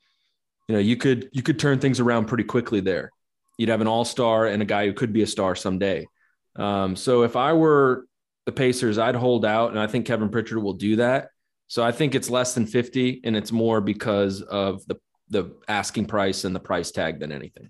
You 0.67 0.73
know, 0.73 0.81
you 0.81 0.97
could 0.97 1.29
you 1.31 1.41
could 1.41 1.59
turn 1.59 1.79
things 1.79 1.99
around 1.99 2.25
pretty 2.25 2.43
quickly 2.43 2.79
there 2.79 3.11
you'd 3.59 3.69
have 3.69 3.81
an 3.81 3.87
all 3.87 4.05
star 4.05 4.47
and 4.47 4.61
a 4.61 4.65
guy 4.65 4.85
who 4.85 4.93
could 4.93 5.11
be 5.11 5.21
a 5.21 5.27
star 5.27 5.53
someday. 5.53 6.07
Um, 6.55 6.95
so 6.95 7.23
if 7.23 7.35
I 7.35 7.51
were 7.51 8.07
the 8.45 8.53
Pacers, 8.53 8.97
I'd 8.97 9.15
hold 9.15 9.43
out, 9.45 9.71
and 9.71 9.79
I 9.79 9.85
think 9.85 10.05
Kevin 10.05 10.29
Pritchard 10.29 10.63
will 10.63 10.73
do 10.73 10.95
that. 10.95 11.27
So 11.67 11.83
I 11.83 11.91
think 11.91 12.15
it's 12.15 12.29
less 12.29 12.53
than 12.53 12.65
50, 12.65 13.19
and 13.25 13.35
it's 13.35 13.51
more 13.51 13.81
because 13.81 14.41
of 14.41 14.83
the 14.87 14.95
the 15.31 15.55
asking 15.67 16.05
price 16.05 16.43
and 16.45 16.55
the 16.55 16.59
price 16.59 16.89
tag 16.89 17.19
than 17.19 17.31
anything. 17.31 17.69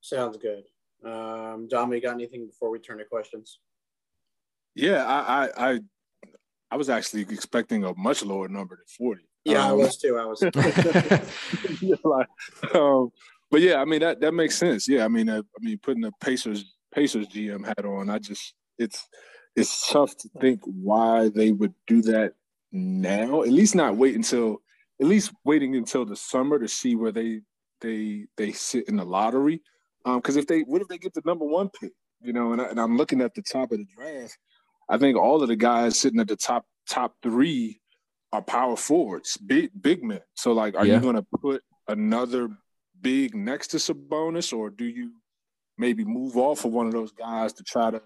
Sounds 0.00 0.36
good. 0.36 0.62
Um, 1.04 1.66
Dom, 1.66 1.92
you 1.92 2.00
got 2.00 2.14
anything 2.14 2.46
before 2.46 2.70
we 2.70 2.78
turn 2.78 2.98
to 2.98 3.04
questions? 3.04 3.58
Yeah, 4.76 5.04
I, 5.04 5.46
I, 5.46 5.70
I 5.72 5.80
I 6.70 6.76
was 6.76 6.90
actually 6.90 7.22
expecting 7.22 7.84
a 7.84 7.94
much 7.96 8.22
lower 8.22 8.46
number 8.46 8.76
than 8.76 8.84
40. 9.06 9.22
Yeah, 9.46 9.64
um, 9.64 9.70
I 9.70 9.72
was 9.72 9.96
too. 9.96 10.18
I 10.18 10.26
was. 10.26 10.42
like, 12.04 12.28
um, 12.74 13.10
but 13.50 13.60
yeah, 13.60 13.76
I 13.76 13.84
mean 13.84 14.00
that 14.00 14.20
that 14.20 14.32
makes 14.32 14.56
sense. 14.56 14.88
Yeah, 14.88 15.04
I 15.04 15.08
mean, 15.08 15.28
uh, 15.28 15.42
I 15.42 15.64
mean, 15.64 15.78
putting 15.78 16.02
the 16.02 16.12
Pacers 16.20 16.64
Pacers 16.94 17.26
GM 17.28 17.66
hat 17.66 17.84
on, 17.84 18.10
I 18.10 18.18
just 18.18 18.54
it's 18.78 19.08
it's 19.56 19.90
tough 19.90 20.16
to 20.18 20.28
think 20.40 20.60
why 20.64 21.28
they 21.28 21.52
would 21.52 21.74
do 21.86 22.02
that 22.02 22.34
now. 22.72 23.42
At 23.42 23.50
least 23.50 23.74
not 23.74 23.96
wait 23.96 24.14
until 24.14 24.62
at 25.00 25.06
least 25.06 25.32
waiting 25.44 25.76
until 25.76 26.04
the 26.04 26.16
summer 26.16 26.58
to 26.58 26.68
see 26.68 26.94
where 26.94 27.12
they 27.12 27.40
they 27.80 28.26
they 28.36 28.52
sit 28.52 28.88
in 28.88 28.96
the 28.96 29.04
lottery. 29.04 29.62
Um, 30.04 30.16
Because 30.16 30.36
um, 30.36 30.40
if 30.40 30.46
they 30.46 30.60
what 30.60 30.82
if 30.82 30.88
they 30.88 30.98
get 30.98 31.14
the 31.14 31.22
number 31.24 31.44
one 31.44 31.68
pick? 31.68 31.92
You 32.22 32.32
know, 32.32 32.52
and, 32.52 32.60
I, 32.60 32.66
and 32.66 32.78
I'm 32.78 32.96
looking 32.96 33.22
at 33.22 33.34
the 33.34 33.42
top 33.42 33.72
of 33.72 33.78
the 33.78 33.86
draft. 33.96 34.36
I 34.88 34.98
think 34.98 35.16
all 35.16 35.42
of 35.42 35.48
the 35.48 35.56
guys 35.56 35.98
sitting 35.98 36.20
at 36.20 36.28
the 36.28 36.36
top 36.36 36.66
top 36.88 37.14
three 37.22 37.80
are 38.32 38.42
power 38.42 38.76
forwards, 38.76 39.36
big 39.36 39.70
big 39.80 40.04
men. 40.04 40.20
So 40.34 40.52
like, 40.52 40.76
are 40.76 40.86
yeah. 40.86 40.94
you 40.94 41.00
going 41.00 41.16
to 41.16 41.26
put 41.40 41.62
another 41.88 42.48
big 43.00 43.34
next 43.34 43.68
to 43.68 43.76
Sabonis, 43.78 44.56
or 44.56 44.70
do 44.70 44.84
you 44.84 45.12
maybe 45.78 46.04
move 46.04 46.36
off 46.36 46.64
of 46.64 46.72
one 46.72 46.86
of 46.86 46.92
those 46.92 47.12
guys 47.12 47.52
to 47.54 47.62
try 47.62 47.90
to 47.90 48.02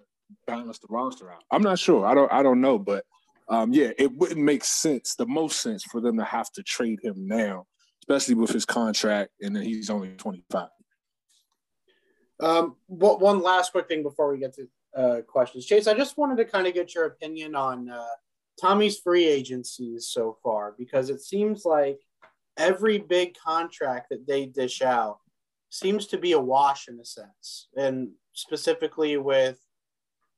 balance 0.46 0.78
the 0.78 0.87
roster 0.90 1.30
out? 1.30 1.42
I'm 1.50 1.62
not 1.62 1.78
sure. 1.78 2.07
I 2.07 2.14
don't 2.14 2.33
I 2.33 2.42
don't 2.42 2.61
know, 2.61 2.78
but 2.78 3.04
um, 3.48 3.72
yeah, 3.72 3.90
it 3.98 4.16
wouldn't 4.16 4.40
make 4.40 4.64
sense, 4.64 5.14
the 5.16 5.26
most 5.26 5.61
sense 5.61 5.85
for 5.85 6.00
them 6.00 6.16
to 6.16 6.24
have 6.24 6.50
to 6.52 6.62
trade 6.62 7.00
him 7.02 7.26
now, 7.26 7.66
especially 8.02 8.35
with 8.35 8.50
his 8.50 8.64
contract 8.64 9.33
and 9.40 9.54
then 9.54 9.62
he's 9.62 9.90
only 9.90 10.09
25. 10.11 10.68
Um, 12.40 12.76
what, 12.87 13.20
one 13.20 13.42
last 13.42 13.72
quick 13.72 13.87
thing 13.87 14.02
before 14.02 14.33
we 14.33 14.38
get 14.38 14.54
to 14.54 14.68
uh, 14.96 15.20
questions. 15.22 15.66
Chase, 15.66 15.87
I 15.87 15.94
just 15.94 16.16
wanted 16.16 16.37
to 16.37 16.44
kind 16.44 16.66
of 16.66 16.74
get 16.74 16.94
your 16.94 17.07
opinion 17.07 17.54
on 17.54 17.90
uh, 17.90 18.04
Tommy's 18.61 18.98
free 18.98 19.26
agencies 19.26 20.09
so 20.09 20.38
far 20.42 20.74
because 20.78 21.11
it 21.11 21.20
seems 21.20 21.64
like 21.64 21.98
every 22.57 22.99
big 22.99 23.35
contract 23.37 24.09
that 24.11 24.27
they 24.27 24.47
dish 24.47 24.83
out 24.83 25.19
seems 25.71 26.07
to 26.07 26.19
be 26.19 26.33
a 26.33 26.40
wash 26.40 26.88
in 26.88 27.01
a 27.01 27.05
sense, 27.05 27.69
and 27.77 28.11
specifically 28.33 29.17
with 29.17 29.59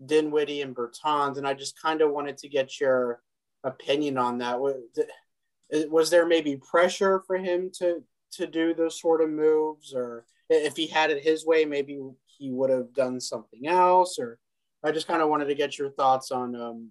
Dinwiddie 0.04 0.62
and 0.62 0.74
Bertans. 0.74 1.36
And 1.36 1.46
I 1.46 1.54
just 1.54 1.80
kind 1.80 2.00
of 2.00 2.10
wanted 2.10 2.38
to 2.38 2.48
get 2.48 2.80
your 2.80 3.20
opinion 3.64 4.18
on 4.18 4.38
that. 4.38 4.60
Was 4.60 6.10
there 6.10 6.26
maybe 6.26 6.56
pressure 6.56 7.22
for 7.26 7.36
him 7.36 7.70
to 7.78 8.02
to 8.32 8.46
do 8.46 8.74
those 8.74 9.00
sort 9.00 9.20
of 9.20 9.30
moves, 9.30 9.94
or 9.94 10.26
if 10.48 10.76
he 10.76 10.86
had 10.86 11.10
it 11.10 11.22
his 11.22 11.46
way, 11.46 11.64
maybe 11.64 11.98
he 12.26 12.50
would 12.50 12.70
have 12.70 12.92
done 12.92 13.20
something 13.20 13.66
else? 13.66 14.18
Or 14.18 14.38
I 14.84 14.92
just 14.92 15.06
kind 15.06 15.22
of 15.22 15.28
wanted 15.28 15.46
to 15.46 15.54
get 15.54 15.78
your 15.78 15.90
thoughts 15.90 16.30
on 16.30 16.54
um, 16.54 16.90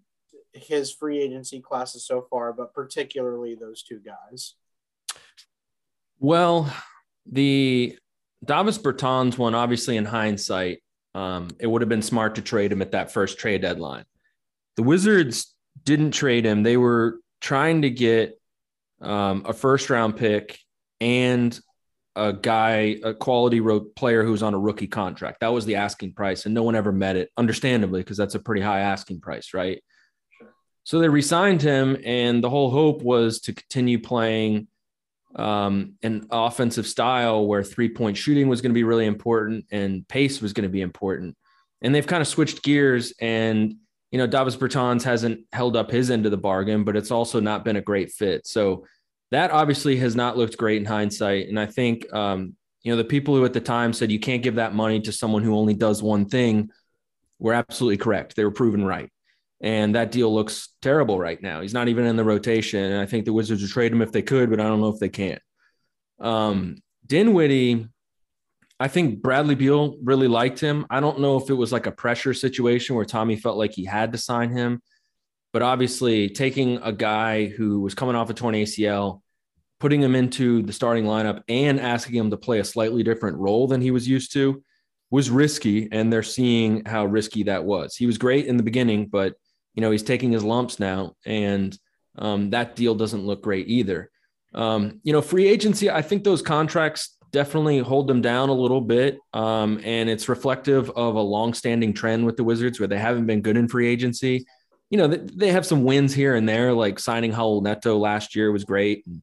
his 0.53 0.91
free 0.91 1.19
agency 1.19 1.61
classes 1.61 2.05
so 2.05 2.25
far, 2.29 2.53
but 2.53 2.73
particularly 2.73 3.55
those 3.55 3.83
two 3.83 3.99
guys. 3.99 4.55
Well, 6.19 6.73
the 7.29 7.97
Davis 8.43 8.77
Bertans 8.77 9.37
one, 9.37 9.55
obviously 9.55 9.97
in 9.97 10.05
hindsight, 10.05 10.81
um, 11.13 11.49
it 11.59 11.67
would 11.67 11.81
have 11.81 11.89
been 11.89 12.01
smart 12.01 12.35
to 12.35 12.41
trade 12.41 12.71
him 12.71 12.81
at 12.81 12.91
that 12.91 13.11
first 13.11 13.39
trade 13.39 13.61
deadline. 13.61 14.05
The 14.75 14.83
Wizards 14.83 15.55
didn't 15.83 16.11
trade 16.11 16.45
him. 16.45 16.63
They 16.63 16.77
were 16.77 17.19
trying 17.41 17.83
to 17.83 17.89
get 17.89 18.39
um, 19.01 19.45
a 19.47 19.53
first 19.53 19.89
round 19.89 20.17
pick 20.17 20.59
and 20.99 21.57
a 22.15 22.33
guy, 22.33 22.97
a 23.03 23.13
quality 23.13 23.61
player 23.95 24.23
who's 24.23 24.43
on 24.43 24.53
a 24.53 24.59
rookie 24.59 24.87
contract. 24.87 25.41
That 25.41 25.53
was 25.53 25.65
the 25.65 25.75
asking 25.75 26.13
price, 26.13 26.45
and 26.45 26.55
no 26.55 26.63
one 26.63 26.75
ever 26.75 26.91
met 26.91 27.17
it, 27.17 27.29
understandably, 27.37 28.01
because 28.01 28.17
that's 28.17 28.35
a 28.35 28.39
pretty 28.39 28.61
high 28.61 28.79
asking 28.79 29.19
price, 29.19 29.53
right? 29.53 29.83
So 30.83 30.99
they 30.99 31.09
resigned 31.09 31.61
him, 31.61 31.97
and 32.05 32.43
the 32.43 32.49
whole 32.49 32.71
hope 32.71 33.01
was 33.01 33.41
to 33.41 33.53
continue 33.53 33.99
playing 33.99 34.67
um, 35.35 35.93
an 36.01 36.27
offensive 36.31 36.87
style 36.87 37.45
where 37.45 37.63
three 37.63 37.89
point 37.89 38.17
shooting 38.17 38.47
was 38.47 38.61
going 38.61 38.71
to 38.71 38.75
be 38.75 38.83
really 38.83 39.05
important 39.05 39.65
and 39.71 40.07
pace 40.07 40.41
was 40.41 40.53
going 40.53 40.63
to 40.63 40.69
be 40.69 40.81
important. 40.81 41.35
And 41.81 41.93
they've 41.93 42.07
kind 42.07 42.21
of 42.21 42.27
switched 42.27 42.63
gears. 42.63 43.13
And, 43.19 43.75
you 44.11 44.17
know, 44.17 44.27
Davis 44.27 44.55
Bertans 44.55 45.03
hasn't 45.03 45.41
held 45.51 45.75
up 45.75 45.91
his 45.91 46.09
end 46.09 46.25
of 46.25 46.31
the 46.31 46.37
bargain, 46.37 46.83
but 46.83 46.95
it's 46.95 47.11
also 47.11 47.39
not 47.39 47.65
been 47.65 47.75
a 47.75 47.81
great 47.81 48.11
fit. 48.11 48.47
So 48.47 48.85
that 49.31 49.51
obviously 49.51 49.97
has 49.97 50.15
not 50.15 50.37
looked 50.37 50.57
great 50.57 50.77
in 50.77 50.85
hindsight. 50.85 51.49
And 51.49 51.59
I 51.59 51.65
think, 51.65 52.11
um, 52.13 52.55
you 52.83 52.91
know, 52.91 52.97
the 52.97 53.03
people 53.03 53.35
who 53.35 53.43
at 53.45 53.53
the 53.53 53.59
time 53.59 53.93
said 53.93 54.11
you 54.11 54.19
can't 54.19 54.43
give 54.43 54.55
that 54.55 54.73
money 54.73 55.01
to 55.01 55.11
someone 55.11 55.43
who 55.43 55.55
only 55.55 55.73
does 55.73 56.01
one 56.01 56.25
thing 56.25 56.69
were 57.39 57.53
absolutely 57.53 57.97
correct. 57.97 58.35
They 58.35 58.45
were 58.45 58.51
proven 58.51 58.85
right. 58.85 59.09
And 59.61 59.95
that 59.95 60.11
deal 60.11 60.33
looks 60.33 60.69
terrible 60.81 61.17
right 61.17 61.41
now. 61.41 61.61
He's 61.61 61.73
not 61.73 61.87
even 61.87 62.05
in 62.05 62.15
the 62.15 62.23
rotation. 62.23 62.83
And 62.83 63.01
I 63.01 63.05
think 63.05 63.25
the 63.25 63.33
Wizards 63.33 63.61
would 63.61 63.71
trade 63.71 63.91
him 63.91 64.01
if 64.01 64.11
they 64.11 64.21
could, 64.21 64.49
but 64.49 64.59
I 64.59 64.63
don't 64.63 64.81
know 64.81 64.89
if 64.89 64.99
they 64.99 65.09
can. 65.09 65.39
Um, 66.19 66.77
Dinwiddie, 67.05 67.87
I 68.79 68.87
think 68.89 69.21
Bradley 69.21 69.55
Beal 69.55 69.97
really 70.03 70.27
liked 70.27 70.59
him. 70.59 70.85
I 70.89 70.99
don't 70.99 71.19
know 71.19 71.37
if 71.37 71.49
it 71.49 71.53
was 71.53 71.71
like 71.71 71.85
a 71.85 71.91
pressure 71.91 72.33
situation 72.33 72.95
where 72.95 73.05
Tommy 73.05 73.37
felt 73.37 73.57
like 73.57 73.71
he 73.71 73.85
had 73.85 74.11
to 74.11 74.17
sign 74.17 74.51
him, 74.51 74.81
but 75.53 75.61
obviously 75.61 76.29
taking 76.29 76.77
a 76.77 76.91
guy 76.91 77.45
who 77.45 77.79
was 77.79 77.95
coming 77.95 78.15
off 78.15 78.29
a 78.29 78.33
torn 78.33 78.55
ACL, 78.55 79.21
putting 79.79 80.01
him 80.01 80.15
into 80.15 80.61
the 80.63 80.73
starting 80.73 81.05
lineup 81.05 81.41
and 81.47 81.79
asking 81.79 82.15
him 82.15 82.29
to 82.31 82.37
play 82.37 82.59
a 82.59 82.65
slightly 82.65 83.03
different 83.03 83.37
role 83.37 83.67
than 83.67 83.79
he 83.79 83.91
was 83.91 84.07
used 84.07 84.33
to 84.33 84.61
was 85.09 85.29
risky. 85.29 85.87
And 85.91 86.11
they're 86.11 86.23
seeing 86.23 86.83
how 86.85 87.05
risky 87.05 87.43
that 87.43 87.63
was. 87.63 87.95
He 87.95 88.05
was 88.05 88.17
great 88.17 88.45
in 88.45 88.57
the 88.57 88.63
beginning, 88.63 89.07
but 89.07 89.35
you 89.75 89.81
know, 89.81 89.91
he's 89.91 90.03
taking 90.03 90.31
his 90.31 90.43
lumps 90.43 90.79
now, 90.79 91.15
and 91.25 91.77
um, 92.17 92.49
that 92.51 92.75
deal 92.75 92.95
doesn't 92.95 93.25
look 93.25 93.43
great 93.43 93.67
either. 93.67 94.09
Um, 94.53 95.01
you 95.03 95.11
know, 95.13 95.21
free 95.21 95.47
agency, 95.47 95.91
I 95.91 96.01
think 96.01 96.23
those 96.23 96.41
contracts 96.41 97.15
definitely 97.35 97.79
hold 97.79 98.07
them 98.07 98.21
down 98.21 98.47
a 98.47 98.53
little 98.53 98.79
bit. 98.79 99.19
Um, 99.33 99.81
and 99.83 100.09
it's 100.09 100.29
reflective 100.29 100.89
of 100.91 101.15
a 101.15 101.21
long-standing 101.21 101.93
trend 101.93 102.25
with 102.25 102.37
the 102.37 102.45
Wizards 102.45 102.79
where 102.79 102.87
they 102.87 102.97
haven't 102.97 103.25
been 103.25 103.41
good 103.41 103.57
in 103.57 103.67
free 103.67 103.89
agency. 103.89 104.45
You 104.89 104.97
know, 104.97 105.07
they, 105.07 105.51
have 105.51 105.65
some 105.65 105.83
wins 105.83 106.13
here 106.13 106.35
and 106.35 106.47
there, 106.47 106.71
like 106.71 106.97
signing 106.97 107.33
Raul 107.33 107.61
Neto 107.61 107.97
last 107.97 108.37
year 108.37 108.53
was 108.53 108.63
great. 108.63 109.05
And 109.05 109.21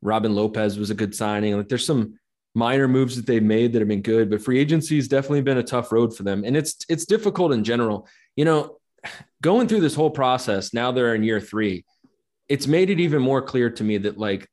Robin 0.00 0.34
Lopez 0.34 0.76
was 0.76 0.90
a 0.90 0.94
good 0.96 1.14
signing. 1.14 1.56
Like 1.56 1.68
there's 1.68 1.86
some 1.86 2.18
minor 2.56 2.88
moves 2.88 3.14
that 3.14 3.26
they've 3.26 3.42
made 3.42 3.72
that 3.72 3.78
have 3.78 3.88
been 3.88 4.02
good, 4.02 4.28
but 4.28 4.42
free 4.42 4.58
agency 4.58 4.96
has 4.96 5.06
definitely 5.06 5.42
been 5.42 5.58
a 5.58 5.62
tough 5.62 5.92
road 5.92 6.16
for 6.16 6.24
them. 6.24 6.42
And 6.44 6.56
it's 6.56 6.76
it's 6.88 7.06
difficult 7.06 7.52
in 7.52 7.62
general. 7.62 8.08
You 8.34 8.44
know, 8.44 8.78
going 9.40 9.68
through 9.68 9.80
this 9.80 9.94
whole 9.94 10.10
process, 10.10 10.72
now 10.72 10.92
they're 10.92 11.14
in 11.14 11.22
year 11.22 11.40
three, 11.40 11.84
it's 12.48 12.66
made 12.66 12.90
it 12.90 13.00
even 13.00 13.22
more 13.22 13.42
clear 13.42 13.70
to 13.70 13.84
me 13.84 13.98
that 13.98 14.18
like 14.18 14.48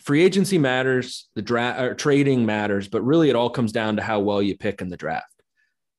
free 0.00 0.22
agency 0.22 0.58
matters, 0.58 1.28
the 1.34 1.42
draft 1.42 1.98
trading 1.98 2.46
matters, 2.46 2.88
but 2.88 3.02
really 3.02 3.30
it 3.30 3.36
all 3.36 3.50
comes 3.50 3.72
down 3.72 3.96
to 3.96 4.02
how 4.02 4.20
well 4.20 4.42
you 4.42 4.56
pick 4.56 4.80
in 4.80 4.88
the 4.88 4.96
draft. 4.96 5.26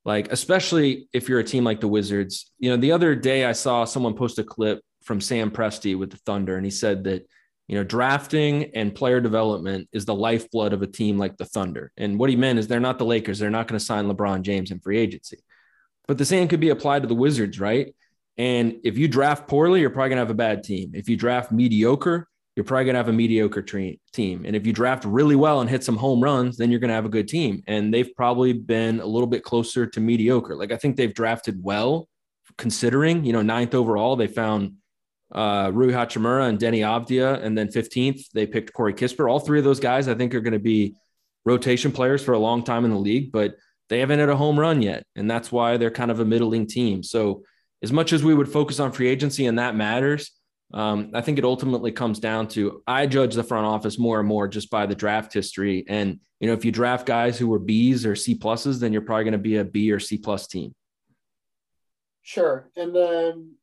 Like, 0.05 0.31
especially 0.31 1.07
if 1.13 1.29
you're 1.29 1.39
a 1.39 1.43
team 1.43 1.63
like 1.63 1.81
the 1.81 1.87
Wizards. 1.87 2.51
You 2.57 2.71
know, 2.71 2.77
the 2.77 2.93
other 2.93 3.15
day 3.15 3.45
I 3.45 3.51
saw 3.51 3.85
someone 3.85 4.15
post 4.15 4.39
a 4.39 4.43
clip 4.43 4.81
from 5.03 5.21
Sam 5.21 5.51
Presti 5.51 5.97
with 5.97 6.11
the 6.11 6.17
Thunder, 6.17 6.55
and 6.55 6.65
he 6.65 6.71
said 6.71 7.03
that, 7.03 7.27
you 7.67 7.75
know, 7.75 7.83
drafting 7.83 8.71
and 8.75 8.95
player 8.95 9.19
development 9.21 9.87
is 9.91 10.05
the 10.05 10.15
lifeblood 10.15 10.73
of 10.73 10.81
a 10.81 10.87
team 10.87 11.17
like 11.19 11.37
the 11.37 11.45
Thunder. 11.45 11.91
And 11.97 12.17
what 12.17 12.29
he 12.29 12.35
meant 12.35 12.57
is 12.57 12.67
they're 12.67 12.79
not 12.79 12.97
the 12.97 13.05
Lakers. 13.05 13.37
They're 13.37 13.51
not 13.51 13.67
going 13.67 13.77
to 13.77 13.85
sign 13.85 14.07
LeBron 14.07 14.41
James 14.41 14.71
in 14.71 14.79
free 14.79 14.97
agency. 14.97 15.37
But 16.09 16.17
the 16.17 16.25
same 16.25 16.47
could 16.47 16.59
be 16.59 16.69
applied 16.69 17.03
to 17.03 17.07
the 17.07 17.13
Wizards, 17.13 17.59
right? 17.59 17.93
And 18.35 18.77
if 18.83 18.97
you 18.97 19.07
draft 19.07 19.47
poorly, 19.47 19.81
you're 19.81 19.91
probably 19.91 20.09
going 20.09 20.17
to 20.17 20.21
have 20.21 20.31
a 20.31 20.33
bad 20.33 20.63
team. 20.63 20.89
If 20.95 21.07
you 21.07 21.15
draft 21.15 21.51
mediocre, 21.51 22.27
you're 22.55 22.63
probably 22.63 22.85
going 22.85 22.95
to 22.95 22.97
have 22.97 23.09
a 23.09 23.13
mediocre 23.13 23.61
tre- 23.61 23.99
team. 24.11 24.43
And 24.43 24.55
if 24.55 24.65
you 24.65 24.73
draft 24.73 25.05
really 25.05 25.35
well 25.35 25.61
and 25.61 25.69
hit 25.69 25.83
some 25.83 25.97
home 25.97 26.19
runs, 26.19 26.57
then 26.57 26.71
you're 26.71 26.79
going 26.79 26.87
to 26.87 26.95
have 26.95 27.05
a 27.05 27.09
good 27.09 27.27
team. 27.27 27.61
And 27.67 27.93
they've 27.93 28.09
probably 28.15 28.53
been 28.53 28.99
a 28.99 29.05
little 29.05 29.27
bit 29.27 29.43
closer 29.43 29.85
to 29.85 29.99
mediocre. 29.99 30.55
Like 30.55 30.71
I 30.71 30.77
think 30.77 30.95
they've 30.95 31.13
drafted 31.13 31.63
well, 31.63 32.09
considering, 32.57 33.23
you 33.23 33.31
know, 33.31 33.43
ninth 33.43 33.75
overall, 33.75 34.15
they 34.15 34.25
found 34.25 34.77
uh, 35.31 35.69
Rui 35.71 35.93
Hachimura 35.93 36.49
and 36.49 36.57
Deni 36.57 36.79
Avdija. 36.79 37.43
And 37.43 37.55
then 37.55 37.67
15th, 37.67 38.31
they 38.33 38.47
picked 38.47 38.73
Corey 38.73 38.95
Kispert. 38.95 39.29
All 39.29 39.39
three 39.39 39.59
of 39.59 39.63
those 39.63 39.79
guys, 39.79 40.07
I 40.07 40.15
think, 40.15 40.33
are 40.33 40.41
going 40.41 40.53
to 40.53 40.59
be 40.59 40.95
rotation 41.45 41.91
players 41.91 42.23
for 42.23 42.33
a 42.33 42.39
long 42.39 42.63
time 42.63 42.83
in 42.83 42.89
the 42.89 42.97
league. 42.97 43.31
But 43.31 43.53
they 43.89 43.99
haven't 43.99 44.19
hit 44.19 44.29
a 44.29 44.35
home 44.35 44.59
run 44.59 44.81
yet. 44.81 45.03
And 45.15 45.29
that's 45.29 45.51
why 45.51 45.77
they're 45.77 45.91
kind 45.91 46.11
of 46.11 46.19
a 46.19 46.25
middling 46.25 46.67
team. 46.67 47.03
So, 47.03 47.43
as 47.81 47.91
much 47.93 48.11
as 48.11 48.23
we 48.23 48.35
would 48.35 48.51
focus 48.51 48.79
on 48.79 48.91
free 48.91 49.07
agency 49.07 49.45
and 49.45 49.57
that 49.57 49.75
matters, 49.75 50.31
um, 50.73 51.11
I 51.13 51.21
think 51.21 51.37
it 51.37 51.45
ultimately 51.45 51.91
comes 51.91 52.19
down 52.19 52.47
to 52.49 52.83
I 52.85 53.07
judge 53.07 53.35
the 53.35 53.43
front 53.43 53.65
office 53.65 53.97
more 53.97 54.19
and 54.19 54.27
more 54.27 54.47
just 54.47 54.69
by 54.69 54.85
the 54.85 54.95
draft 54.95 55.33
history. 55.33 55.85
And, 55.87 56.19
you 56.39 56.47
know, 56.47 56.53
if 56.53 56.65
you 56.65 56.71
draft 56.71 57.05
guys 57.05 57.37
who 57.37 57.47
were 57.47 57.59
B's 57.59 58.05
or 58.05 58.15
C 58.15 58.37
pluses, 58.37 58.79
then 58.79 58.93
you're 58.93 59.01
probably 59.01 59.23
going 59.23 59.31
to 59.31 59.37
be 59.37 59.57
a 59.57 59.65
B 59.65 59.91
or 59.91 59.99
C 59.99 60.17
plus 60.17 60.47
team. 60.47 60.75
Sure. 62.21 62.69
And 62.75 62.95
then 62.95 63.55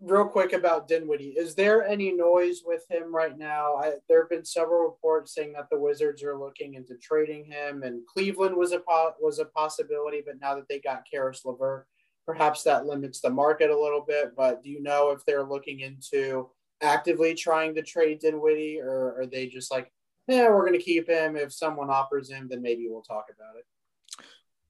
real 0.00 0.26
quick 0.26 0.52
about 0.52 0.88
Dinwiddie. 0.88 1.34
Is 1.36 1.54
there 1.54 1.86
any 1.86 2.12
noise 2.12 2.62
with 2.64 2.84
him 2.90 3.14
right 3.14 3.36
now? 3.36 3.76
I, 3.76 3.94
there 4.08 4.22
have 4.22 4.30
been 4.30 4.44
several 4.44 4.84
reports 4.84 5.34
saying 5.34 5.54
that 5.54 5.68
the 5.70 5.78
Wizards 5.78 6.22
are 6.22 6.38
looking 6.38 6.74
into 6.74 6.96
trading 6.96 7.44
him, 7.44 7.82
and 7.82 8.06
Cleveland 8.06 8.56
was 8.56 8.72
a 8.72 8.80
po- 8.80 9.14
was 9.20 9.38
a 9.38 9.46
possibility. 9.46 10.22
But 10.24 10.40
now 10.40 10.54
that 10.54 10.68
they 10.68 10.80
got 10.80 11.04
Caris 11.10 11.44
LeVert, 11.44 11.86
perhaps 12.26 12.62
that 12.64 12.86
limits 12.86 13.20
the 13.20 13.30
market 13.30 13.70
a 13.70 13.80
little 13.80 14.04
bit. 14.06 14.32
But 14.36 14.62
do 14.62 14.70
you 14.70 14.82
know 14.82 15.10
if 15.10 15.24
they're 15.24 15.44
looking 15.44 15.80
into 15.80 16.50
actively 16.82 17.34
trying 17.34 17.74
to 17.74 17.82
trade 17.82 18.20
Dinwiddie, 18.20 18.80
or 18.80 19.20
are 19.20 19.26
they 19.26 19.46
just 19.46 19.70
like, 19.70 19.90
yeah, 20.28 20.48
we're 20.48 20.66
going 20.66 20.78
to 20.78 20.84
keep 20.84 21.08
him. 21.08 21.36
If 21.36 21.52
someone 21.52 21.88
offers 21.88 22.30
him, 22.30 22.48
then 22.50 22.60
maybe 22.60 22.86
we'll 22.88 23.02
talk 23.02 23.26
about 23.34 23.56
it. 23.56 23.64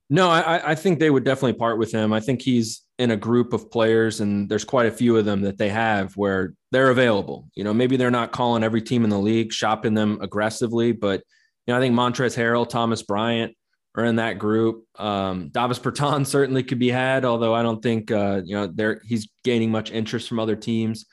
No, 0.09 0.31
I, 0.31 0.71
I 0.71 0.75
think 0.77 0.99
they 0.99 1.11
would 1.11 1.25
definitely 1.25 1.59
part 1.59 1.79
with 1.79 1.91
him. 1.91 2.13
I 2.13 2.21
think 2.21 2.41
he's 2.41 2.83
in 2.99 3.11
a 3.11 3.17
group 3.17 3.53
of 3.53 3.71
players, 3.71 4.21
and 4.21 4.49
there's 4.49 4.65
quite 4.65 4.87
a 4.87 4.93
few 4.93 5.17
of 5.17 5.25
them 5.25 5.43
that 5.43 5.59
they 5.59 5.69
have 5.69 6.17
where 6.17 6.55
they're 6.71 6.91
available. 6.91 7.49
You 7.55 7.65
know, 7.65 7.75
maybe 7.75 7.97
they're 7.97 8.11
not 8.11 8.31
calling 8.31 8.63
every 8.63 8.83
team 8.83 9.03
in 9.03 9.11
the 9.11 9.19
league, 9.19 9.53
shopping 9.53 9.95
them 9.95 10.19
aggressively, 10.21 10.93
but 10.93 11.23
you 11.67 11.73
know, 11.73 11.79
I 11.79 11.81
think 11.81 11.95
Montrezl 11.95 12.37
Harrell, 12.37 12.69
Thomas 12.69 13.03
Bryant 13.03 13.57
are 13.97 14.05
in 14.05 14.17
that 14.17 14.39
group. 14.39 14.85
Um, 14.97 15.49
Davis 15.49 15.79
Bertans 15.79 16.27
certainly 16.29 16.63
could 16.63 16.79
be 16.79 16.91
had, 16.91 17.25
although 17.25 17.55
I 17.55 17.63
don't 17.63 17.83
think 17.83 18.11
uh, 18.13 18.43
you 18.45 18.55
know 18.55 18.69
there 18.69 19.01
he's 19.05 19.29
gaining 19.43 19.71
much 19.71 19.91
interest 19.91 20.29
from 20.29 20.39
other 20.39 20.57
teams. 20.57 21.07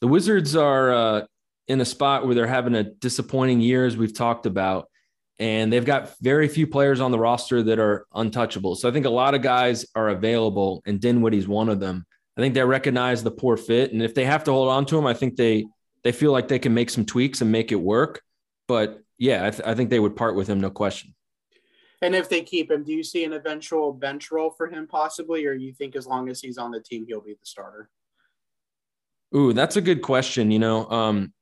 The 0.00 0.08
Wizards 0.08 0.56
are 0.56 0.92
uh, 0.92 1.22
in 1.68 1.80
a 1.80 1.84
spot 1.84 2.26
where 2.26 2.34
they're 2.34 2.46
having 2.46 2.74
a 2.74 2.82
disappointing 2.82 3.60
year, 3.60 3.86
as 3.86 3.96
we've 3.96 4.14
talked 4.14 4.46
about, 4.46 4.88
and 5.38 5.72
they've 5.72 5.84
got 5.84 6.12
very 6.20 6.48
few 6.48 6.66
players 6.66 7.00
on 7.00 7.10
the 7.10 7.18
roster 7.18 7.62
that 7.62 7.78
are 7.78 8.06
untouchable. 8.14 8.74
So 8.74 8.88
I 8.88 8.92
think 8.92 9.06
a 9.06 9.10
lot 9.10 9.34
of 9.34 9.42
guys 9.42 9.86
are 9.94 10.10
available, 10.10 10.82
and 10.86 11.00
Dinwiddie's 11.00 11.48
one 11.48 11.68
of 11.68 11.80
them. 11.80 12.06
I 12.36 12.40
think 12.40 12.54
they 12.54 12.64
recognize 12.64 13.22
the 13.22 13.30
poor 13.30 13.56
fit, 13.56 13.92
and 13.92 14.02
if 14.02 14.14
they 14.14 14.24
have 14.24 14.44
to 14.44 14.52
hold 14.52 14.68
on 14.68 14.86
to 14.86 14.98
him, 14.98 15.06
I 15.06 15.14
think 15.14 15.36
they 15.36 15.66
they 16.04 16.12
feel 16.12 16.32
like 16.32 16.48
they 16.48 16.58
can 16.58 16.74
make 16.74 16.90
some 16.90 17.04
tweaks 17.04 17.40
and 17.40 17.52
make 17.52 17.72
it 17.72 17.76
work. 17.76 18.22
But 18.66 19.00
yeah, 19.18 19.46
I, 19.46 19.50
th- 19.50 19.62
I 19.64 19.74
think 19.74 19.90
they 19.90 20.00
would 20.00 20.16
part 20.16 20.34
with 20.34 20.48
him, 20.48 20.60
no 20.60 20.70
question. 20.70 21.14
And 22.00 22.16
if 22.16 22.28
they 22.28 22.42
keep 22.42 22.70
him, 22.70 22.82
do 22.82 22.92
you 22.92 23.04
see 23.04 23.22
an 23.22 23.32
eventual 23.32 23.92
bench 23.92 24.32
role 24.32 24.50
for 24.50 24.66
him 24.66 24.88
possibly, 24.88 25.46
or 25.46 25.52
you 25.52 25.72
think 25.72 25.94
as 25.94 26.06
long 26.06 26.28
as 26.28 26.40
he's 26.40 26.58
on 26.58 26.72
the 26.72 26.80
team, 26.80 27.04
he'll 27.06 27.20
be 27.20 27.34
the 27.34 27.46
starter? 27.46 27.88
Ooh, 29.34 29.52
that's 29.52 29.76
a 29.76 29.80
good 29.80 30.02
question. 30.02 30.50
You 30.50 30.58
know, 30.58 30.90
um, 30.90 31.32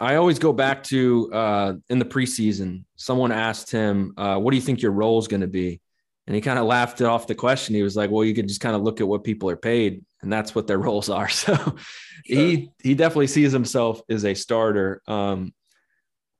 I 0.00 0.14
always 0.14 0.38
go 0.38 0.52
back 0.52 0.82
to 0.84 1.30
uh, 1.32 1.72
in 1.90 1.98
the 1.98 2.06
preseason, 2.06 2.84
someone 2.96 3.32
asked 3.32 3.70
him, 3.70 4.14
uh, 4.16 4.38
What 4.38 4.50
do 4.52 4.56
you 4.56 4.62
think 4.62 4.80
your 4.80 4.92
role 4.92 5.18
is 5.18 5.28
going 5.28 5.42
to 5.42 5.46
be? 5.46 5.80
And 6.26 6.34
he 6.34 6.40
kind 6.40 6.58
of 6.58 6.64
laughed 6.64 7.00
it 7.02 7.04
off 7.04 7.26
the 7.26 7.34
question. 7.34 7.74
He 7.74 7.82
was 7.82 7.96
like, 7.96 8.10
Well, 8.10 8.24
you 8.24 8.34
can 8.34 8.48
just 8.48 8.62
kind 8.62 8.74
of 8.74 8.82
look 8.82 9.00
at 9.00 9.08
what 9.08 9.24
people 9.24 9.50
are 9.50 9.56
paid, 9.56 10.02
and 10.22 10.32
that's 10.32 10.54
what 10.54 10.66
their 10.66 10.78
roles 10.88 11.10
are. 11.10 11.28
So 11.28 11.54
sure. 11.54 11.76
he 12.24 12.70
he 12.82 12.94
definitely 12.94 13.26
sees 13.26 13.52
himself 13.52 14.00
as 14.08 14.24
a 14.24 14.34
starter. 14.34 15.02
Um, 15.06 15.52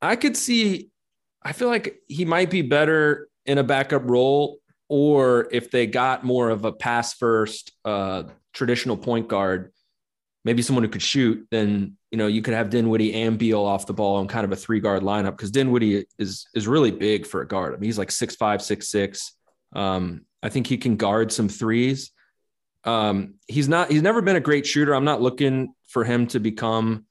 I 0.00 0.16
could 0.16 0.36
see, 0.36 0.88
I 1.42 1.52
feel 1.52 1.68
like 1.68 2.00
he 2.06 2.24
might 2.24 2.50
be 2.50 2.62
better 2.62 3.28
in 3.44 3.58
a 3.58 3.64
backup 3.64 4.08
role, 4.08 4.58
or 4.88 5.48
if 5.52 5.70
they 5.70 5.86
got 5.86 6.24
more 6.24 6.48
of 6.48 6.64
a 6.64 6.72
pass 6.72 7.12
first 7.12 7.72
uh, 7.84 8.22
traditional 8.54 8.96
point 8.96 9.28
guard 9.28 9.72
maybe 10.44 10.62
someone 10.62 10.84
who 10.84 10.90
could 10.90 11.02
shoot, 11.02 11.46
then 11.50 11.96
you 12.10 12.18
know 12.18 12.26
you 12.26 12.42
could 12.42 12.54
have 12.54 12.70
Dinwiddie 12.70 13.14
and 13.14 13.38
Beal 13.38 13.64
off 13.64 13.86
the 13.86 13.92
ball 13.92 14.20
in 14.20 14.28
kind 14.28 14.44
of 14.44 14.52
a 14.52 14.56
three 14.56 14.80
guard 14.80 15.02
lineup 15.02 15.32
because 15.32 15.50
Dinwiddie 15.50 16.06
is 16.18 16.46
is 16.54 16.66
really 16.66 16.90
big 16.90 17.26
for 17.26 17.42
a 17.42 17.48
guard. 17.48 17.74
I 17.74 17.76
mean, 17.76 17.88
he's 17.88 17.98
like 17.98 18.10
six 18.10 18.36
five, 18.36 18.62
six 18.62 18.88
six. 18.88 19.34
Um, 19.74 20.22
I 20.42 20.48
think 20.48 20.66
he 20.66 20.78
can 20.78 20.96
guard 20.96 21.32
some 21.32 21.48
threes. 21.48 22.12
Um, 22.84 23.34
he's 23.46 23.68
not. 23.68 23.90
He's 23.90 24.02
never 24.02 24.22
been 24.22 24.36
a 24.36 24.40
great 24.40 24.66
shooter. 24.66 24.94
I'm 24.94 25.04
not 25.04 25.20
looking 25.20 25.74
for 25.88 26.04
him 26.04 26.26
to 26.28 26.40
become, 26.40 27.04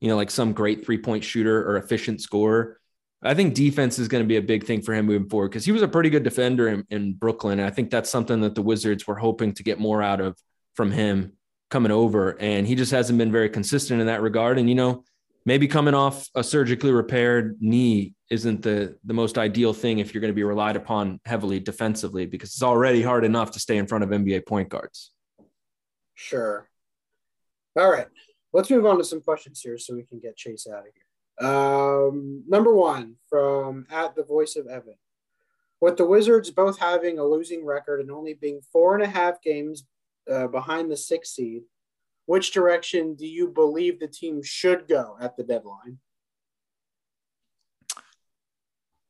you 0.00 0.08
know, 0.08 0.16
like 0.16 0.30
some 0.30 0.52
great 0.52 0.84
three 0.84 0.98
point 0.98 1.24
shooter 1.24 1.68
or 1.68 1.76
efficient 1.76 2.20
scorer. 2.20 2.78
I 3.22 3.34
think 3.34 3.54
defense 3.54 3.98
is 3.98 4.08
going 4.08 4.22
to 4.22 4.28
be 4.28 4.36
a 4.36 4.42
big 4.42 4.64
thing 4.64 4.82
for 4.82 4.94
him 4.94 5.06
moving 5.06 5.28
forward 5.28 5.48
because 5.48 5.64
he 5.64 5.72
was 5.72 5.82
a 5.82 5.88
pretty 5.88 6.10
good 6.10 6.22
defender 6.22 6.68
in, 6.68 6.84
in 6.90 7.14
Brooklyn. 7.14 7.58
And 7.58 7.66
I 7.66 7.70
think 7.70 7.90
that's 7.90 8.10
something 8.10 8.42
that 8.42 8.54
the 8.54 8.62
Wizards 8.62 9.06
were 9.06 9.16
hoping 9.16 9.52
to 9.54 9.62
get 9.62 9.80
more 9.80 10.02
out 10.02 10.20
of 10.20 10.38
from 10.74 10.92
him 10.92 11.32
coming 11.70 11.92
over, 11.92 12.40
and 12.40 12.66
he 12.66 12.74
just 12.74 12.92
hasn't 12.92 13.18
been 13.18 13.32
very 13.32 13.48
consistent 13.48 14.00
in 14.00 14.06
that 14.06 14.22
regard. 14.22 14.58
And 14.58 14.68
you 14.68 14.74
know, 14.74 15.04
maybe 15.44 15.68
coming 15.68 15.94
off 15.94 16.28
a 16.34 16.44
surgically 16.44 16.92
repaired 16.92 17.56
knee 17.60 18.14
isn't 18.30 18.62
the 18.62 18.96
the 19.04 19.14
most 19.14 19.38
ideal 19.38 19.72
thing 19.72 19.98
if 19.98 20.12
you're 20.12 20.20
going 20.20 20.32
to 20.32 20.36
be 20.36 20.44
relied 20.44 20.76
upon 20.76 21.20
heavily 21.24 21.60
defensively 21.60 22.26
because 22.26 22.50
it's 22.50 22.62
already 22.62 23.02
hard 23.02 23.24
enough 23.24 23.52
to 23.52 23.60
stay 23.60 23.78
in 23.78 23.86
front 23.86 24.04
of 24.04 24.10
NBA 24.10 24.46
point 24.46 24.68
guards. 24.68 25.12
Sure. 26.14 26.68
All 27.76 27.90
right. 27.90 28.08
Let's 28.52 28.70
move 28.70 28.86
on 28.86 28.98
to 28.98 29.04
some 29.04 29.20
questions 29.20 29.60
here 29.60 29.76
so 29.76 29.94
we 29.94 30.04
can 30.04 30.18
get 30.18 30.36
Chase 30.36 30.66
out 30.66 30.84
of 30.86 30.92
here. 30.94 31.48
Um, 31.48 32.42
number 32.48 32.74
one 32.74 33.16
from 33.28 33.86
at 33.90 34.16
the 34.16 34.24
voice 34.24 34.56
of 34.56 34.66
Evan. 34.66 34.94
With 35.78 35.98
the 35.98 36.06
Wizards 36.06 36.50
both 36.50 36.78
having 36.78 37.18
a 37.18 37.24
losing 37.24 37.66
record 37.66 38.00
and 38.00 38.10
only 38.10 38.32
being 38.32 38.62
four 38.72 38.94
and 38.94 39.04
a 39.04 39.08
half 39.08 39.42
games 39.42 39.84
uh, 40.30 40.46
behind 40.48 40.90
the 40.90 40.96
six 40.96 41.30
seed, 41.30 41.62
which 42.26 42.52
direction 42.52 43.14
do 43.14 43.26
you 43.26 43.48
believe 43.48 43.98
the 43.98 44.08
team 44.08 44.42
should 44.42 44.88
go 44.88 45.16
at 45.20 45.36
the 45.36 45.44
deadline? 45.44 45.98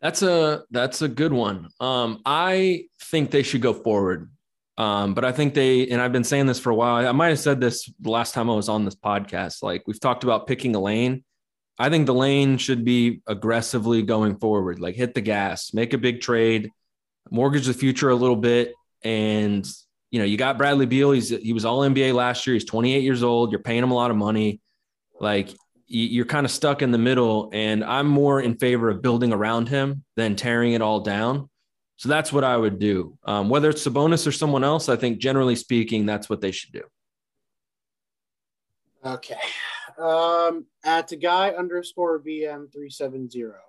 That's 0.00 0.22
a 0.22 0.64
that's 0.70 1.02
a 1.02 1.08
good 1.08 1.32
one. 1.32 1.68
Um, 1.80 2.20
I 2.26 2.84
think 3.00 3.30
they 3.30 3.42
should 3.42 3.62
go 3.62 3.72
forward, 3.72 4.30
um, 4.76 5.14
but 5.14 5.24
I 5.24 5.32
think 5.32 5.54
they 5.54 5.88
and 5.88 6.00
I've 6.00 6.12
been 6.12 6.24
saying 6.24 6.46
this 6.46 6.60
for 6.60 6.70
a 6.70 6.74
while. 6.74 7.06
I 7.06 7.12
might 7.12 7.28
have 7.28 7.38
said 7.38 7.60
this 7.60 7.90
the 8.00 8.10
last 8.10 8.34
time 8.34 8.50
I 8.50 8.54
was 8.54 8.68
on 8.68 8.84
this 8.84 8.94
podcast. 8.94 9.62
Like 9.62 9.84
we've 9.86 10.00
talked 10.00 10.22
about 10.22 10.46
picking 10.46 10.74
a 10.76 10.80
lane. 10.80 11.24
I 11.78 11.88
think 11.88 12.06
the 12.06 12.14
lane 12.14 12.58
should 12.58 12.84
be 12.84 13.22
aggressively 13.26 14.02
going 14.02 14.36
forward. 14.36 14.80
Like 14.80 14.96
hit 14.96 15.14
the 15.14 15.20
gas, 15.22 15.72
make 15.72 15.94
a 15.94 15.98
big 15.98 16.20
trade, 16.20 16.70
mortgage 17.30 17.66
the 17.66 17.74
future 17.74 18.10
a 18.10 18.14
little 18.14 18.36
bit, 18.36 18.74
and 19.02 19.66
you 20.10 20.18
know, 20.18 20.24
you 20.24 20.36
got 20.36 20.58
Bradley 20.58 20.86
Beal. 20.86 21.10
He's 21.10 21.28
he 21.28 21.52
was 21.52 21.64
all 21.64 21.80
NBA 21.80 22.14
last 22.14 22.46
year. 22.46 22.54
He's 22.54 22.64
28 22.64 23.02
years 23.02 23.22
old. 23.22 23.50
You're 23.50 23.62
paying 23.62 23.82
him 23.82 23.90
a 23.90 23.94
lot 23.94 24.10
of 24.10 24.16
money. 24.16 24.60
Like 25.20 25.50
you're 25.88 26.26
kind 26.26 26.44
of 26.44 26.50
stuck 26.50 26.82
in 26.82 26.90
the 26.90 26.98
middle. 26.98 27.50
And 27.52 27.84
I'm 27.84 28.08
more 28.08 28.40
in 28.40 28.56
favor 28.56 28.88
of 28.88 29.02
building 29.02 29.32
around 29.32 29.68
him 29.68 30.04
than 30.16 30.36
tearing 30.36 30.72
it 30.72 30.82
all 30.82 31.00
down. 31.00 31.48
So 31.96 32.08
that's 32.08 32.32
what 32.32 32.44
I 32.44 32.56
would 32.56 32.78
do. 32.78 33.16
Um, 33.24 33.48
whether 33.48 33.70
it's 33.70 33.86
Sabonis 33.86 34.26
or 34.26 34.32
someone 34.32 34.64
else, 34.64 34.88
I 34.88 34.96
think 34.96 35.18
generally 35.18 35.56
speaking, 35.56 36.04
that's 36.04 36.28
what 36.28 36.40
they 36.40 36.50
should 36.50 36.72
do. 36.72 36.82
Okay. 39.04 39.38
Um, 39.98 40.66
at 40.84 41.08
the 41.08 41.16
guy 41.16 41.50
underscore 41.50 42.20
VM 42.20 42.70
three 42.70 42.90
seven 42.90 43.30
zero. 43.30 43.60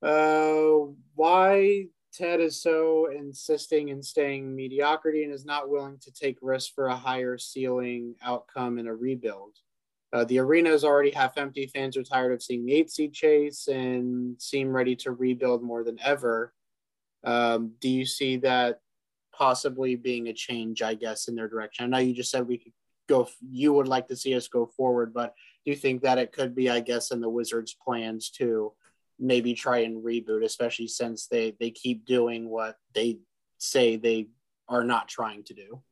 Uh, 0.00 0.92
why 1.14 1.86
Ted 2.18 2.40
is 2.40 2.60
so 2.60 3.08
insisting 3.16 3.90
in 3.90 4.02
staying 4.02 4.54
mediocrity 4.54 5.22
and 5.22 5.32
is 5.32 5.44
not 5.44 5.70
willing 5.70 5.98
to 5.98 6.12
take 6.12 6.36
risks 6.42 6.72
for 6.74 6.88
a 6.88 6.96
higher 6.96 7.38
ceiling 7.38 8.16
outcome 8.24 8.78
in 8.78 8.88
a 8.88 8.94
rebuild. 8.94 9.56
Uh, 10.12 10.24
the 10.24 10.40
arena 10.40 10.70
is 10.70 10.82
already 10.82 11.12
half 11.12 11.38
empty. 11.38 11.68
Fans 11.68 11.96
are 11.96 12.02
tired 12.02 12.32
of 12.32 12.42
seeing 12.42 12.66
the 12.66 12.74
eight 12.74 12.90
seed 12.90 13.12
chase 13.12 13.68
and 13.68 14.40
seem 14.42 14.74
ready 14.74 14.96
to 14.96 15.12
rebuild 15.12 15.62
more 15.62 15.84
than 15.84 15.96
ever. 16.02 16.52
Um, 17.22 17.74
do 17.80 17.88
you 17.88 18.04
see 18.04 18.38
that 18.38 18.80
possibly 19.32 19.94
being 19.94 20.26
a 20.26 20.32
change, 20.32 20.82
I 20.82 20.94
guess, 20.94 21.28
in 21.28 21.36
their 21.36 21.48
direction? 21.48 21.84
I 21.84 21.88
know 21.88 22.04
you 22.04 22.14
just 22.14 22.32
said 22.32 22.48
we 22.48 22.58
could 22.58 22.72
go, 23.08 23.28
you 23.48 23.72
would 23.74 23.86
like 23.86 24.08
to 24.08 24.16
see 24.16 24.34
us 24.34 24.48
go 24.48 24.66
forward, 24.66 25.14
but 25.14 25.34
do 25.64 25.70
you 25.70 25.76
think 25.76 26.02
that 26.02 26.18
it 26.18 26.32
could 26.32 26.56
be, 26.56 26.68
I 26.68 26.80
guess, 26.80 27.12
in 27.12 27.20
the 27.20 27.30
Wizards' 27.30 27.76
plans 27.80 28.30
to 28.30 28.72
maybe 29.18 29.54
try 29.54 29.78
and 29.78 30.04
reboot, 30.04 30.44
especially 30.44 30.88
since 30.88 31.26
they 31.26 31.54
they 31.58 31.70
keep 31.70 32.04
doing 32.04 32.48
what 32.48 32.76
they 32.94 33.18
say 33.58 33.96
they 33.96 34.28
are 34.68 34.84
not 34.84 35.08
trying 35.08 35.44
to 35.44 35.54
do. 35.54 35.82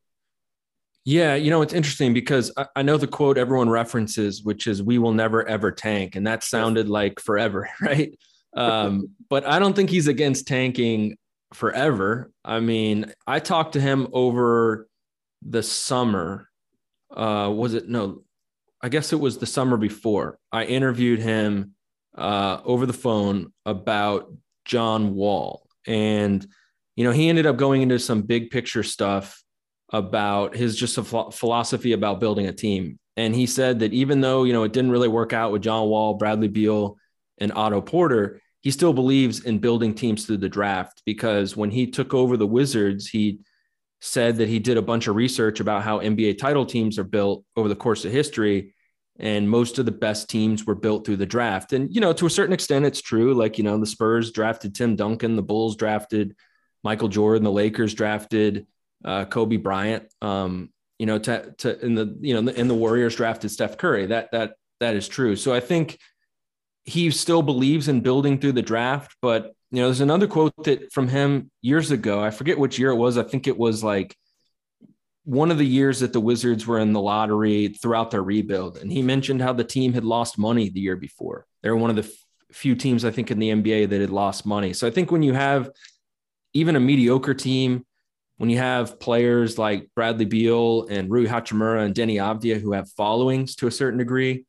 Yeah, 1.04 1.36
you 1.36 1.50
know, 1.50 1.62
it's 1.62 1.72
interesting 1.72 2.12
because 2.12 2.50
I, 2.56 2.66
I, 2.74 2.82
know 2.82 2.96
the 2.96 3.06
quote 3.06 3.38
everyone 3.38 3.70
references, 3.70 4.42
which 4.42 4.66
is 4.66 4.82
"We 4.82 4.98
will 4.98 5.12
never 5.12 5.46
ever 5.46 5.70
tank," 5.70 6.16
and 6.16 6.26
that 6.26 6.42
sounded 6.42 6.88
like 6.88 7.20
forever, 7.20 7.70
right? 7.80 8.18
Um, 8.56 9.10
but 9.30 9.46
I 9.46 9.60
don't 9.60 9.76
think 9.76 9.88
he's 9.88 10.08
against 10.08 10.48
tanking 10.48 11.16
forever. 11.54 12.32
I 12.44 12.58
mean, 12.58 13.12
I 13.24 13.38
talked 13.38 13.74
to 13.74 13.80
him 13.80 14.08
over 14.12 14.88
the 15.42 15.62
summer. 15.62 16.48
Uh, 17.14 17.52
was 17.54 17.74
it 17.74 17.88
no? 17.88 18.24
I 18.82 18.88
guess 18.88 19.12
it 19.12 19.20
was 19.20 19.38
the 19.38 19.46
summer 19.46 19.76
before. 19.76 20.40
I 20.50 20.64
interviewed 20.64 21.20
him 21.20 21.75
uh, 22.16 22.60
over 22.64 22.86
the 22.86 22.92
phone 22.92 23.52
about 23.64 24.32
John 24.64 25.14
Wall. 25.14 25.66
And, 25.86 26.46
you 26.96 27.04
know, 27.04 27.12
he 27.12 27.28
ended 27.28 27.46
up 27.46 27.56
going 27.56 27.82
into 27.82 27.98
some 27.98 28.22
big 28.22 28.50
picture 28.50 28.82
stuff 28.82 29.42
about 29.92 30.56
his 30.56 30.76
just 30.76 30.98
a 30.98 31.04
philosophy 31.04 31.92
about 31.92 32.20
building 32.20 32.46
a 32.46 32.52
team. 32.52 32.98
And 33.16 33.34
he 33.34 33.46
said 33.46 33.80
that 33.80 33.92
even 33.92 34.20
though, 34.20 34.44
you 34.44 34.52
know, 34.52 34.64
it 34.64 34.72
didn't 34.72 34.90
really 34.90 35.08
work 35.08 35.32
out 35.32 35.52
with 35.52 35.62
John 35.62 35.88
Wall, 35.88 36.14
Bradley 36.14 36.48
Beal, 36.48 36.98
and 37.38 37.52
Otto 37.52 37.80
Porter, 37.80 38.40
he 38.62 38.70
still 38.70 38.92
believes 38.92 39.44
in 39.44 39.58
building 39.58 39.94
teams 39.94 40.26
through 40.26 40.38
the 40.38 40.48
draft 40.48 41.02
because 41.06 41.56
when 41.56 41.70
he 41.70 41.86
took 41.86 42.14
over 42.14 42.36
the 42.36 42.46
Wizards, 42.46 43.06
he 43.06 43.40
said 44.00 44.36
that 44.36 44.48
he 44.48 44.58
did 44.58 44.76
a 44.76 44.82
bunch 44.82 45.06
of 45.06 45.16
research 45.16 45.60
about 45.60 45.82
how 45.82 46.00
NBA 46.00 46.38
title 46.38 46.66
teams 46.66 46.98
are 46.98 47.04
built 47.04 47.44
over 47.56 47.68
the 47.68 47.76
course 47.76 48.04
of 48.04 48.12
history 48.12 48.74
and 49.18 49.48
most 49.48 49.78
of 49.78 49.86
the 49.86 49.92
best 49.92 50.28
teams 50.28 50.66
were 50.66 50.74
built 50.74 51.06
through 51.06 51.16
the 51.16 51.26
draft. 51.26 51.72
And 51.72 51.94
you 51.94 52.00
know, 52.00 52.12
to 52.12 52.26
a 52.26 52.30
certain 52.30 52.52
extent, 52.52 52.84
it's 52.84 53.00
true. 53.00 53.34
Like 53.34 53.58
you 53.58 53.64
know, 53.64 53.78
the 53.78 53.86
Spurs 53.86 54.32
drafted 54.32 54.74
Tim 54.74 54.96
Duncan, 54.96 55.36
the 55.36 55.42
Bulls 55.42 55.76
drafted 55.76 56.34
Michael 56.84 57.08
Jordan, 57.08 57.44
the 57.44 57.50
Lakers 57.50 57.94
drafted 57.94 58.66
uh, 59.04 59.24
Kobe 59.24 59.56
Bryant. 59.56 60.12
Um, 60.22 60.70
you 60.98 61.06
know, 61.06 61.18
to 61.18 61.52
to 61.58 61.84
in 61.84 61.94
the 61.94 62.16
you 62.20 62.40
know 62.40 62.50
in 62.50 62.68
the 62.68 62.74
Warriors 62.74 63.16
drafted 63.16 63.50
Steph 63.50 63.76
Curry. 63.76 64.06
That 64.06 64.30
that 64.32 64.54
that 64.80 64.96
is 64.96 65.08
true. 65.08 65.36
So 65.36 65.54
I 65.54 65.60
think 65.60 65.98
he 66.84 67.10
still 67.10 67.42
believes 67.42 67.88
in 67.88 68.00
building 68.00 68.38
through 68.38 68.52
the 68.52 68.62
draft. 68.62 69.16
But 69.20 69.52
you 69.70 69.80
know, 69.80 69.88
there's 69.88 70.00
another 70.00 70.26
quote 70.26 70.52
that 70.64 70.92
from 70.92 71.08
him 71.08 71.50
years 71.60 71.90
ago. 71.90 72.22
I 72.22 72.30
forget 72.30 72.58
which 72.58 72.78
year 72.78 72.90
it 72.90 72.96
was. 72.96 73.18
I 73.18 73.24
think 73.24 73.46
it 73.46 73.58
was 73.58 73.82
like 73.82 74.16
one 75.26 75.50
of 75.50 75.58
the 75.58 75.66
years 75.66 75.98
that 76.00 76.12
the 76.12 76.20
Wizards 76.20 76.68
were 76.68 76.78
in 76.78 76.92
the 76.92 77.00
lottery 77.00 77.66
throughout 77.68 78.12
their 78.12 78.22
rebuild, 78.22 78.76
and 78.76 78.92
he 78.92 79.02
mentioned 79.02 79.42
how 79.42 79.52
the 79.52 79.64
team 79.64 79.92
had 79.92 80.04
lost 80.04 80.38
money 80.38 80.68
the 80.68 80.78
year 80.78 80.94
before. 80.94 81.46
They 81.62 81.70
were 81.70 81.76
one 81.76 81.90
of 81.90 81.96
the 81.96 82.04
f- 82.04 82.10
few 82.52 82.76
teams 82.76 83.04
I 83.04 83.10
think 83.10 83.32
in 83.32 83.40
the 83.40 83.50
NBA 83.50 83.88
that 83.90 84.00
had 84.00 84.10
lost 84.10 84.46
money. 84.46 84.72
So 84.72 84.86
I 84.86 84.92
think 84.92 85.10
when 85.10 85.24
you 85.24 85.34
have 85.34 85.68
even 86.54 86.76
a 86.76 86.80
mediocre 86.80 87.34
team, 87.34 87.84
when 88.36 88.50
you 88.50 88.58
have 88.58 89.00
players 89.00 89.58
like 89.58 89.90
Bradley 89.96 90.26
Beal 90.26 90.86
and 90.86 91.10
Rui 91.10 91.26
Hachimura 91.26 91.84
and 91.84 91.92
Deni 91.92 92.18
Avdija 92.18 92.60
who 92.60 92.70
have 92.72 92.88
followings 92.92 93.56
to 93.56 93.66
a 93.66 93.72
certain 93.72 93.98
degree, 93.98 94.44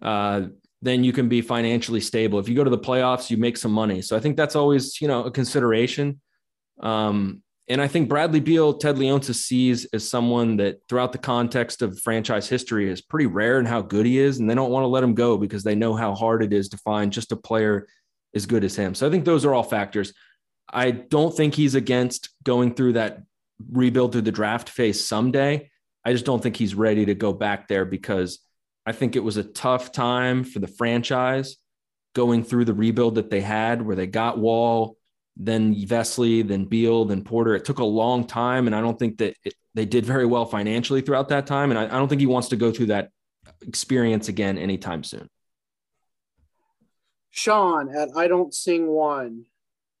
uh, 0.00 0.46
then 0.80 1.04
you 1.04 1.12
can 1.12 1.28
be 1.28 1.42
financially 1.42 2.00
stable. 2.00 2.38
If 2.38 2.48
you 2.48 2.54
go 2.54 2.64
to 2.64 2.70
the 2.70 2.78
playoffs, 2.78 3.28
you 3.28 3.36
make 3.36 3.58
some 3.58 3.72
money. 3.72 4.00
So 4.00 4.16
I 4.16 4.20
think 4.20 4.38
that's 4.38 4.56
always, 4.56 4.98
you 5.02 5.08
know, 5.08 5.24
a 5.24 5.30
consideration. 5.30 6.22
Um, 6.80 7.42
and 7.68 7.80
I 7.80 7.88
think 7.88 8.08
Bradley 8.08 8.38
Beal, 8.38 8.74
Ted 8.74 8.96
Leonsis 8.96 9.34
sees 9.36 9.86
as 9.86 10.08
someone 10.08 10.56
that 10.58 10.78
throughout 10.88 11.10
the 11.10 11.18
context 11.18 11.82
of 11.82 11.98
franchise 12.00 12.48
history 12.48 12.88
is 12.88 13.00
pretty 13.00 13.26
rare 13.26 13.58
and 13.58 13.66
how 13.66 13.82
good 13.82 14.06
he 14.06 14.18
is. 14.18 14.38
And 14.38 14.48
they 14.48 14.54
don't 14.54 14.70
want 14.70 14.84
to 14.84 14.88
let 14.88 15.02
him 15.02 15.14
go 15.14 15.36
because 15.36 15.64
they 15.64 15.74
know 15.74 15.94
how 15.94 16.14
hard 16.14 16.44
it 16.44 16.52
is 16.52 16.68
to 16.68 16.78
find 16.78 17.12
just 17.12 17.32
a 17.32 17.36
player 17.36 17.88
as 18.36 18.46
good 18.46 18.62
as 18.62 18.76
him. 18.76 18.94
So 18.94 19.06
I 19.06 19.10
think 19.10 19.24
those 19.24 19.44
are 19.44 19.52
all 19.52 19.64
factors. 19.64 20.12
I 20.72 20.92
don't 20.92 21.36
think 21.36 21.54
he's 21.54 21.74
against 21.74 22.28
going 22.44 22.74
through 22.74 22.94
that 22.94 23.22
rebuild 23.72 24.12
through 24.12 24.22
the 24.22 24.32
draft 24.32 24.68
phase 24.68 25.04
someday. 25.04 25.68
I 26.04 26.12
just 26.12 26.24
don't 26.24 26.42
think 26.42 26.56
he's 26.56 26.74
ready 26.74 27.06
to 27.06 27.14
go 27.14 27.32
back 27.32 27.66
there 27.66 27.84
because 27.84 28.38
I 28.84 28.92
think 28.92 29.16
it 29.16 29.24
was 29.24 29.38
a 29.38 29.42
tough 29.42 29.90
time 29.90 30.44
for 30.44 30.60
the 30.60 30.68
franchise 30.68 31.56
going 32.14 32.44
through 32.44 32.64
the 32.66 32.74
rebuild 32.74 33.16
that 33.16 33.28
they 33.28 33.40
had, 33.40 33.82
where 33.82 33.96
they 33.96 34.06
got 34.06 34.38
Wall, 34.38 34.95
then 35.36 35.74
Vesely, 35.74 36.46
then 36.46 36.64
Beal, 36.64 37.04
then 37.04 37.22
Porter. 37.22 37.54
It 37.54 37.64
took 37.64 37.78
a 37.78 37.84
long 37.84 38.26
time, 38.26 38.66
and 38.66 38.74
I 38.74 38.80
don't 38.80 38.98
think 38.98 39.18
that 39.18 39.36
it, 39.44 39.54
they 39.74 39.84
did 39.84 40.06
very 40.06 40.26
well 40.26 40.46
financially 40.46 41.02
throughout 41.02 41.28
that 41.28 41.46
time. 41.46 41.70
And 41.70 41.78
I, 41.78 41.84
I 41.84 41.98
don't 41.98 42.08
think 42.08 42.20
he 42.20 42.26
wants 42.26 42.48
to 42.48 42.56
go 42.56 42.72
through 42.72 42.86
that 42.86 43.10
experience 43.60 44.28
again 44.28 44.56
anytime 44.58 45.04
soon. 45.04 45.28
Sean 47.30 47.94
at 47.94 48.08
I 48.16 48.28
Don't 48.28 48.54
Sing 48.54 48.86
One, 48.86 49.44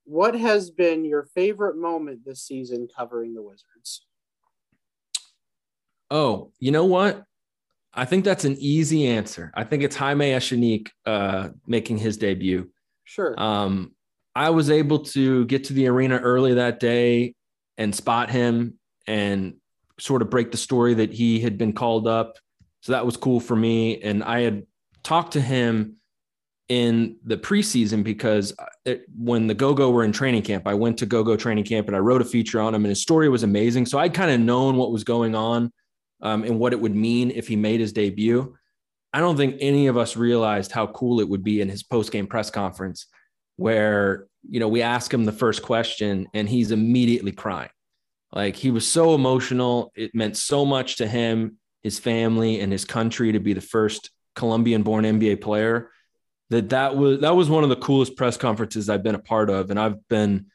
what 0.04 0.34
has 0.34 0.70
been 0.70 1.04
your 1.04 1.24
favorite 1.24 1.76
moment 1.76 2.24
this 2.24 2.42
season 2.42 2.88
covering 2.96 3.34
the 3.34 3.42
Wizards? 3.42 4.06
Oh, 6.10 6.52
you 6.58 6.70
know 6.70 6.86
what? 6.86 7.24
I 7.92 8.04
think 8.04 8.24
that's 8.24 8.44
an 8.44 8.56
easy 8.58 9.06
answer. 9.06 9.50
I 9.54 9.64
think 9.64 9.82
it's 9.82 9.96
Jaime 9.96 10.30
Echenique 10.30 10.88
uh, 11.04 11.48
making 11.66 11.98
his 11.98 12.16
debut. 12.16 12.70
Sure. 13.04 13.34
Um, 13.38 13.95
I 14.36 14.50
was 14.50 14.68
able 14.68 14.98
to 14.98 15.46
get 15.46 15.64
to 15.64 15.72
the 15.72 15.86
arena 15.86 16.18
early 16.18 16.52
that 16.54 16.78
day 16.78 17.34
and 17.78 17.94
spot 17.94 18.28
him 18.28 18.74
and 19.06 19.54
sort 19.98 20.20
of 20.20 20.28
break 20.28 20.50
the 20.50 20.58
story 20.58 20.92
that 20.92 21.10
he 21.10 21.40
had 21.40 21.56
been 21.56 21.72
called 21.72 22.06
up. 22.06 22.36
So 22.82 22.92
that 22.92 23.06
was 23.06 23.16
cool 23.16 23.40
for 23.40 23.56
me. 23.56 23.98
And 24.02 24.22
I 24.22 24.40
had 24.42 24.66
talked 25.02 25.32
to 25.32 25.40
him 25.40 25.96
in 26.68 27.16
the 27.24 27.38
preseason 27.38 28.04
because 28.04 28.54
it, 28.84 29.06
when 29.16 29.46
the 29.46 29.54
Go 29.54 29.72
Go 29.72 29.90
were 29.90 30.04
in 30.04 30.12
training 30.12 30.42
camp, 30.42 30.66
I 30.66 30.74
went 30.74 30.98
to 30.98 31.06
Go 31.06 31.24
Go 31.24 31.34
training 31.36 31.64
camp 31.64 31.86
and 31.86 31.96
I 31.96 32.00
wrote 32.00 32.20
a 32.20 32.24
feature 32.26 32.60
on 32.60 32.74
him, 32.74 32.84
and 32.84 32.90
his 32.90 33.00
story 33.00 33.30
was 33.30 33.42
amazing. 33.42 33.86
So 33.86 33.98
I'd 33.98 34.12
kind 34.12 34.30
of 34.30 34.38
known 34.38 34.76
what 34.76 34.92
was 34.92 35.02
going 35.02 35.34
on 35.34 35.72
um, 36.20 36.44
and 36.44 36.58
what 36.58 36.74
it 36.74 36.80
would 36.80 36.94
mean 36.94 37.30
if 37.30 37.48
he 37.48 37.56
made 37.56 37.80
his 37.80 37.94
debut. 37.94 38.54
I 39.14 39.20
don't 39.20 39.38
think 39.38 39.56
any 39.60 39.86
of 39.86 39.96
us 39.96 40.14
realized 40.14 40.72
how 40.72 40.88
cool 40.88 41.20
it 41.20 41.28
would 41.28 41.42
be 41.42 41.62
in 41.62 41.70
his 41.70 41.82
post 41.82 42.12
game 42.12 42.26
press 42.26 42.50
conference, 42.50 43.06
where 43.56 44.26
you 44.48 44.60
know 44.60 44.68
we 44.68 44.82
ask 44.82 45.12
him 45.12 45.24
the 45.24 45.32
first 45.32 45.62
question 45.62 46.26
and 46.34 46.48
he's 46.48 46.70
immediately 46.70 47.32
crying. 47.32 47.70
Like 48.32 48.56
he 48.56 48.70
was 48.70 48.86
so 48.86 49.14
emotional. 49.14 49.92
It 49.94 50.14
meant 50.14 50.36
so 50.36 50.64
much 50.64 50.96
to 50.96 51.06
him, 51.06 51.58
his 51.82 51.98
family, 51.98 52.60
and 52.60 52.70
his 52.72 52.84
country 52.84 53.32
to 53.32 53.40
be 53.40 53.52
the 53.52 53.60
first 53.60 54.10
Colombian-born 54.34 55.04
NBA 55.04 55.40
player. 55.40 55.90
That 56.50 56.68
that 56.70 56.96
was 56.96 57.20
that 57.20 57.34
was 57.34 57.50
one 57.50 57.64
of 57.64 57.70
the 57.70 57.76
coolest 57.76 58.16
press 58.16 58.36
conferences 58.36 58.88
I've 58.88 59.02
been 59.02 59.14
a 59.14 59.20
part 59.20 59.50
of, 59.50 59.70
and 59.70 59.80
I've 59.80 60.06
been, 60.08 60.46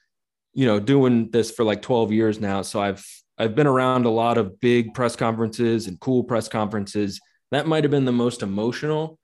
you 0.54 0.66
know, 0.66 0.80
doing 0.80 1.32
this 1.32 1.52
for 1.52 1.66
like 1.66 1.82
12 1.82 2.12
years 2.12 2.40
now. 2.40 2.62
So 2.62 2.82
I've 2.82 3.06
I've 3.38 3.56
been 3.56 3.68
around 3.68 4.06
a 4.06 4.10
lot 4.12 4.38
of 4.38 4.60
big 4.60 4.94
press 4.94 5.16
conferences 5.16 5.88
and 5.88 6.00
cool 6.00 6.24
press 6.24 6.48
conferences. 6.48 7.20
That 7.50 7.68
might 7.68 7.84
have 7.84 7.92
been 7.92 8.06
the 8.06 8.12
most 8.12 8.44
emotional. 8.44 9.18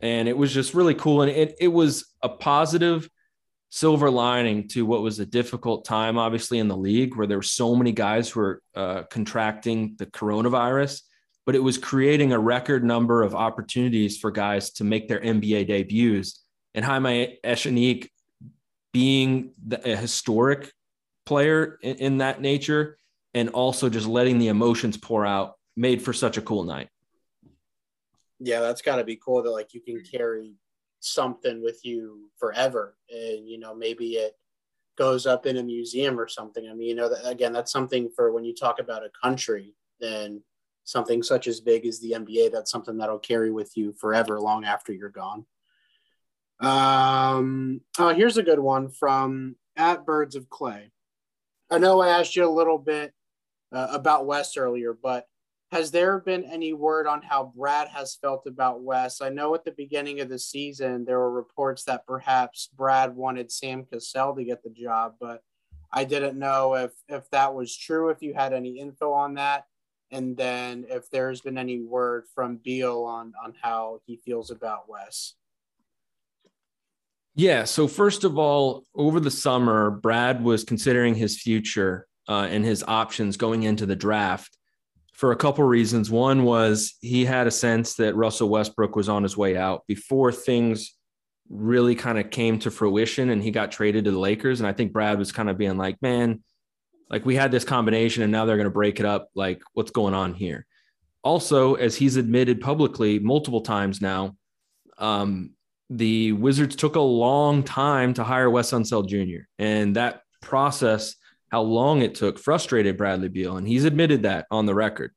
And 0.00 0.28
it 0.28 0.36
was 0.36 0.52
just 0.52 0.74
really 0.74 0.94
cool. 0.94 1.22
And 1.22 1.30
it, 1.30 1.54
it 1.60 1.68
was 1.68 2.06
a 2.22 2.28
positive 2.28 3.08
silver 3.70 4.10
lining 4.10 4.66
to 4.68 4.84
what 4.84 5.02
was 5.02 5.20
a 5.20 5.26
difficult 5.26 5.84
time, 5.84 6.18
obviously, 6.18 6.58
in 6.58 6.68
the 6.68 6.76
league 6.76 7.16
where 7.16 7.26
there 7.26 7.38
were 7.38 7.42
so 7.42 7.74
many 7.74 7.92
guys 7.92 8.28
who 8.28 8.40
were 8.40 8.62
uh, 8.74 9.02
contracting 9.04 9.94
the 9.98 10.06
coronavirus, 10.06 11.02
but 11.46 11.54
it 11.54 11.62
was 11.62 11.78
creating 11.78 12.32
a 12.32 12.38
record 12.38 12.84
number 12.84 13.22
of 13.22 13.34
opportunities 13.34 14.18
for 14.18 14.30
guys 14.30 14.70
to 14.72 14.84
make 14.84 15.08
their 15.08 15.20
NBA 15.20 15.68
debuts. 15.68 16.42
And 16.74 16.84
Jaime 16.84 17.38
Echenique 17.44 18.08
being 18.92 19.52
the, 19.66 19.92
a 19.92 19.96
historic 19.96 20.72
player 21.24 21.78
in, 21.80 21.96
in 21.96 22.18
that 22.18 22.40
nature 22.40 22.98
and 23.34 23.50
also 23.50 23.88
just 23.88 24.08
letting 24.08 24.38
the 24.38 24.48
emotions 24.48 24.96
pour 24.96 25.24
out 25.24 25.54
made 25.76 26.02
for 26.02 26.12
such 26.12 26.36
a 26.36 26.42
cool 26.42 26.64
night. 26.64 26.88
Yeah, 28.40 28.60
that's 28.60 28.82
got 28.82 28.96
to 28.96 29.04
be 29.04 29.16
cool 29.16 29.42
that 29.42 29.50
like 29.50 29.74
you 29.74 29.80
can 29.80 30.02
carry 30.02 30.54
something 31.00 31.62
with 31.62 31.84
you 31.84 32.30
forever, 32.38 32.96
and 33.10 33.48
you 33.48 33.58
know 33.58 33.74
maybe 33.74 34.14
it 34.14 34.36
goes 34.96 35.26
up 35.26 35.46
in 35.46 35.56
a 35.56 35.62
museum 35.62 36.20
or 36.20 36.28
something. 36.28 36.68
I 36.68 36.74
mean, 36.74 36.88
you 36.88 36.94
know, 36.94 37.08
that, 37.08 37.26
again, 37.26 37.52
that's 37.52 37.72
something 37.72 38.10
for 38.14 38.32
when 38.32 38.44
you 38.44 38.54
talk 38.54 38.78
about 38.78 39.04
a 39.04 39.10
country, 39.22 39.74
then 39.98 40.42
something 40.84 41.22
such 41.22 41.46
as 41.46 41.60
big 41.60 41.86
as 41.86 42.00
the 42.00 42.12
NBA, 42.12 42.52
that's 42.52 42.70
something 42.70 42.98
that'll 42.98 43.18
carry 43.18 43.50
with 43.50 43.76
you 43.76 43.92
forever, 43.92 44.38
long 44.40 44.64
after 44.64 44.92
you're 44.92 45.08
gone. 45.08 45.46
Um, 46.60 47.80
oh, 47.98 48.12
here's 48.12 48.36
a 48.36 48.42
good 48.42 48.58
one 48.58 48.90
from 48.90 49.56
at 49.76 50.04
Birds 50.04 50.36
of 50.36 50.50
Clay. 50.50 50.90
I 51.70 51.78
know 51.78 52.00
I 52.00 52.08
asked 52.08 52.36
you 52.36 52.46
a 52.46 52.50
little 52.50 52.78
bit 52.78 53.14
uh, 53.72 53.88
about 53.90 54.26
West 54.26 54.58
earlier, 54.58 54.92
but 54.92 55.26
has 55.72 55.92
there 55.92 56.18
been 56.18 56.44
any 56.44 56.72
word 56.72 57.06
on 57.06 57.22
how 57.22 57.52
Brad 57.56 57.88
has 57.88 58.16
felt 58.16 58.46
about 58.46 58.82
Wes? 58.82 59.20
I 59.20 59.28
know 59.28 59.54
at 59.54 59.64
the 59.64 59.70
beginning 59.70 60.20
of 60.20 60.28
the 60.28 60.38
season 60.38 61.04
there 61.04 61.18
were 61.18 61.30
reports 61.30 61.84
that 61.84 62.06
perhaps 62.06 62.68
Brad 62.76 63.14
wanted 63.14 63.52
Sam 63.52 63.84
Cassell 63.84 64.34
to 64.34 64.44
get 64.44 64.64
the 64.64 64.70
job, 64.70 65.14
but 65.20 65.42
I 65.92 66.04
didn't 66.04 66.38
know 66.38 66.74
if 66.74 66.92
if 67.08 67.28
that 67.30 67.54
was 67.54 67.76
true. 67.76 68.10
If 68.10 68.20
you 68.20 68.34
had 68.34 68.52
any 68.52 68.80
info 68.80 69.12
on 69.12 69.34
that, 69.34 69.64
and 70.10 70.36
then 70.36 70.86
if 70.88 71.08
there's 71.10 71.40
been 71.40 71.58
any 71.58 71.80
word 71.80 72.24
from 72.34 72.56
Beal 72.56 73.04
on 73.04 73.32
on 73.44 73.54
how 73.60 74.00
he 74.06 74.16
feels 74.16 74.50
about 74.50 74.88
Wes. 74.88 75.34
Yeah. 77.36 77.62
So 77.62 77.86
first 77.86 78.24
of 78.24 78.38
all, 78.38 78.84
over 78.94 79.20
the 79.20 79.30
summer, 79.30 79.90
Brad 79.90 80.42
was 80.42 80.64
considering 80.64 81.14
his 81.14 81.40
future 81.40 82.08
uh, 82.28 82.48
and 82.50 82.64
his 82.64 82.82
options 82.86 83.36
going 83.36 83.62
into 83.62 83.86
the 83.86 83.96
draft 83.96 84.56
for 85.20 85.32
a 85.32 85.36
couple 85.36 85.62
reasons. 85.64 86.10
One 86.10 86.44
was 86.44 86.94
he 87.02 87.26
had 87.26 87.46
a 87.46 87.50
sense 87.50 87.94
that 87.96 88.16
Russell 88.16 88.48
Westbrook 88.48 88.96
was 88.96 89.10
on 89.10 89.22
his 89.22 89.36
way 89.36 89.54
out 89.54 89.86
before 89.86 90.32
things 90.32 90.96
really 91.50 91.94
kind 91.94 92.18
of 92.18 92.30
came 92.30 92.58
to 92.60 92.70
fruition 92.70 93.28
and 93.28 93.42
he 93.42 93.50
got 93.50 93.70
traded 93.70 94.06
to 94.06 94.12
the 94.12 94.18
Lakers. 94.18 94.60
And 94.60 94.66
I 94.66 94.72
think 94.72 94.94
Brad 94.94 95.18
was 95.18 95.30
kind 95.30 95.50
of 95.50 95.58
being 95.58 95.76
like, 95.76 96.00
man, 96.00 96.42
like 97.10 97.26
we 97.26 97.36
had 97.36 97.50
this 97.50 97.64
combination 97.64 98.22
and 98.22 98.32
now 98.32 98.46
they're 98.46 98.56
going 98.56 98.64
to 98.64 98.70
break 98.70 98.98
it 98.98 99.04
up. 99.04 99.28
Like, 99.34 99.60
what's 99.74 99.90
going 99.90 100.14
on 100.14 100.32
here? 100.32 100.64
Also, 101.22 101.74
as 101.74 101.96
he's 101.96 102.16
admitted 102.16 102.62
publicly 102.62 103.18
multiple 103.18 103.60
times 103.60 104.00
now, 104.00 104.36
um, 104.96 105.50
the 105.90 106.32
Wizards 106.32 106.76
took 106.76 106.96
a 106.96 107.00
long 107.00 107.62
time 107.62 108.14
to 108.14 108.24
hire 108.24 108.48
Wes 108.48 108.70
Unseld 108.70 109.08
Jr. 109.08 109.44
And 109.58 109.96
that 109.96 110.22
process 110.40 111.16
how 111.50 111.62
long 111.62 112.02
it 112.02 112.14
took 112.14 112.38
frustrated 112.38 112.96
Bradley 112.96 113.28
Beal, 113.28 113.56
and 113.56 113.66
he's 113.66 113.84
admitted 113.84 114.22
that 114.22 114.46
on 114.50 114.66
the 114.66 114.74
record. 114.74 115.12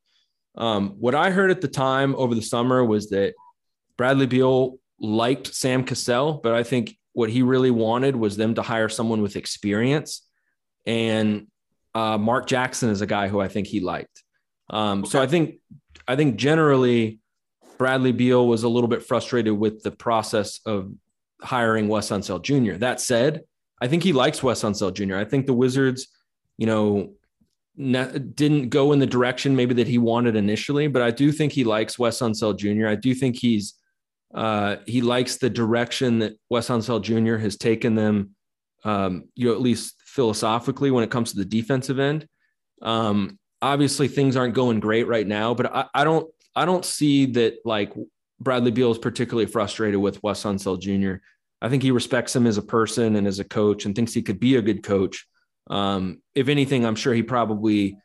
Um, 0.55 0.95
what 0.99 1.15
I 1.15 1.31
heard 1.31 1.51
at 1.51 1.61
the 1.61 1.67
time 1.67 2.15
over 2.15 2.35
the 2.35 2.41
summer 2.41 2.83
was 2.83 3.09
that 3.09 3.33
Bradley 3.97 4.27
Beal 4.27 4.77
liked 4.99 5.53
Sam 5.53 5.83
Cassell, 5.83 6.39
but 6.41 6.53
I 6.53 6.63
think 6.63 6.97
what 7.13 7.29
he 7.29 7.41
really 7.43 7.71
wanted 7.71 8.15
was 8.15 8.37
them 8.37 8.55
to 8.55 8.61
hire 8.61 8.89
someone 8.89 9.21
with 9.21 9.35
experience. 9.35 10.27
And 10.85 11.47
uh, 11.93 12.17
Mark 12.17 12.47
Jackson 12.47 12.89
is 12.89 13.01
a 13.01 13.07
guy 13.07 13.27
who 13.27 13.39
I 13.39 13.47
think 13.47 13.67
he 13.67 13.79
liked. 13.79 14.23
Um, 14.69 15.01
okay. 15.01 15.09
So 15.09 15.21
I 15.21 15.27
think 15.27 15.59
I 16.07 16.15
think 16.15 16.35
generally 16.37 17.19
Bradley 17.77 18.11
Beal 18.11 18.47
was 18.47 18.63
a 18.63 18.69
little 18.69 18.87
bit 18.87 19.03
frustrated 19.03 19.53
with 19.53 19.83
the 19.83 19.91
process 19.91 20.59
of 20.65 20.91
hiring 21.41 21.87
Wes 21.87 22.09
Unseld 22.09 22.43
Jr. 22.43 22.77
That 22.77 22.99
said, 22.99 23.41
I 23.81 23.87
think 23.87 24.03
he 24.03 24.13
likes 24.13 24.41
Wes 24.41 24.63
Unseld 24.63 24.93
Jr. 24.93 25.17
I 25.17 25.25
think 25.25 25.45
the 25.45 25.53
Wizards 25.53 26.07
you 26.57 26.65
know, 26.65 27.13
didn't 27.75 28.69
go 28.69 28.91
in 28.91 28.99
the 28.99 29.07
direction 29.07 29.55
maybe 29.55 29.73
that 29.75 29.87
he 29.87 29.97
wanted 29.97 30.35
initially, 30.35 30.87
but 30.87 31.01
I 31.01 31.11
do 31.11 31.31
think 31.31 31.51
he 31.51 31.63
likes 31.63 31.97
Wes 31.97 32.19
Unseld 32.19 32.57
Jr. 32.57 32.87
I 32.87 32.95
do 32.95 33.15
think 33.15 33.35
he's 33.35 33.73
uh, 34.33 34.77
he 34.87 35.01
likes 35.01 35.37
the 35.37 35.49
direction 35.49 36.19
that 36.19 36.33
Wes 36.49 36.69
Unseld 36.69 37.03
Jr. 37.03 37.37
has 37.37 37.55
taken 37.55 37.93
them, 37.93 38.31
um, 38.83 39.25
you 39.35 39.47
know, 39.47 39.53
at 39.53 39.61
least 39.61 40.01
philosophically 40.05 40.89
when 40.89 41.03
it 41.03 41.11
comes 41.11 41.31
to 41.31 41.37
the 41.37 41.45
defensive 41.45 41.99
end. 41.99 42.27
Um, 42.81 43.37
obviously, 43.61 44.07
things 44.07 44.35
aren't 44.35 44.55
going 44.55 44.79
great 44.79 45.07
right 45.07 45.27
now, 45.27 45.53
but 45.53 45.73
I, 45.73 45.85
I 45.93 46.03
don't 46.03 46.29
I 46.55 46.65
don't 46.65 46.85
see 46.85 47.27
that 47.27 47.57
like 47.65 47.93
Bradley 48.39 48.71
Beal 48.71 48.91
is 48.91 48.97
particularly 48.97 49.45
frustrated 49.45 49.99
with 49.99 50.21
Wes 50.21 50.43
Unseld 50.43 50.81
Jr. 50.81 51.23
I 51.61 51.69
think 51.69 51.81
he 51.81 51.91
respects 51.91 52.35
him 52.35 52.45
as 52.45 52.57
a 52.57 52.63
person 52.63 53.15
and 53.15 53.25
as 53.25 53.39
a 53.39 53.45
coach 53.45 53.85
and 53.85 53.95
thinks 53.95 54.13
he 54.13 54.21
could 54.21 54.39
be 54.39 54.57
a 54.57 54.61
good 54.61 54.83
coach. 54.83 55.25
Um, 55.67 56.21
if 56.35 56.47
anything, 56.49 56.85
I'm 56.85 56.95
sure 56.95 57.13
he 57.13 57.23
probably 57.23 57.97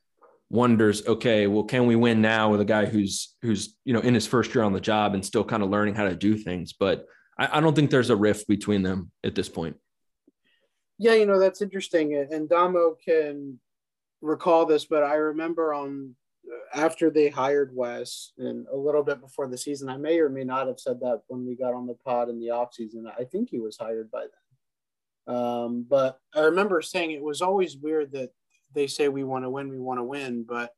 wonders, 0.51 1.07
okay, 1.07 1.47
well, 1.47 1.65
can 1.65 1.87
we 1.87 1.97
win 1.97 2.23
now 2.23 2.51
with 2.51 2.61
a 2.61 2.65
guy 2.65 2.87
who's 2.87 3.35
who's 3.43 3.77
you 3.85 3.93
know 3.93 4.01
in 4.01 4.15
his 4.15 4.27
first 4.27 4.55
year 4.55 4.65
on 4.65 4.73
the 4.73 4.81
job 4.81 5.15
and 5.15 5.25
still 5.25 5.45
kind 5.45 5.63
of 5.63 5.71
learning 5.71 5.95
how 5.95 6.05
to 6.05 6.17
do 6.17 6.37
things? 6.37 6.73
But 6.73 7.07
I, 7.39 7.59
I 7.59 7.61
don't 7.61 7.75
think 7.75 7.91
there's 7.91 8.11
a 8.11 8.17
rift 8.17 8.49
between 8.49 8.83
them 8.83 9.11
at 9.25 9.35
this 9.35 9.49
point. 9.49 9.77
Yeah, 10.99 11.15
you 11.15 11.27
know 11.27 11.39
that's 11.39 11.63
interesting, 11.63 12.15
and 12.15 12.49
Damo 12.49 12.97
can 13.05 13.61
recall 14.21 14.67
this, 14.67 14.85
but 14.85 15.03
I 15.03 15.15
remember 15.15 15.73
on 15.73 16.17
after 16.75 17.11
they 17.11 17.29
hired 17.29 17.75
Wes 17.75 18.33
and 18.39 18.67
a 18.73 18.77
little 18.77 19.03
bit 19.03 19.21
before 19.21 19.47
the 19.47 19.59
season, 19.59 19.89
I 19.89 19.97
may 19.97 20.19
or 20.19 20.29
may 20.29 20.45
not 20.45 20.67
have 20.67 20.81
said 20.81 21.01
that 21.01 21.23
when 21.29 21.47
we 21.47 21.55
got 21.55 21.75
on 21.75 21.87
the 21.87 21.95
pod 21.95 22.29
in 22.29 22.41
the 22.41 22.51
off 22.51 22.75
season. 22.75 23.07
I 23.19 23.25
think 23.25 23.51
he 23.51 23.59
was 23.59 23.77
hired 23.77 24.11
by 24.11 24.23
then. 24.23 24.48
Um, 25.29 25.85
but 25.89 26.19
I 26.35 26.41
remember 26.41 26.81
saying 26.81 27.11
it 27.11 27.23
was 27.23 27.43
always 27.43 27.77
weird 27.77 28.13
that 28.13 28.31
they 28.75 28.87
say 28.87 29.09
we 29.09 29.25
want 29.25 29.45
to 29.45 29.51
win, 29.51 29.69
we 29.69 29.79
want 29.79 30.01
to 30.01 30.05
win, 30.05 30.43
but 30.43 30.75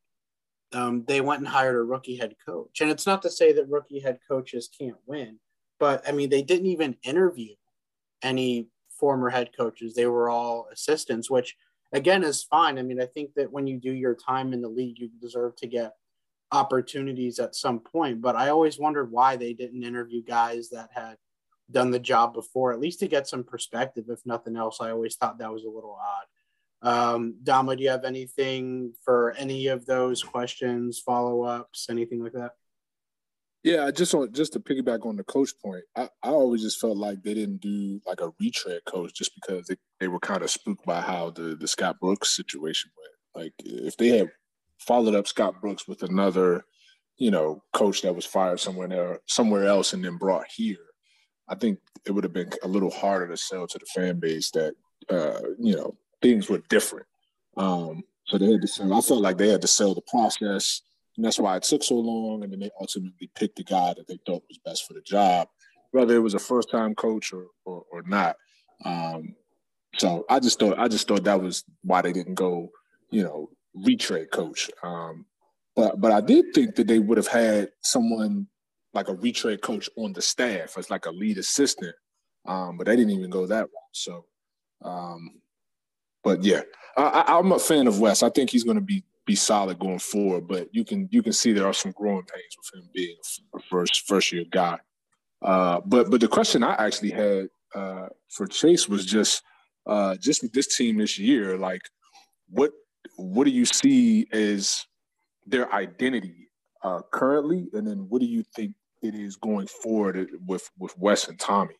um, 0.73 1.03
they 1.07 1.21
went 1.21 1.39
and 1.39 1.47
hired 1.47 1.75
a 1.75 1.81
rookie 1.81 2.17
head 2.17 2.35
coach. 2.45 2.81
And 2.81 2.91
it's 2.91 3.05
not 3.05 3.21
to 3.23 3.29
say 3.29 3.53
that 3.53 3.69
rookie 3.69 3.99
head 3.99 4.19
coaches 4.27 4.69
can't 4.77 4.97
win, 5.05 5.39
but 5.79 6.07
I 6.07 6.11
mean, 6.11 6.29
they 6.29 6.41
didn't 6.41 6.67
even 6.67 6.97
interview 7.03 7.55
any 8.21 8.67
former 8.89 9.29
head 9.29 9.49
coaches. 9.57 9.95
They 9.95 10.05
were 10.05 10.29
all 10.29 10.67
assistants, 10.71 11.29
which 11.29 11.55
again 11.93 12.23
is 12.23 12.43
fine. 12.43 12.77
I 12.77 12.83
mean, 12.83 13.01
I 13.01 13.05
think 13.05 13.33
that 13.35 13.51
when 13.51 13.67
you 13.67 13.79
do 13.79 13.91
your 13.91 14.15
time 14.15 14.53
in 14.53 14.61
the 14.61 14.69
league, 14.69 14.99
you 14.99 15.09
deserve 15.19 15.55
to 15.57 15.67
get 15.67 15.93
opportunities 16.51 17.39
at 17.39 17.55
some 17.55 17.79
point. 17.79 18.21
But 18.21 18.35
I 18.35 18.49
always 18.49 18.77
wondered 18.77 19.11
why 19.11 19.37
they 19.37 19.53
didn't 19.53 19.83
interview 19.83 20.21
guys 20.23 20.69
that 20.69 20.89
had 20.93 21.15
done 21.71 21.91
the 21.91 21.99
job 21.99 22.33
before, 22.33 22.71
at 22.71 22.79
least 22.79 22.99
to 22.99 23.07
get 23.07 23.27
some 23.27 23.43
perspective. 23.43 24.05
If 24.09 24.25
nothing 24.25 24.55
else, 24.55 24.79
I 24.81 24.91
always 24.91 25.15
thought 25.15 25.39
that 25.39 25.51
was 25.51 25.63
a 25.63 25.69
little 25.69 25.97
odd. 25.99 26.25
Um, 26.83 27.35
Damo, 27.43 27.75
do 27.75 27.83
you 27.83 27.89
have 27.89 28.05
anything 28.05 28.93
for 29.03 29.33
any 29.33 29.67
of 29.67 29.85
those 29.85 30.23
questions, 30.23 30.99
follow 30.99 31.43
ups, 31.43 31.87
anything 31.89 32.23
like 32.23 32.33
that? 32.33 32.53
Yeah, 33.63 33.91
just 33.91 34.15
on 34.15 34.31
just 34.33 34.53
to 34.53 34.59
piggyback 34.59 35.05
on 35.05 35.15
the 35.15 35.23
coach 35.23 35.51
point, 35.63 35.83
I, 35.95 36.09
I 36.23 36.29
always 36.29 36.63
just 36.63 36.81
felt 36.81 36.97
like 36.97 37.21
they 37.21 37.35
didn't 37.35 37.61
do 37.61 38.01
like 38.07 38.21
a 38.21 38.31
retread 38.39 38.81
coach 38.85 39.13
just 39.13 39.35
because 39.35 39.67
they, 39.67 39.75
they 39.99 40.07
were 40.07 40.19
kind 40.19 40.41
of 40.41 40.49
spooked 40.49 40.83
by 40.83 40.99
how 40.99 41.29
the 41.29 41.55
the 41.55 41.67
Scott 41.67 41.99
Brooks 41.99 42.35
situation 42.35 42.89
went. 42.97 43.45
Like 43.45 43.53
if 43.63 43.97
they 43.97 44.17
had 44.17 44.31
followed 44.79 45.13
up 45.13 45.27
Scott 45.27 45.61
Brooks 45.61 45.87
with 45.87 46.01
another, 46.01 46.65
you 47.17 47.29
know, 47.29 47.63
coach 47.71 48.01
that 48.01 48.15
was 48.15 48.25
fired 48.25 48.59
somewhere 48.59 48.87
there, 48.87 49.19
somewhere 49.27 49.65
else 49.65 49.93
and 49.93 50.03
then 50.03 50.17
brought 50.17 50.47
here, 50.49 50.77
I 51.47 51.55
think 51.55 51.79
it 52.05 52.11
would 52.11 52.23
have 52.23 52.33
been 52.33 52.51
a 52.63 52.67
little 52.67 52.91
harder 52.91 53.27
to 53.27 53.37
sell 53.37 53.67
to 53.67 53.77
the 53.77 53.85
fan 53.85 54.19
base 54.19 54.51
that 54.51 54.73
uh, 55.09 55.39
you 55.59 55.75
know 55.75 55.95
things 56.21 56.49
were 56.49 56.61
different. 56.69 57.05
Um, 57.57 58.03
so 58.25 58.37
they 58.37 58.51
had 58.51 58.61
to 58.61 58.67
sell. 58.67 58.93
I 58.93 59.01
felt 59.01 59.21
like 59.21 59.37
they 59.37 59.49
had 59.49 59.61
to 59.61 59.67
sell 59.67 59.93
the 59.93 60.01
process 60.01 60.81
and 61.17 61.25
that's 61.25 61.39
why 61.39 61.57
it 61.57 61.63
took 61.63 61.83
so 61.83 61.95
long. 61.95 62.43
And 62.43 62.51
then 62.51 62.59
they 62.59 62.71
ultimately 62.79 63.29
picked 63.35 63.57
the 63.57 63.63
guy 63.63 63.93
that 63.95 64.07
they 64.07 64.17
thought 64.25 64.43
was 64.47 64.57
best 64.57 64.87
for 64.87 64.93
the 64.93 65.01
job, 65.01 65.49
whether 65.91 66.15
it 66.15 66.19
was 66.19 66.33
a 66.33 66.39
first 66.39 66.71
time 66.71 66.95
coach 66.95 67.33
or, 67.33 67.47
or, 67.65 67.83
or 67.91 68.01
not. 68.03 68.37
Um, 68.85 69.35
so 69.97 70.25
I 70.29 70.39
just 70.39 70.59
thought 70.59 70.79
I 70.79 70.87
just 70.87 71.07
thought 71.07 71.25
that 71.25 71.41
was 71.41 71.63
why 71.83 72.01
they 72.01 72.13
didn't 72.13 72.35
go, 72.35 72.69
you 73.09 73.23
know, 73.23 73.49
retread 73.75 74.31
coach. 74.31 74.71
Um, 74.81 75.25
but 75.75 75.99
but 75.99 76.11
I 76.11 76.21
did 76.21 76.53
think 76.53 76.75
that 76.75 76.87
they 76.87 76.99
would 76.99 77.17
have 77.17 77.27
had 77.27 77.69
someone 77.81 78.47
like 78.93 79.07
a 79.07 79.13
retread 79.13 79.61
coach 79.61 79.89
on 79.95 80.13
the 80.13 80.21
staff 80.21 80.77
as 80.77 80.89
like 80.89 81.05
a 81.05 81.11
lead 81.11 81.37
assistant. 81.37 81.95
Um, 82.45 82.77
but 82.77 82.87
they 82.87 82.95
didn't 82.95 83.11
even 83.11 83.29
go 83.29 83.45
that 83.45 83.61
route. 83.61 83.69
So, 83.93 84.25
um, 84.83 85.41
but 86.23 86.43
yeah, 86.43 86.61
I, 86.97 87.37
am 87.37 87.51
a 87.51 87.59
fan 87.59 87.87
of 87.87 87.99
Wes. 87.99 88.23
I 88.23 88.29
think 88.29 88.49
he's 88.49 88.63
going 88.63 88.75
to 88.75 88.81
be 88.81 89.03
be 89.25 89.35
solid 89.35 89.79
going 89.79 89.99
forward. 89.99 90.47
But 90.47 90.67
you 90.71 90.83
can 90.83 91.07
you 91.11 91.21
can 91.21 91.33
see 91.33 91.51
there 91.51 91.67
are 91.67 91.73
some 91.73 91.91
growing 91.91 92.23
pains 92.23 92.55
with 92.57 92.81
him 92.81 92.89
being 92.93 93.15
a 93.55 93.59
first 93.59 94.07
first 94.07 94.31
year 94.31 94.45
guy. 94.49 94.79
Uh, 95.41 95.81
but 95.85 96.09
but 96.09 96.21
the 96.21 96.27
question 96.27 96.63
I 96.63 96.73
actually 96.73 97.11
had 97.11 97.49
uh, 97.75 98.07
for 98.29 98.47
Chase 98.47 98.89
was 98.89 99.05
just 99.05 99.43
uh, 99.85 100.15
just 100.15 100.43
with 100.43 100.53
this 100.53 100.75
team 100.75 100.97
this 100.97 101.17
year, 101.17 101.57
like 101.57 101.81
what 102.49 102.71
what 103.17 103.45
do 103.45 103.51
you 103.51 103.65
see 103.65 104.27
as 104.31 104.85
their 105.45 105.73
identity 105.73 106.49
uh, 106.83 107.01
currently, 107.11 107.67
and 107.73 107.87
then 107.87 108.05
what 108.09 108.21
do 108.21 108.27
you 108.27 108.43
think 108.55 108.73
it 109.01 109.15
is 109.15 109.35
going 109.35 109.67
forward 109.67 110.29
with 110.45 110.69
with 110.77 110.97
Wes 110.97 111.27
and 111.27 111.39
Tommy? 111.39 111.75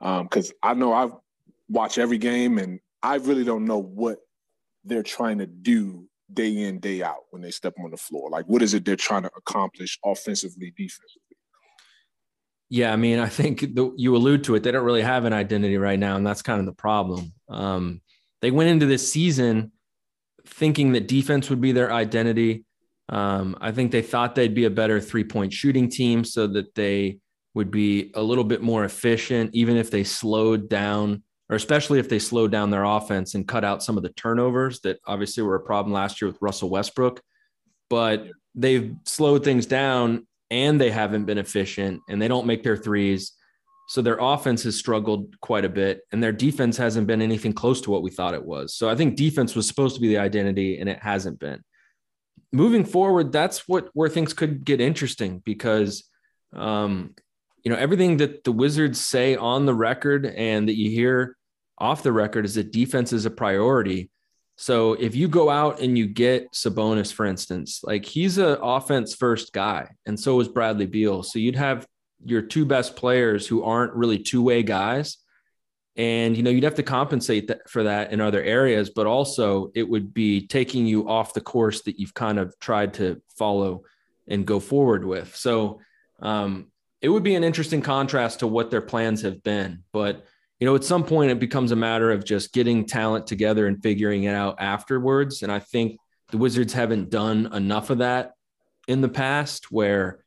Because 0.00 0.50
um, 0.50 0.56
I 0.62 0.74
know 0.74 0.92
I've 0.92 1.12
watched 1.68 1.98
every 1.98 2.18
game, 2.18 2.58
and 2.58 2.80
I 3.02 3.16
really 3.16 3.44
don't 3.44 3.64
know 3.64 3.80
what 3.82 4.18
they're 4.84 5.02
trying 5.02 5.38
to 5.38 5.46
do 5.46 6.08
day 6.32 6.64
in, 6.64 6.78
day 6.78 7.02
out 7.02 7.24
when 7.30 7.42
they 7.42 7.50
step 7.50 7.74
on 7.82 7.90
the 7.90 7.96
floor? 7.96 8.30
Like, 8.30 8.46
what 8.46 8.62
is 8.62 8.74
it 8.74 8.84
they're 8.84 8.96
trying 8.96 9.22
to 9.22 9.30
accomplish 9.36 9.98
offensively, 10.04 10.72
defensively? 10.76 11.20
Yeah, 12.70 12.92
I 12.92 12.96
mean, 12.96 13.18
I 13.18 13.28
think 13.28 13.60
the, 13.60 13.92
you 13.96 14.16
allude 14.16 14.44
to 14.44 14.54
it. 14.54 14.62
They 14.62 14.72
don't 14.72 14.84
really 14.84 15.02
have 15.02 15.24
an 15.24 15.32
identity 15.32 15.76
right 15.76 15.98
now, 15.98 16.16
and 16.16 16.26
that's 16.26 16.42
kind 16.42 16.60
of 16.60 16.66
the 16.66 16.72
problem. 16.72 17.32
Um, 17.48 18.00
they 18.40 18.50
went 18.50 18.70
into 18.70 18.86
this 18.86 19.10
season 19.10 19.72
thinking 20.46 20.92
that 20.92 21.08
defense 21.08 21.48
would 21.50 21.60
be 21.60 21.72
their 21.72 21.92
identity. 21.92 22.64
Um, 23.08 23.56
I 23.60 23.70
think 23.72 23.90
they 23.90 24.02
thought 24.02 24.34
they'd 24.34 24.54
be 24.54 24.64
a 24.64 24.70
better 24.70 25.00
three 25.00 25.24
point 25.24 25.52
shooting 25.52 25.88
team 25.88 26.24
so 26.24 26.46
that 26.48 26.74
they 26.74 27.18
would 27.54 27.70
be 27.70 28.10
a 28.14 28.22
little 28.22 28.44
bit 28.44 28.62
more 28.62 28.84
efficient, 28.84 29.54
even 29.54 29.76
if 29.76 29.90
they 29.90 30.04
slowed 30.04 30.68
down 30.68 31.22
or 31.50 31.56
especially 31.56 31.98
if 31.98 32.08
they 32.08 32.18
slowed 32.18 32.50
down 32.50 32.70
their 32.70 32.84
offense 32.84 33.34
and 33.34 33.46
cut 33.46 33.64
out 33.64 33.82
some 33.82 33.96
of 33.96 34.02
the 34.02 34.08
turnovers 34.10 34.80
that 34.80 34.98
obviously 35.06 35.42
were 35.42 35.56
a 35.56 35.60
problem 35.60 35.92
last 35.92 36.20
year 36.20 36.30
with 36.30 36.40
Russell 36.40 36.70
Westbrook. 36.70 37.20
But 37.90 38.28
they've 38.54 38.94
slowed 39.04 39.44
things 39.44 39.66
down 39.66 40.26
and 40.50 40.80
they 40.80 40.90
haven't 40.90 41.26
been 41.26 41.38
efficient 41.38 42.00
and 42.08 42.20
they 42.20 42.28
don't 42.28 42.46
make 42.46 42.62
their 42.62 42.76
threes. 42.76 43.32
So 43.88 44.00
their 44.00 44.16
offense 44.18 44.62
has 44.62 44.76
struggled 44.76 45.38
quite 45.40 45.66
a 45.66 45.68
bit 45.68 46.00
and 46.12 46.22
their 46.22 46.32
defense 46.32 46.78
hasn't 46.78 47.06
been 47.06 47.20
anything 47.20 47.52
close 47.52 47.82
to 47.82 47.90
what 47.90 48.02
we 48.02 48.10
thought 48.10 48.32
it 48.32 48.44
was. 48.44 48.74
So 48.74 48.88
I 48.88 48.96
think 48.96 49.16
defense 49.16 49.54
was 49.54 49.68
supposed 49.68 49.94
to 49.96 50.00
be 50.00 50.08
the 50.08 50.18
identity 50.18 50.80
and 50.80 50.88
it 50.88 50.98
hasn't 51.00 51.38
been. 51.38 51.62
Moving 52.54 52.84
forward, 52.84 53.32
that's 53.32 53.68
what 53.68 53.88
where 53.94 54.08
things 54.08 54.32
could 54.32 54.64
get 54.64 54.80
interesting 54.80 55.42
because 55.44 56.04
um, 56.54 57.14
you 57.64 57.70
know, 57.70 57.78
everything 57.78 58.18
that 58.18 58.44
the 58.44 58.52
Wizards 58.52 59.00
say 59.00 59.36
on 59.36 59.66
the 59.66 59.74
record 59.74 60.26
and 60.26 60.68
that 60.68 60.76
you 60.76 60.90
hear 60.90 61.36
off 61.78 62.02
the 62.02 62.12
record 62.12 62.44
is 62.44 62.54
that 62.54 62.72
defense 62.72 63.12
is 63.12 63.24
a 63.24 63.30
priority. 63.30 64.10
So 64.56 64.92
if 64.92 65.16
you 65.16 65.26
go 65.26 65.50
out 65.50 65.80
and 65.80 65.98
you 65.98 66.06
get 66.06 66.52
Sabonis, 66.52 67.12
for 67.12 67.26
instance, 67.26 67.80
like 67.82 68.04
he's 68.04 68.38
an 68.38 68.58
offense 68.62 69.14
first 69.14 69.52
guy, 69.52 69.90
and 70.06 70.20
so 70.20 70.38
is 70.40 70.48
Bradley 70.48 70.86
Beal. 70.86 71.22
So 71.22 71.38
you'd 71.38 71.56
have 71.56 71.86
your 72.24 72.42
two 72.42 72.64
best 72.64 72.94
players 72.94 73.46
who 73.46 73.64
aren't 73.64 73.94
really 73.94 74.18
two 74.18 74.42
way 74.42 74.62
guys. 74.62 75.16
And, 75.96 76.36
you 76.36 76.42
know, 76.42 76.50
you'd 76.50 76.64
have 76.64 76.74
to 76.74 76.82
compensate 76.82 77.48
that 77.48 77.68
for 77.70 77.84
that 77.84 78.12
in 78.12 78.20
other 78.20 78.42
areas, 78.42 78.90
but 78.90 79.06
also 79.06 79.70
it 79.74 79.88
would 79.88 80.12
be 80.12 80.46
taking 80.46 80.86
you 80.86 81.08
off 81.08 81.34
the 81.34 81.40
course 81.40 81.82
that 81.82 82.00
you've 82.00 82.14
kind 82.14 82.38
of 82.38 82.58
tried 82.58 82.94
to 82.94 83.22
follow 83.38 83.82
and 84.26 84.46
go 84.46 84.58
forward 84.58 85.04
with. 85.04 85.36
So, 85.36 85.80
um, 86.20 86.68
it 87.00 87.10
would 87.10 87.22
be 87.22 87.34
an 87.34 87.44
interesting 87.44 87.82
contrast 87.82 88.38
to 88.38 88.46
what 88.46 88.70
their 88.70 88.80
plans 88.80 89.20
have 89.22 89.42
been. 89.42 89.84
But, 89.92 90.24
you 90.58 90.66
know, 90.66 90.74
at 90.74 90.84
some 90.84 91.04
point 91.04 91.30
it 91.30 91.38
becomes 91.38 91.70
a 91.70 91.76
matter 91.76 92.10
of 92.10 92.24
just 92.24 92.54
getting 92.54 92.86
talent 92.86 93.26
together 93.26 93.66
and 93.66 93.82
figuring 93.82 94.24
it 94.24 94.34
out 94.34 94.56
afterwards. 94.58 95.42
And 95.42 95.52
I 95.52 95.58
think 95.58 95.98
the 96.30 96.38
Wizards 96.38 96.72
haven't 96.72 97.10
done 97.10 97.52
enough 97.52 97.90
of 97.90 97.98
that 97.98 98.32
in 98.88 99.02
the 99.02 99.08
past 99.10 99.70
where, 99.70 100.24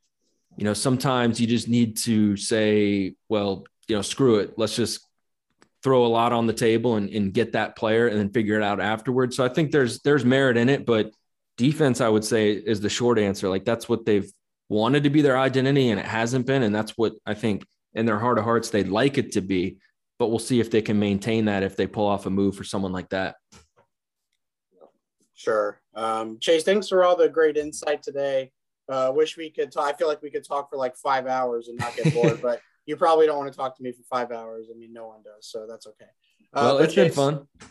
you 0.55 0.65
know, 0.65 0.75
sometimes 0.75 1.41
you 1.41 1.47
just 1.47 1.67
need 1.67 1.97
to 1.97 2.37
say, 2.37 3.15
well, 3.27 3.65
you 3.87 3.95
know, 3.95 4.03
screw 4.03 4.35
it. 4.35 4.53
Let's 4.55 4.75
just 4.75 5.06
throw 5.87 6.05
a 6.05 6.07
lot 6.07 6.33
on 6.33 6.47
the 6.47 6.53
table 6.53 6.97
and, 6.97 7.09
and 7.11 7.33
get 7.33 7.53
that 7.53 7.77
player 7.77 8.07
and 8.07 8.19
then 8.19 8.29
figure 8.29 8.57
it 8.57 8.61
out 8.61 8.81
afterwards. 8.81 9.37
So 9.37 9.45
I 9.45 9.47
think 9.47 9.71
there's 9.71 10.01
there's 10.01 10.25
merit 10.25 10.57
in 10.57 10.67
it, 10.67 10.85
but 10.85 11.11
defense, 11.55 12.01
I 12.01 12.09
would 12.09 12.25
say, 12.25 12.51
is 12.51 12.81
the 12.81 12.89
short 12.89 13.17
answer. 13.17 13.47
Like 13.47 13.63
that's 13.63 13.87
what 13.87 14.05
they've 14.05 14.29
wanted 14.67 15.03
to 15.03 15.09
be 15.09 15.21
their 15.21 15.39
identity 15.39 15.87
and 15.87 15.97
it 15.97 16.05
hasn't 16.05 16.45
been. 16.45 16.63
And 16.63 16.75
that's 16.75 16.91
what 16.97 17.13
I 17.25 17.35
think 17.35 17.65
in 17.93 18.05
their 18.05 18.19
heart 18.19 18.37
of 18.37 18.43
hearts, 18.43 18.69
they'd 18.69 18.89
like 18.89 19.17
it 19.17 19.31
to 19.31 19.41
be. 19.41 19.77
But 20.19 20.27
we'll 20.27 20.39
see 20.39 20.59
if 20.59 20.69
they 20.69 20.81
can 20.81 20.99
maintain 20.99 21.45
that 21.45 21.63
if 21.63 21.77
they 21.77 21.87
pull 21.87 22.05
off 22.05 22.25
a 22.25 22.29
move 22.29 22.57
for 22.57 22.65
someone 22.65 22.91
like 22.91 23.07
that. 23.11 23.37
Sure. 25.35 25.79
Um, 25.95 26.37
Chase, 26.41 26.65
thanks 26.65 26.89
for 26.89 27.05
all 27.05 27.15
the 27.15 27.29
great 27.29 27.55
insight 27.55 28.03
today. 28.03 28.51
Uh, 28.89 29.13
wish 29.15 29.37
we 29.37 29.51
could 29.51 29.71
talk. 29.71 29.87
I 29.87 29.95
feel 29.95 30.09
like 30.09 30.21
we 30.21 30.31
could 30.31 30.43
talk 30.43 30.69
for 30.69 30.75
like 30.75 30.97
five 30.97 31.27
hours 31.27 31.69
and 31.69 31.77
not 31.79 31.95
get 31.95 32.13
bored, 32.13 32.41
but 32.41 32.59
you 32.87 32.95
probably 32.95 33.27
don't 33.27 33.37
want 33.37 33.51
to 33.51 33.57
talk 33.57 33.77
to 33.77 33.83
me 33.83 33.91
for 33.91 34.01
five 34.09 34.31
hours. 34.31 34.67
I 34.73 34.77
mean, 34.77 34.93
no 34.93 35.07
one 35.07 35.21
does, 35.21 35.45
so 35.51 35.67
that's 35.69 35.85
okay. 35.85 36.09
Uh, 36.53 36.63
well, 36.63 36.77
it's 36.79 36.95
Chase, 36.95 37.15
been 37.15 37.35
fun. 37.35 37.47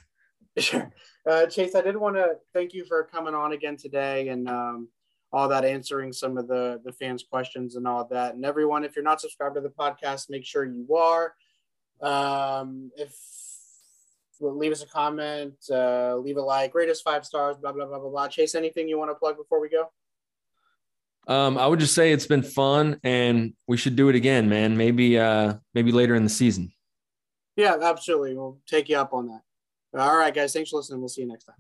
Sure. 0.58 0.90
Uh, 1.28 1.44
Chase, 1.44 1.74
I 1.74 1.82
did 1.82 1.98
want 1.98 2.16
to 2.16 2.36
thank 2.54 2.72
you 2.72 2.86
for 2.86 3.04
coming 3.04 3.34
on 3.34 3.52
again 3.52 3.76
today 3.76 4.28
and 4.28 4.48
um, 4.48 4.88
all 5.30 5.48
that, 5.48 5.66
answering 5.66 6.14
some 6.14 6.38
of 6.38 6.48
the, 6.48 6.80
the 6.82 6.92
fans' 6.92 7.22
questions 7.30 7.76
and 7.76 7.86
all 7.86 8.06
that. 8.06 8.34
And 8.34 8.42
everyone, 8.42 8.82
if 8.82 8.96
you're 8.96 9.04
not 9.04 9.20
subscribed 9.20 9.56
to 9.56 9.60
the 9.60 9.68
podcast, 9.68 10.30
make 10.30 10.46
sure 10.46 10.64
you 10.64 10.96
are. 10.96 11.34
Um, 12.00 12.90
if 12.96 13.14
leave 14.40 14.72
us 14.72 14.82
a 14.82 14.86
comment, 14.86 15.56
uh, 15.70 16.16
leave 16.16 16.38
a 16.38 16.42
like, 16.42 16.74
rate 16.74 16.88
us 16.88 17.02
five 17.02 17.26
stars, 17.26 17.58
blah, 17.58 17.72
blah, 17.72 17.84
blah, 17.84 17.98
blah, 17.98 18.08
blah. 18.08 18.28
Chase, 18.28 18.54
anything 18.54 18.88
you 18.88 18.98
want 18.98 19.10
to 19.10 19.14
plug 19.14 19.36
before 19.36 19.60
we 19.60 19.68
go? 19.68 19.90
Um, 21.26 21.58
I 21.58 21.66
would 21.66 21.80
just 21.80 21.94
say 21.94 22.12
it's 22.12 22.26
been 22.26 22.42
fun 22.42 23.00
and 23.02 23.54
we 23.66 23.76
should 23.76 23.96
do 23.96 24.08
it 24.08 24.14
again, 24.14 24.48
man. 24.48 24.76
Maybe 24.76 25.18
uh 25.18 25.54
maybe 25.74 25.92
later 25.92 26.14
in 26.14 26.22
the 26.22 26.30
season. 26.30 26.72
Yeah, 27.56 27.76
absolutely. 27.82 28.36
We'll 28.36 28.58
take 28.66 28.88
you 28.88 28.96
up 28.98 29.12
on 29.12 29.28
that. 29.28 29.40
All 29.98 30.16
right, 30.16 30.34
guys. 30.34 30.52
Thanks 30.52 30.70
for 30.70 30.76
listening. 30.76 31.00
We'll 31.00 31.08
see 31.08 31.22
you 31.22 31.28
next 31.28 31.44
time. 31.44 31.56